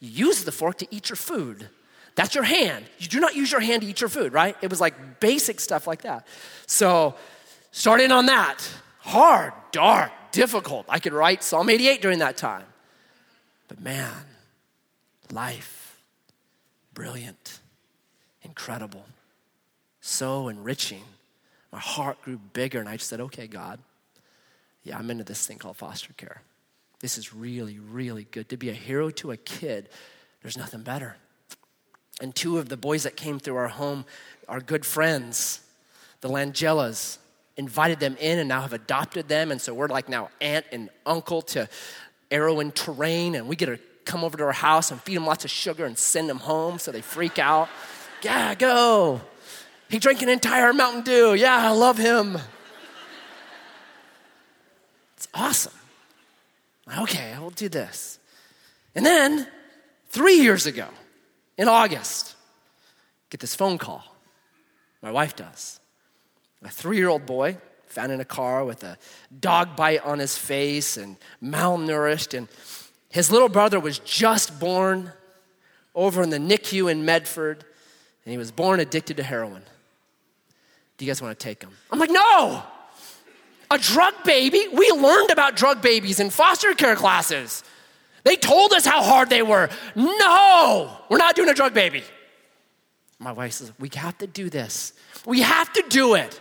You 0.00 0.28
use 0.28 0.44
the 0.44 0.52
fork 0.52 0.78
to 0.78 0.86
eat 0.90 1.10
your 1.10 1.16
food. 1.16 1.68
That's 2.16 2.34
your 2.34 2.44
hand. 2.44 2.86
You 2.98 3.08
do 3.08 3.20
not 3.20 3.36
use 3.36 3.52
your 3.52 3.60
hand 3.60 3.82
to 3.82 3.88
eat 3.88 4.00
your 4.00 4.08
food, 4.08 4.32
right? 4.32 4.56
It 4.62 4.70
was 4.70 4.80
like 4.80 5.20
basic 5.20 5.60
stuff 5.60 5.86
like 5.86 6.02
that. 6.02 6.26
So, 6.66 7.14
starting 7.70 8.10
on 8.10 8.26
that, 8.26 8.68
hard, 9.00 9.52
dark, 9.70 10.10
difficult. 10.32 10.86
I 10.88 10.98
could 10.98 11.12
write 11.12 11.44
Psalm 11.44 11.68
88 11.68 12.00
during 12.02 12.18
that 12.20 12.38
time. 12.38 12.64
But 13.68 13.80
man, 13.80 14.14
life, 15.30 16.00
brilliant, 16.94 17.60
incredible, 18.42 19.04
so 20.00 20.48
enriching. 20.48 21.02
My 21.70 21.80
heart 21.80 22.22
grew 22.22 22.38
bigger, 22.38 22.80
and 22.80 22.88
I 22.88 22.96
just 22.96 23.10
said, 23.10 23.20
okay, 23.20 23.46
God, 23.46 23.78
yeah, 24.84 24.96
I'm 24.96 25.10
into 25.10 25.24
this 25.24 25.46
thing 25.46 25.58
called 25.58 25.76
foster 25.76 26.14
care. 26.14 26.40
This 27.00 27.18
is 27.18 27.34
really, 27.34 27.78
really 27.78 28.24
good. 28.30 28.48
To 28.48 28.56
be 28.56 28.70
a 28.70 28.74
hero 28.74 29.10
to 29.10 29.32
a 29.32 29.36
kid, 29.36 29.90
there's 30.40 30.56
nothing 30.56 30.80
better. 30.80 31.16
And 32.20 32.34
two 32.34 32.58
of 32.58 32.68
the 32.68 32.76
boys 32.76 33.02
that 33.02 33.16
came 33.16 33.38
through 33.38 33.56
our 33.56 33.68
home 33.68 34.04
are 34.48 34.60
good 34.60 34.86
friends, 34.86 35.60
the 36.20 36.28
Langellas. 36.28 37.18
Invited 37.58 38.00
them 38.00 38.18
in 38.20 38.38
and 38.38 38.50
now 38.50 38.60
have 38.60 38.74
adopted 38.74 39.28
them. 39.28 39.50
And 39.50 39.58
so 39.58 39.72
we're 39.72 39.88
like 39.88 40.10
now 40.10 40.28
aunt 40.42 40.66
and 40.72 40.90
uncle 41.06 41.40
to 41.40 41.66
Arrow 42.30 42.60
and 42.60 42.74
Terrain. 42.74 43.34
And 43.34 43.48
we 43.48 43.56
get 43.56 43.66
to 43.66 43.78
come 44.04 44.24
over 44.24 44.36
to 44.36 44.44
our 44.44 44.52
house 44.52 44.90
and 44.90 45.00
feed 45.00 45.16
them 45.16 45.24
lots 45.24 45.46
of 45.46 45.50
sugar 45.50 45.86
and 45.86 45.96
send 45.96 46.28
them 46.28 46.38
home 46.38 46.78
so 46.78 46.92
they 46.92 47.00
freak 47.00 47.38
out. 47.38 47.70
Yeah, 48.22 48.54
go. 48.54 49.22
He 49.88 49.98
drank 49.98 50.20
an 50.20 50.28
entire 50.28 50.74
Mountain 50.74 51.04
Dew. 51.04 51.32
Yeah, 51.32 51.56
I 51.56 51.70
love 51.70 51.96
him. 51.96 52.38
It's 55.16 55.28
awesome. 55.32 55.72
Okay, 56.98 57.32
I 57.32 57.38
will 57.40 57.50
do 57.50 57.70
this. 57.70 58.18
And 58.94 59.04
then, 59.04 59.46
three 60.10 60.40
years 60.40 60.66
ago, 60.66 60.88
in 61.58 61.68
August, 61.68 62.34
get 63.30 63.40
this 63.40 63.54
phone 63.54 63.78
call. 63.78 64.04
My 65.02 65.10
wife 65.10 65.36
does. 65.36 65.80
A 66.62 66.68
three 66.68 66.96
year 66.96 67.08
old 67.08 67.26
boy 67.26 67.58
found 67.86 68.12
in 68.12 68.20
a 68.20 68.24
car 68.24 68.64
with 68.64 68.82
a 68.82 68.98
dog 69.38 69.76
bite 69.76 70.04
on 70.04 70.18
his 70.18 70.36
face 70.36 70.96
and 70.96 71.16
malnourished. 71.42 72.36
And 72.36 72.48
his 73.08 73.30
little 73.30 73.48
brother 73.48 73.78
was 73.78 73.98
just 74.00 74.58
born 74.58 75.12
over 75.94 76.22
in 76.22 76.30
the 76.30 76.38
NICU 76.38 76.90
in 76.90 77.04
Medford, 77.04 77.64
and 78.24 78.32
he 78.32 78.36
was 78.36 78.50
born 78.50 78.80
addicted 78.80 79.16
to 79.16 79.22
heroin. 79.22 79.62
Do 80.98 81.04
you 81.04 81.10
guys 81.10 81.22
want 81.22 81.38
to 81.38 81.42
take 81.42 81.62
him? 81.62 81.70
I'm 81.90 81.98
like, 81.98 82.10
no! 82.10 82.62
A 83.70 83.78
drug 83.78 84.14
baby? 84.24 84.66
We 84.72 84.90
learned 84.90 85.30
about 85.30 85.56
drug 85.56 85.82
babies 85.82 86.20
in 86.20 86.30
foster 86.30 86.74
care 86.74 86.96
classes. 86.96 87.64
They 88.26 88.34
told 88.34 88.72
us 88.72 88.84
how 88.84 89.04
hard 89.04 89.30
they 89.30 89.42
were. 89.42 89.68
No, 89.94 90.90
we're 91.08 91.16
not 91.16 91.36
doing 91.36 91.48
a 91.48 91.54
drug 91.54 91.72
baby. 91.72 92.02
My 93.20 93.30
wife 93.30 93.52
says, 93.52 93.70
We 93.78 93.88
have 93.94 94.18
to 94.18 94.26
do 94.26 94.50
this. 94.50 94.94
We 95.24 95.42
have 95.42 95.72
to 95.74 95.84
do 95.88 96.14
it. 96.14 96.40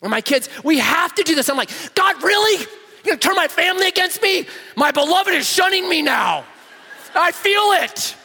And 0.00 0.10
my 0.10 0.22
kids, 0.22 0.48
we 0.64 0.78
have 0.78 1.14
to 1.16 1.22
do 1.22 1.34
this. 1.34 1.50
I'm 1.50 1.58
like, 1.58 1.68
God, 1.94 2.22
really? 2.22 2.66
You're 3.04 3.16
gonna 3.16 3.18
turn 3.18 3.36
my 3.36 3.46
family 3.46 3.88
against 3.88 4.22
me? 4.22 4.46
My 4.74 4.90
beloved 4.90 5.34
is 5.34 5.46
shunning 5.46 5.86
me 5.86 6.00
now. 6.00 6.46
I 7.14 7.30
feel 7.30 7.72
it. 7.82 8.16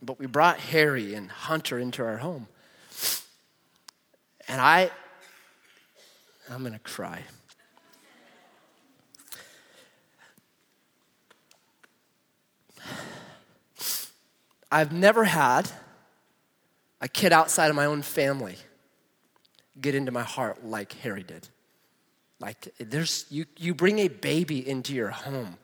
But 0.00 0.18
we 0.18 0.24
brought 0.24 0.58
Harry 0.60 1.12
and 1.12 1.30
Hunter 1.30 1.78
into 1.78 2.02
our 2.02 2.16
home. 2.16 2.48
And 4.48 4.62
I 4.62 4.90
I'm 6.50 6.60
going 6.60 6.72
to 6.72 6.78
cry. 6.78 7.22
I've 14.70 14.92
never 14.92 15.24
had 15.24 15.70
a 17.00 17.08
kid 17.08 17.32
outside 17.32 17.70
of 17.70 17.76
my 17.76 17.86
own 17.86 18.02
family 18.02 18.56
get 19.80 19.94
into 19.94 20.12
my 20.12 20.22
heart 20.22 20.64
like 20.64 20.92
Harry 20.94 21.22
did. 21.22 21.48
Like 22.40 22.68
there's 22.78 23.26
you 23.30 23.46
you 23.56 23.74
bring 23.74 23.98
a 24.00 24.08
baby 24.08 24.66
into 24.66 24.94
your 24.94 25.08
home 25.08 25.56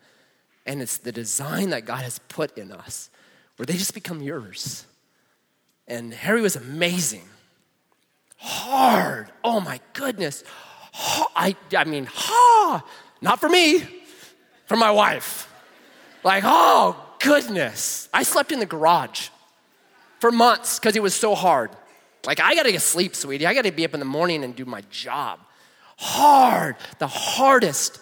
and 0.67 0.81
it's 0.81 0.99
the 0.99 1.13
design 1.13 1.71
that 1.71 1.85
God 1.85 2.03
has 2.03 2.19
put 2.19 2.57
in 2.57 2.73
us 2.73 3.11
where 3.57 3.67
they 3.67 3.75
just 3.75 3.95
become 3.95 4.23
yours. 4.23 4.87
And 5.87 6.15
Harry 6.15 6.41
was 6.41 6.57
amazing. 6.57 7.29
Hard. 8.39 9.31
Oh 9.43 9.61
my 9.61 9.81
goodness. 9.93 10.43
I, 10.95 11.57
I 11.77 11.85
mean, 11.85 12.09
ha, 12.11 12.85
not 13.21 13.41
for 13.41 13.49
me, 13.49 13.83
for 14.67 14.77
my 14.77 14.91
wife. 14.91 15.51
Like, 16.23 16.45
oh, 16.47 16.97
goodness. 17.21 18.09
I 18.15 18.23
slept 18.23 18.53
in 18.53 18.61
the 18.61 18.67
garage 18.67 19.29
for 20.21 20.31
months 20.31 20.79
because 20.79 20.97
it 20.97 21.03
was 21.03 21.15
so 21.15 21.35
hard. 21.35 21.71
Like, 22.27 22.41
I 22.41 22.55
gotta 22.55 22.73
get 22.73 22.81
sleep, 22.81 23.15
sweetie. 23.15 23.47
I 23.47 23.55
gotta 23.55 23.73
be 23.73 23.85
up 23.85 23.95
in 23.95 24.01
the 24.01 24.07
morning 24.07 24.45
and 24.45 24.55
do 24.57 24.65
my 24.65 24.83
job. 24.91 25.41
Hard, 25.97 26.77
the 26.99 27.07
hardest 27.07 28.01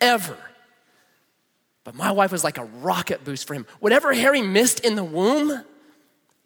ever. 0.00 0.36
But 1.84 1.94
my 1.94 2.10
wife 2.12 2.32
was 2.32 2.44
like 2.44 2.58
a 2.58 2.64
rocket 2.64 3.24
boost 3.24 3.46
for 3.46 3.54
him. 3.54 3.66
Whatever 3.80 4.12
Harry 4.12 4.42
missed 4.42 4.80
in 4.80 4.96
the 4.96 5.04
womb, 5.04 5.64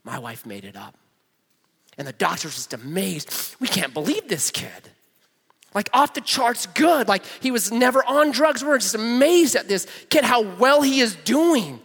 my 0.05 0.19
wife 0.19 0.47
made 0.47 0.65
it 0.65 0.77
up. 0.77 0.97
And 1.99 2.07
the 2.07 2.13
doctors 2.13 2.55
just 2.55 2.75
amazed. 2.75 3.57
We 3.59 3.69
can't 3.69 3.95
believe 3.95 4.29
this 4.29 4.51
kid. 4.51 4.91
Like 5.77 5.91
off 5.93 6.15
the 6.15 6.23
charts 6.23 6.65
good. 6.65 7.07
Like 7.07 7.23
he 7.43 7.51
was 7.51 7.71
never 7.71 8.03
on 8.03 8.31
drugs. 8.31 8.65
We're 8.65 8.79
just 8.79 8.95
amazed 8.95 9.57
at 9.57 9.69
this 9.69 9.87
kid, 10.09 10.25
how 10.25 10.41
well 10.41 10.81
he 10.81 11.01
is 11.01 11.15
doing. 11.17 11.81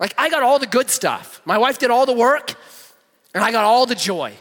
Like 0.00 0.12
I 0.18 0.28
got 0.28 0.42
all 0.42 0.58
the 0.58 0.66
good 0.66 0.90
stuff. 0.90 1.40
My 1.44 1.56
wife 1.56 1.78
did 1.78 1.92
all 1.92 2.06
the 2.06 2.12
work, 2.12 2.56
and 3.32 3.44
I 3.44 3.52
got 3.52 3.62
all 3.62 3.86
the 3.86 3.94
joy. 3.94 4.34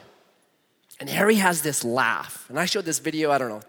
And 1.00 1.08
Harry 1.08 1.36
has 1.36 1.62
this 1.62 1.84
laugh. 1.86 2.48
And 2.50 2.60
I 2.60 2.66
showed 2.66 2.86
this 2.86 2.98
video, 2.98 3.30
I 3.30 3.38
don't 3.38 3.50
know, 3.50 3.62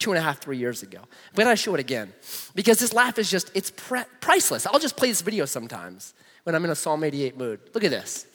two 0.00 0.10
and 0.10 0.18
a 0.18 0.22
half, 0.22 0.40
three 0.40 0.58
years 0.58 0.82
ago. 0.82 1.02
But 1.36 1.46
I 1.46 1.54
show 1.54 1.74
it 1.74 1.80
again 1.80 2.12
because 2.56 2.80
this 2.80 2.92
laugh 2.92 3.16
is 3.20 3.30
just, 3.30 3.52
it's 3.54 3.70
pre- 3.70 4.02
priceless. 4.20 4.66
I'll 4.66 4.80
just 4.80 4.96
play 4.96 5.06
this 5.06 5.22
video 5.22 5.44
sometimes 5.44 6.14
when 6.42 6.56
I'm 6.56 6.64
in 6.64 6.72
a 6.72 6.74
Psalm 6.74 7.04
88 7.04 7.38
mood. 7.38 7.60
Look 7.74 7.84
at 7.84 7.92
this. 7.92 8.26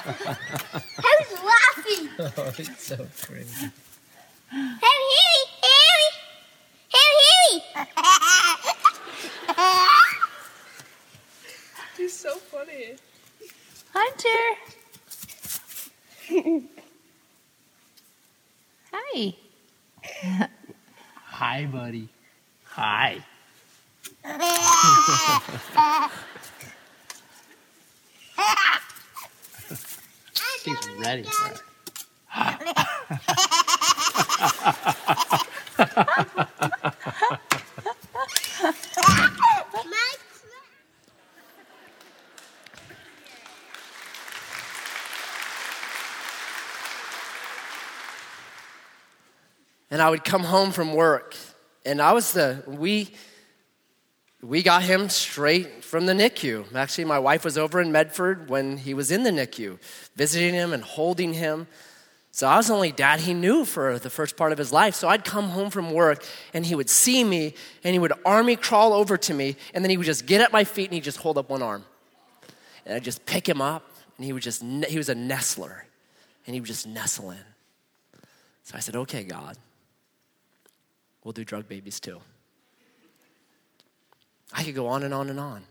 Harry's 1.80 2.18
laughing. 2.18 2.32
Oh, 2.36 2.52
it's 2.58 2.82
so 2.82 2.96
crazy. 3.22 3.70
Harry, 4.50 4.78
Harry, 4.82 5.44
Harry, 6.92 6.92
Harry, 6.92 7.62
Harry. 9.56 9.88
He's 11.96 12.16
so 12.16 12.36
funny. 12.36 12.96
Hunter. 13.92 14.58
Hi. 18.92 19.34
Hi, 21.24 21.64
buddy. 21.66 22.08
Hi. 22.64 23.24
He's 30.64 30.88
ready 30.98 31.22
for 31.22 31.50
it. 31.52 31.62
And 49.90 50.00
I 50.00 50.08
would 50.08 50.22
come 50.22 50.44
home 50.44 50.70
from 50.70 50.94
work, 50.94 51.34
and 51.84 52.00
I 52.00 52.12
was 52.12 52.32
the, 52.32 52.62
we, 52.68 53.12
we 54.40 54.62
got 54.62 54.84
him 54.84 55.08
straight 55.08 55.82
from 55.84 56.06
the 56.06 56.12
NICU. 56.12 56.72
Actually, 56.76 57.06
my 57.06 57.18
wife 57.18 57.44
was 57.44 57.58
over 57.58 57.80
in 57.80 57.90
Medford 57.90 58.48
when 58.48 58.76
he 58.76 58.94
was 58.94 59.10
in 59.10 59.24
the 59.24 59.30
NICU, 59.30 59.80
visiting 60.14 60.54
him 60.54 60.72
and 60.72 60.84
holding 60.84 61.32
him. 61.34 61.66
So 62.32 62.46
I 62.46 62.56
was 62.56 62.68
the 62.68 62.74
only 62.74 62.92
dad 62.92 63.20
he 63.20 63.34
knew 63.34 63.64
for 63.64 63.98
the 63.98 64.10
first 64.10 64.36
part 64.36 64.52
of 64.52 64.58
his 64.58 64.72
life. 64.72 64.94
So 64.94 65.08
I'd 65.08 65.24
come 65.24 65.48
home 65.48 65.70
from 65.70 65.92
work 65.92 66.24
and 66.54 66.64
he 66.64 66.74
would 66.74 66.88
see 66.88 67.24
me 67.24 67.54
and 67.82 67.92
he 67.92 67.98
would 67.98 68.12
army 68.24 68.56
crawl 68.56 68.92
over 68.92 69.16
to 69.16 69.34
me 69.34 69.56
and 69.74 69.84
then 69.84 69.90
he 69.90 69.96
would 69.96 70.06
just 70.06 70.26
get 70.26 70.40
at 70.40 70.52
my 70.52 70.64
feet 70.64 70.84
and 70.86 70.94
he'd 70.94 71.04
just 71.04 71.18
hold 71.18 71.38
up 71.38 71.50
one 71.50 71.62
arm. 71.62 71.84
And 72.86 72.94
I'd 72.94 73.04
just 73.04 73.26
pick 73.26 73.48
him 73.48 73.60
up 73.60 73.84
and 74.16 74.24
he 74.24 74.32
would 74.32 74.42
just, 74.42 74.62
he 74.62 74.96
was 74.96 75.08
a 75.08 75.14
nestler 75.14 75.84
and 76.46 76.54
he 76.54 76.60
would 76.60 76.68
just 76.68 76.86
nestle 76.86 77.32
in. 77.32 77.44
So 78.62 78.76
I 78.76 78.80
said, 78.80 78.94
okay, 78.94 79.24
God, 79.24 79.56
we'll 81.24 81.32
do 81.32 81.44
drug 81.44 81.68
babies 81.68 81.98
too. 81.98 82.20
I 84.52 84.62
could 84.64 84.74
go 84.74 84.86
on 84.86 85.02
and 85.02 85.12
on 85.12 85.28
and 85.28 85.40
on. 85.40 85.64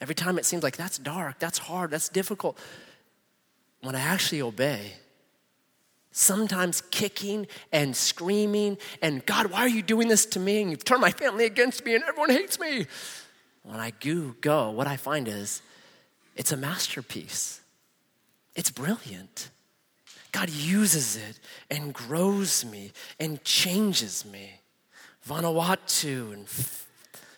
Every 0.00 0.14
time 0.14 0.38
it 0.38 0.44
seems 0.44 0.62
like 0.62 0.76
that's 0.76 0.98
dark, 0.98 1.38
that's 1.38 1.58
hard, 1.58 1.90
that's 1.90 2.08
difficult. 2.08 2.58
When 3.80 3.94
I 3.94 4.00
actually 4.00 4.42
obey, 4.42 4.92
sometimes 6.10 6.80
kicking 6.90 7.46
and 7.72 7.94
screaming, 7.94 8.78
and 9.02 9.24
God, 9.26 9.46
why 9.46 9.60
are 9.60 9.68
you 9.68 9.82
doing 9.82 10.08
this 10.08 10.24
to 10.26 10.40
me? 10.40 10.62
And 10.62 10.70
you've 10.70 10.84
turned 10.84 11.02
my 11.02 11.10
family 11.10 11.44
against 11.44 11.84
me, 11.84 11.94
and 11.94 12.02
everyone 12.04 12.30
hates 12.30 12.58
me. 12.58 12.86
When 13.62 13.80
I 13.80 13.90
do 13.90 14.34
go, 14.40 14.70
what 14.70 14.86
I 14.86 14.96
find 14.96 15.28
is 15.28 15.60
it's 16.34 16.52
a 16.52 16.56
masterpiece, 16.56 17.60
it's 18.54 18.70
brilliant. 18.70 19.50
God 20.32 20.50
uses 20.50 21.16
it 21.16 21.40
and 21.70 21.94
grows 21.94 22.64
me 22.64 22.92
and 23.18 23.42
changes 23.42 24.24
me. 24.26 24.60
Vanuatu 25.26 26.32
and 26.32 26.46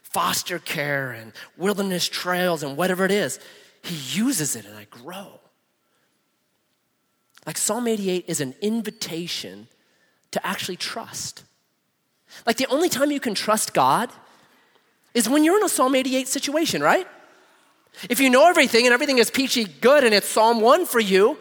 foster 0.03 0.59
care 0.59 1.13
and 1.13 1.33
wilderness 1.57 2.09
trails 2.09 2.63
and 2.63 2.77
whatever 2.77 3.05
it 3.05 3.13
is, 3.13 3.39
He 3.83 3.95
uses 4.19 4.57
it 4.57 4.67
and 4.67 4.77
I 4.77 4.85
grow. 4.91 5.41
Like 7.49 7.57
Psalm 7.57 7.89
88 7.89 8.27
is 8.29 8.43
an 8.43 8.55
invitation 8.61 9.69
to 10.33 10.47
actually 10.47 10.77
trust. 10.77 11.45
Like 12.45 12.59
the 12.59 12.67
only 12.67 12.91
time 12.91 13.11
you 13.11 13.21
can 13.21 13.35
trust 13.35 13.73
God 13.73 14.11
is 15.15 15.31
when 15.31 15.45
you're 15.45 15.57
in 15.57 15.65
a 15.65 15.69
Psalm 15.71 15.95
88 15.95 16.29
situation, 16.29 16.83
right? 16.83 17.09
If 18.11 18.21
you 18.21 18.29
know 18.29 18.47
everything 18.47 18.85
and 18.85 18.93
everything 18.93 19.17
is 19.17 19.31
peachy 19.31 19.65
good 19.65 20.05
and 20.05 20.13
it's 20.15 20.29
Psalm 20.29 20.61
1 20.61 20.85
for 20.85 21.01
you, 21.01 21.39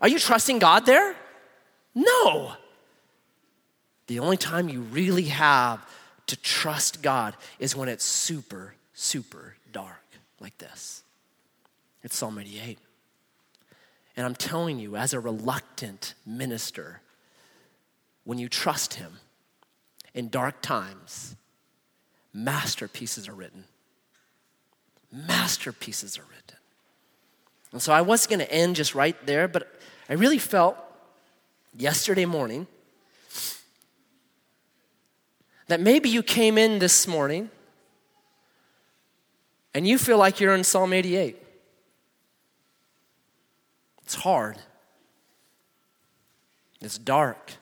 are 0.00 0.08
you 0.08 0.18
trusting 0.18 0.60
God 0.60 0.86
there? 0.86 1.14
No. 1.94 2.54
The 4.06 4.20
only 4.20 4.38
time 4.38 4.70
you 4.70 4.80
really 4.80 5.24
have 5.24 5.86
to 6.28 6.36
trust 6.36 7.02
God 7.02 7.36
is 7.58 7.76
when 7.76 7.90
it's 7.90 8.06
super, 8.06 8.76
super 8.94 9.56
dark 9.72 10.06
like 10.40 10.56
this. 10.56 11.02
It's 12.02 12.16
Psalm 12.16 12.38
88. 12.38 12.78
And 14.20 14.26
I'm 14.26 14.34
telling 14.34 14.78
you, 14.78 14.96
as 14.96 15.14
a 15.14 15.18
reluctant 15.18 16.12
minister, 16.26 17.00
when 18.24 18.36
you 18.36 18.50
trust 18.50 18.92
Him 18.92 19.14
in 20.12 20.28
dark 20.28 20.60
times, 20.60 21.36
masterpieces 22.30 23.28
are 23.28 23.32
written. 23.32 23.64
Masterpieces 25.10 26.18
are 26.18 26.24
written. 26.24 26.58
And 27.72 27.80
so 27.80 27.94
I 27.94 28.02
was 28.02 28.26
going 28.26 28.40
to 28.40 28.52
end 28.52 28.76
just 28.76 28.94
right 28.94 29.16
there, 29.24 29.48
but 29.48 29.80
I 30.06 30.12
really 30.12 30.36
felt 30.36 30.76
yesterday 31.74 32.26
morning 32.26 32.66
that 35.68 35.80
maybe 35.80 36.10
you 36.10 36.22
came 36.22 36.58
in 36.58 36.78
this 36.78 37.06
morning 37.06 37.48
and 39.72 39.88
you 39.88 39.96
feel 39.96 40.18
like 40.18 40.40
you're 40.40 40.54
in 40.54 40.62
Psalm 40.62 40.92
88. 40.92 41.38
It's 44.10 44.16
hard, 44.16 44.56
it's 46.80 46.98
dark. 46.98 47.52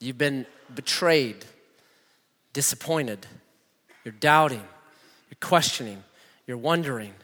You've 0.00 0.18
been 0.18 0.44
betrayed, 0.74 1.44
disappointed, 2.52 3.24
you're 4.04 4.10
doubting, 4.10 4.64
you're 5.30 5.38
questioning, 5.40 6.02
you're 6.48 6.56
wondering. 6.56 7.14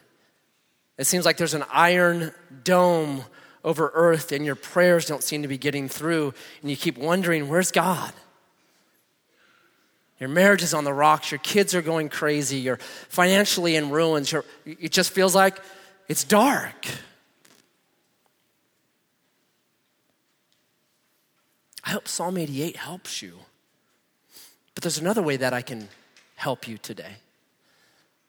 It 0.98 1.08
seems 1.08 1.24
like 1.24 1.36
there's 1.36 1.52
an 1.52 1.64
iron 1.72 2.32
dome 2.62 3.24
over 3.64 3.90
earth 3.92 4.30
and 4.30 4.44
your 4.44 4.54
prayers 4.54 5.04
don't 5.04 5.24
seem 5.24 5.42
to 5.42 5.48
be 5.48 5.58
getting 5.58 5.88
through, 5.88 6.32
and 6.62 6.70
you 6.70 6.76
keep 6.76 6.96
wondering, 6.96 7.48
where's 7.48 7.72
God? 7.72 8.12
Your 10.20 10.28
marriage 10.28 10.62
is 10.62 10.74
on 10.74 10.84
the 10.84 10.94
rocks, 10.94 11.32
your 11.32 11.40
kids 11.40 11.74
are 11.74 11.82
going 11.82 12.08
crazy, 12.08 12.58
you're 12.58 12.78
financially 13.08 13.74
in 13.74 13.90
ruins, 13.90 14.30
you're, 14.30 14.44
it 14.64 14.92
just 14.92 15.10
feels 15.10 15.34
like 15.34 15.60
it's 16.08 16.24
dark. 16.24 16.86
I 21.84 21.90
hope 21.90 22.08
Psalm 22.08 22.36
88 22.36 22.76
helps 22.76 23.22
you. 23.22 23.34
But 24.74 24.82
there's 24.82 24.98
another 24.98 25.22
way 25.22 25.36
that 25.36 25.52
I 25.52 25.62
can 25.62 25.88
help 26.36 26.68
you 26.68 26.78
today, 26.78 27.16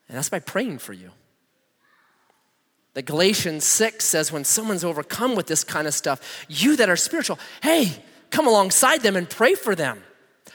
and 0.08 0.18
that's 0.18 0.30
by 0.30 0.40
praying 0.40 0.80
for 0.80 0.94
you. 0.94 1.12
That 2.96 3.06
Galatians 3.06 3.66
6 3.66 4.04
says 4.04 4.32
when 4.32 4.44
someone's 4.44 4.84
overcome 4.84 5.36
with 5.36 5.46
this 5.46 5.64
kind 5.64 5.88
of 5.88 5.94
stuff, 5.94 6.48
you 6.50 6.76
that 6.78 6.90
are 6.90 6.96
spiritual, 6.96 7.38
hey, 7.62 8.04
come 8.32 8.48
alongside 8.48 9.02
them 9.02 9.16
and 9.16 9.30
pray 9.30 9.54
for 9.54 9.76
them. 9.76 10.02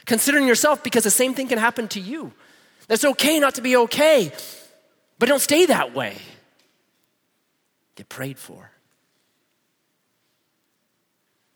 Considering 0.05 0.49
yourself 0.49 0.83
because 0.83 1.05
the 1.05 1.11
same 1.11 1.33
thing 1.33 1.47
can 1.47 1.59
happen 1.59 1.87
to 1.89 2.01
you. 2.01 2.33
That's 2.89 3.05
okay 3.05 3.39
not 3.39 3.55
to 3.55 3.63
be 3.63 3.77
okay, 3.77 4.33
but 5.19 5.29
don't 5.29 5.41
stay 5.41 5.67
that 5.67 5.95
way. 5.95 6.17
Get 7.95 8.09
prayed 8.09 8.39
for. 8.39 8.71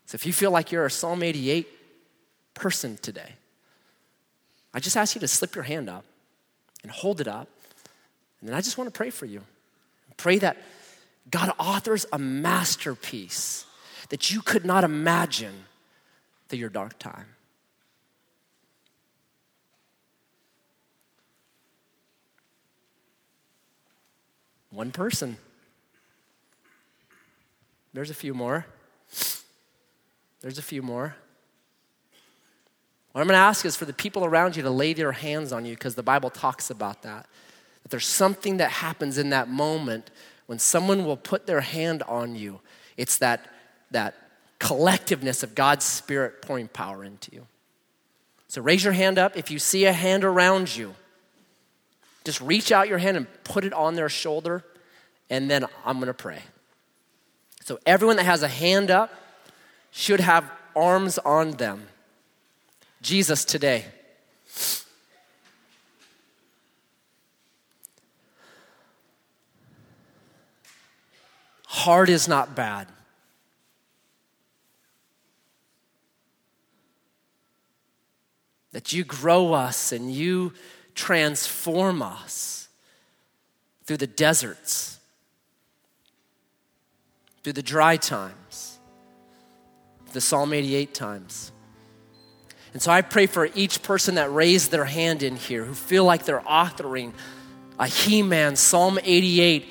So 0.05 0.15
if 0.15 0.25
you 0.25 0.33
feel 0.33 0.51
like 0.51 0.71
you're 0.71 0.85
a 0.85 0.91
Psalm 0.91 1.21
88 1.21 1.67
person 2.53 2.97
today, 2.97 3.33
I 4.73 4.79
just 4.79 4.97
ask 4.97 5.15
you 5.15 5.21
to 5.21 5.27
slip 5.27 5.55
your 5.55 5.63
hand 5.63 5.89
up 5.89 6.05
and 6.83 6.91
hold 6.91 7.21
it 7.21 7.27
up. 7.27 7.47
And 8.39 8.49
then 8.49 8.55
I 8.55 8.61
just 8.61 8.77
want 8.77 8.91
to 8.91 8.97
pray 8.97 9.09
for 9.09 9.25
you. 9.25 9.43
Pray 10.17 10.37
that 10.39 10.57
God 11.29 11.53
authors 11.59 12.05
a 12.11 12.19
masterpiece 12.19 13.65
that 14.09 14.31
you 14.31 14.41
could 14.41 14.65
not 14.65 14.83
imagine 14.83 15.65
through 16.47 16.59
your 16.59 16.69
dark 16.69 16.97
time. 16.99 17.25
One 24.71 24.91
person. 24.91 25.37
There's 27.93 28.09
a 28.09 28.15
few 28.15 28.33
more. 28.33 28.65
There's 30.41 30.57
a 30.57 30.63
few 30.63 30.81
more. 30.81 31.15
What 33.11 33.21
I'm 33.21 33.27
going 33.27 33.35
to 33.35 33.41
ask 33.41 33.65
is 33.65 33.75
for 33.75 33.85
the 33.85 33.93
people 33.93 34.23
around 34.23 34.55
you 34.55 34.63
to 34.63 34.69
lay 34.69 34.93
their 34.93 35.11
hands 35.11 35.51
on 35.51 35.65
you 35.65 35.73
because 35.73 35.95
the 35.95 36.03
Bible 36.03 36.29
talks 36.29 36.69
about 36.69 37.01
that. 37.01 37.27
That 37.83 37.89
there's 37.89 38.05
something 38.05 38.57
that 38.57 38.71
happens 38.71 39.17
in 39.17 39.31
that 39.31 39.49
moment 39.49 40.11
when 40.45 40.59
someone 40.59 41.05
will 41.05 41.17
put 41.17 41.47
their 41.47 41.61
hand 41.61 42.03
on 42.03 42.35
you. 42.35 42.59
It's 42.97 43.17
that, 43.17 43.45
that 43.91 44.15
collectiveness 44.59 45.43
of 45.43 45.55
God's 45.55 45.85
Spirit 45.85 46.41
pouring 46.41 46.67
power 46.67 47.03
into 47.03 47.31
you. 47.33 47.47
So 48.47 48.61
raise 48.61 48.83
your 48.83 48.93
hand 48.93 49.17
up 49.17 49.37
if 49.37 49.51
you 49.51 49.59
see 49.59 49.85
a 49.85 49.93
hand 49.93 50.23
around 50.23 50.75
you. 50.75 50.95
Just 52.23 52.41
reach 52.41 52.71
out 52.71 52.87
your 52.87 52.97
hand 52.97 53.17
and 53.17 53.27
put 53.43 53.63
it 53.63 53.73
on 53.73 53.95
their 53.95 54.09
shoulder, 54.09 54.63
and 55.29 55.49
then 55.49 55.65
I'm 55.85 55.97
going 55.97 56.07
to 56.07 56.13
pray. 56.13 56.41
So 57.69 57.77
everyone 57.85 58.15
that 58.15 58.23
has 58.23 58.41
a 58.41 58.47
hand 58.47 58.89
up 58.89 59.13
should 59.91 60.21
have 60.21 60.51
arms 60.75 61.19
on 61.19 61.51
them. 61.51 61.87
Jesus 63.03 63.45
today. 63.45 63.85
Hard 71.67 72.09
is 72.09 72.27
not 72.27 72.55
bad. 72.55 72.87
That 78.71 78.91
you 78.93 79.03
grow 79.03 79.53
us 79.53 79.91
and 79.91 80.11
you 80.11 80.53
transform 80.95 82.01
us 82.01 82.67
through 83.85 83.97
the 83.97 84.07
deserts, 84.07 84.98
through 87.49 87.53
the 87.53 87.63
dry 87.63 87.97
times, 87.97 88.77
the 90.13 90.21
Psalm 90.21 90.53
88 90.53 90.93
times. 90.93 91.51
And 92.73 92.79
so 92.79 92.91
I 92.91 93.01
pray 93.01 93.25
for 93.25 93.49
each 93.55 93.81
person 93.81 94.13
that 94.15 94.31
raised 94.31 94.69
their 94.69 94.85
hand 94.85 95.23
in 95.23 95.35
here 95.35 95.65
who 95.65 95.73
feel 95.73 96.05
like 96.05 96.25
they're 96.25 96.41
authoring 96.41 97.11
a 97.79 97.87
Heman, 97.87 98.55
Psalm 98.55 98.99
88 99.01 99.67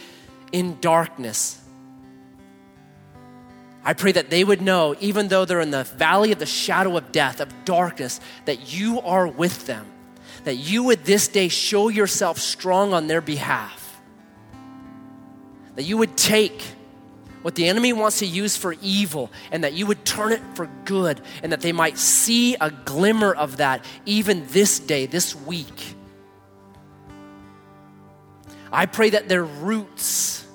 in 0.51 0.81
darkness. 0.81 1.62
I 3.85 3.93
pray 3.93 4.11
that 4.11 4.29
they 4.29 4.43
would 4.43 4.61
know, 4.61 4.97
even 4.99 5.29
though 5.29 5.45
they're 5.45 5.61
in 5.61 5.70
the 5.70 5.85
valley 5.85 6.33
of 6.33 6.41
the 6.41 6.47
shadow 6.47 6.97
of 6.97 7.12
death, 7.12 7.39
of 7.39 7.64
darkness, 7.64 8.18
that 8.47 8.72
you 8.72 9.01
are 9.03 9.29
with 9.29 9.66
them. 9.66 9.87
That 10.43 10.57
you 10.57 10.83
would 10.83 11.05
this 11.05 11.29
day 11.29 11.47
show 11.47 11.91
yourself 11.91 12.41
strong 12.41 12.93
on 12.93 13.07
their 13.07 13.20
behalf. 13.20 14.01
That 15.76 15.85
you 15.85 15.97
would 15.97 16.16
take 16.16 16.74
what 17.49 17.55
the 17.55 17.66
enemy 17.66 17.94
wants 17.94 18.18
to 18.18 18.26
use 18.26 18.59
for 18.59 18.74
evil 18.82 19.30
and 19.51 19.64
that 19.64 19.72
you 19.72 19.86
would 19.86 20.05
turn 20.05 20.32
it 20.32 20.42
for 20.53 20.68
good 20.84 21.18
and 21.42 21.51
that 21.51 21.62
they 21.62 21.72
might 21.72 21.96
see 21.96 22.55
a 22.57 22.70
glimmer 22.70 23.32
of 23.32 23.57
that 23.57 23.82
even 24.05 24.46
this 24.49 24.78
day, 24.78 25.07
this 25.07 25.34
week. 25.34 25.94
I 28.70 28.84
pray 28.84 29.09
that 29.09 29.30
their 29.30 29.44
roots, 29.44 30.46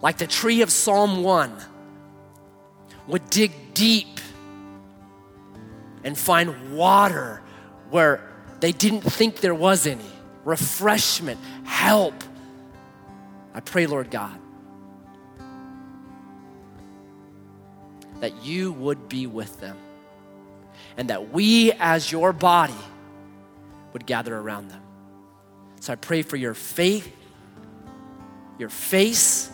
like 0.00 0.16
the 0.16 0.26
tree 0.26 0.62
of 0.62 0.72
Psalm 0.72 1.22
1, 1.22 1.52
would 3.08 3.28
dig 3.28 3.52
deep 3.74 4.18
and 6.04 6.16
find 6.16 6.74
water 6.74 7.42
where 7.90 8.32
they 8.60 8.72
didn't 8.72 9.02
think 9.02 9.40
there 9.40 9.54
was 9.54 9.86
any 9.86 10.10
refreshment, 10.46 11.38
help. 11.64 12.14
I 13.52 13.60
pray, 13.60 13.84
Lord 13.86 14.10
God, 14.10 14.40
that 18.24 18.42
you 18.42 18.72
would 18.72 19.06
be 19.06 19.26
with 19.26 19.60
them 19.60 19.76
and 20.96 21.10
that 21.10 21.30
we, 21.30 21.72
as 21.72 22.10
your 22.10 22.32
body, 22.32 22.72
would 23.92 24.06
gather 24.06 24.34
around 24.34 24.68
them. 24.68 24.80
So 25.80 25.92
I 25.92 25.96
pray 25.96 26.22
for 26.22 26.36
your 26.36 26.54
faith, 26.54 27.14
your 28.58 28.70
face 28.70 29.50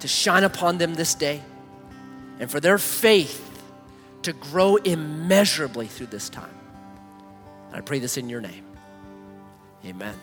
to 0.00 0.06
shine 0.06 0.44
upon 0.44 0.76
them 0.76 0.92
this 0.92 1.14
day, 1.14 1.40
and 2.38 2.50
for 2.50 2.60
their 2.60 2.76
faith 2.76 3.40
to 4.20 4.34
grow 4.34 4.76
immeasurably 4.76 5.86
through 5.86 6.08
this 6.08 6.28
time. 6.28 6.54
I 7.72 7.80
pray 7.80 7.98
this 7.98 8.18
in 8.18 8.28
your 8.28 8.42
name. 8.42 8.66
Amen. 9.86 10.14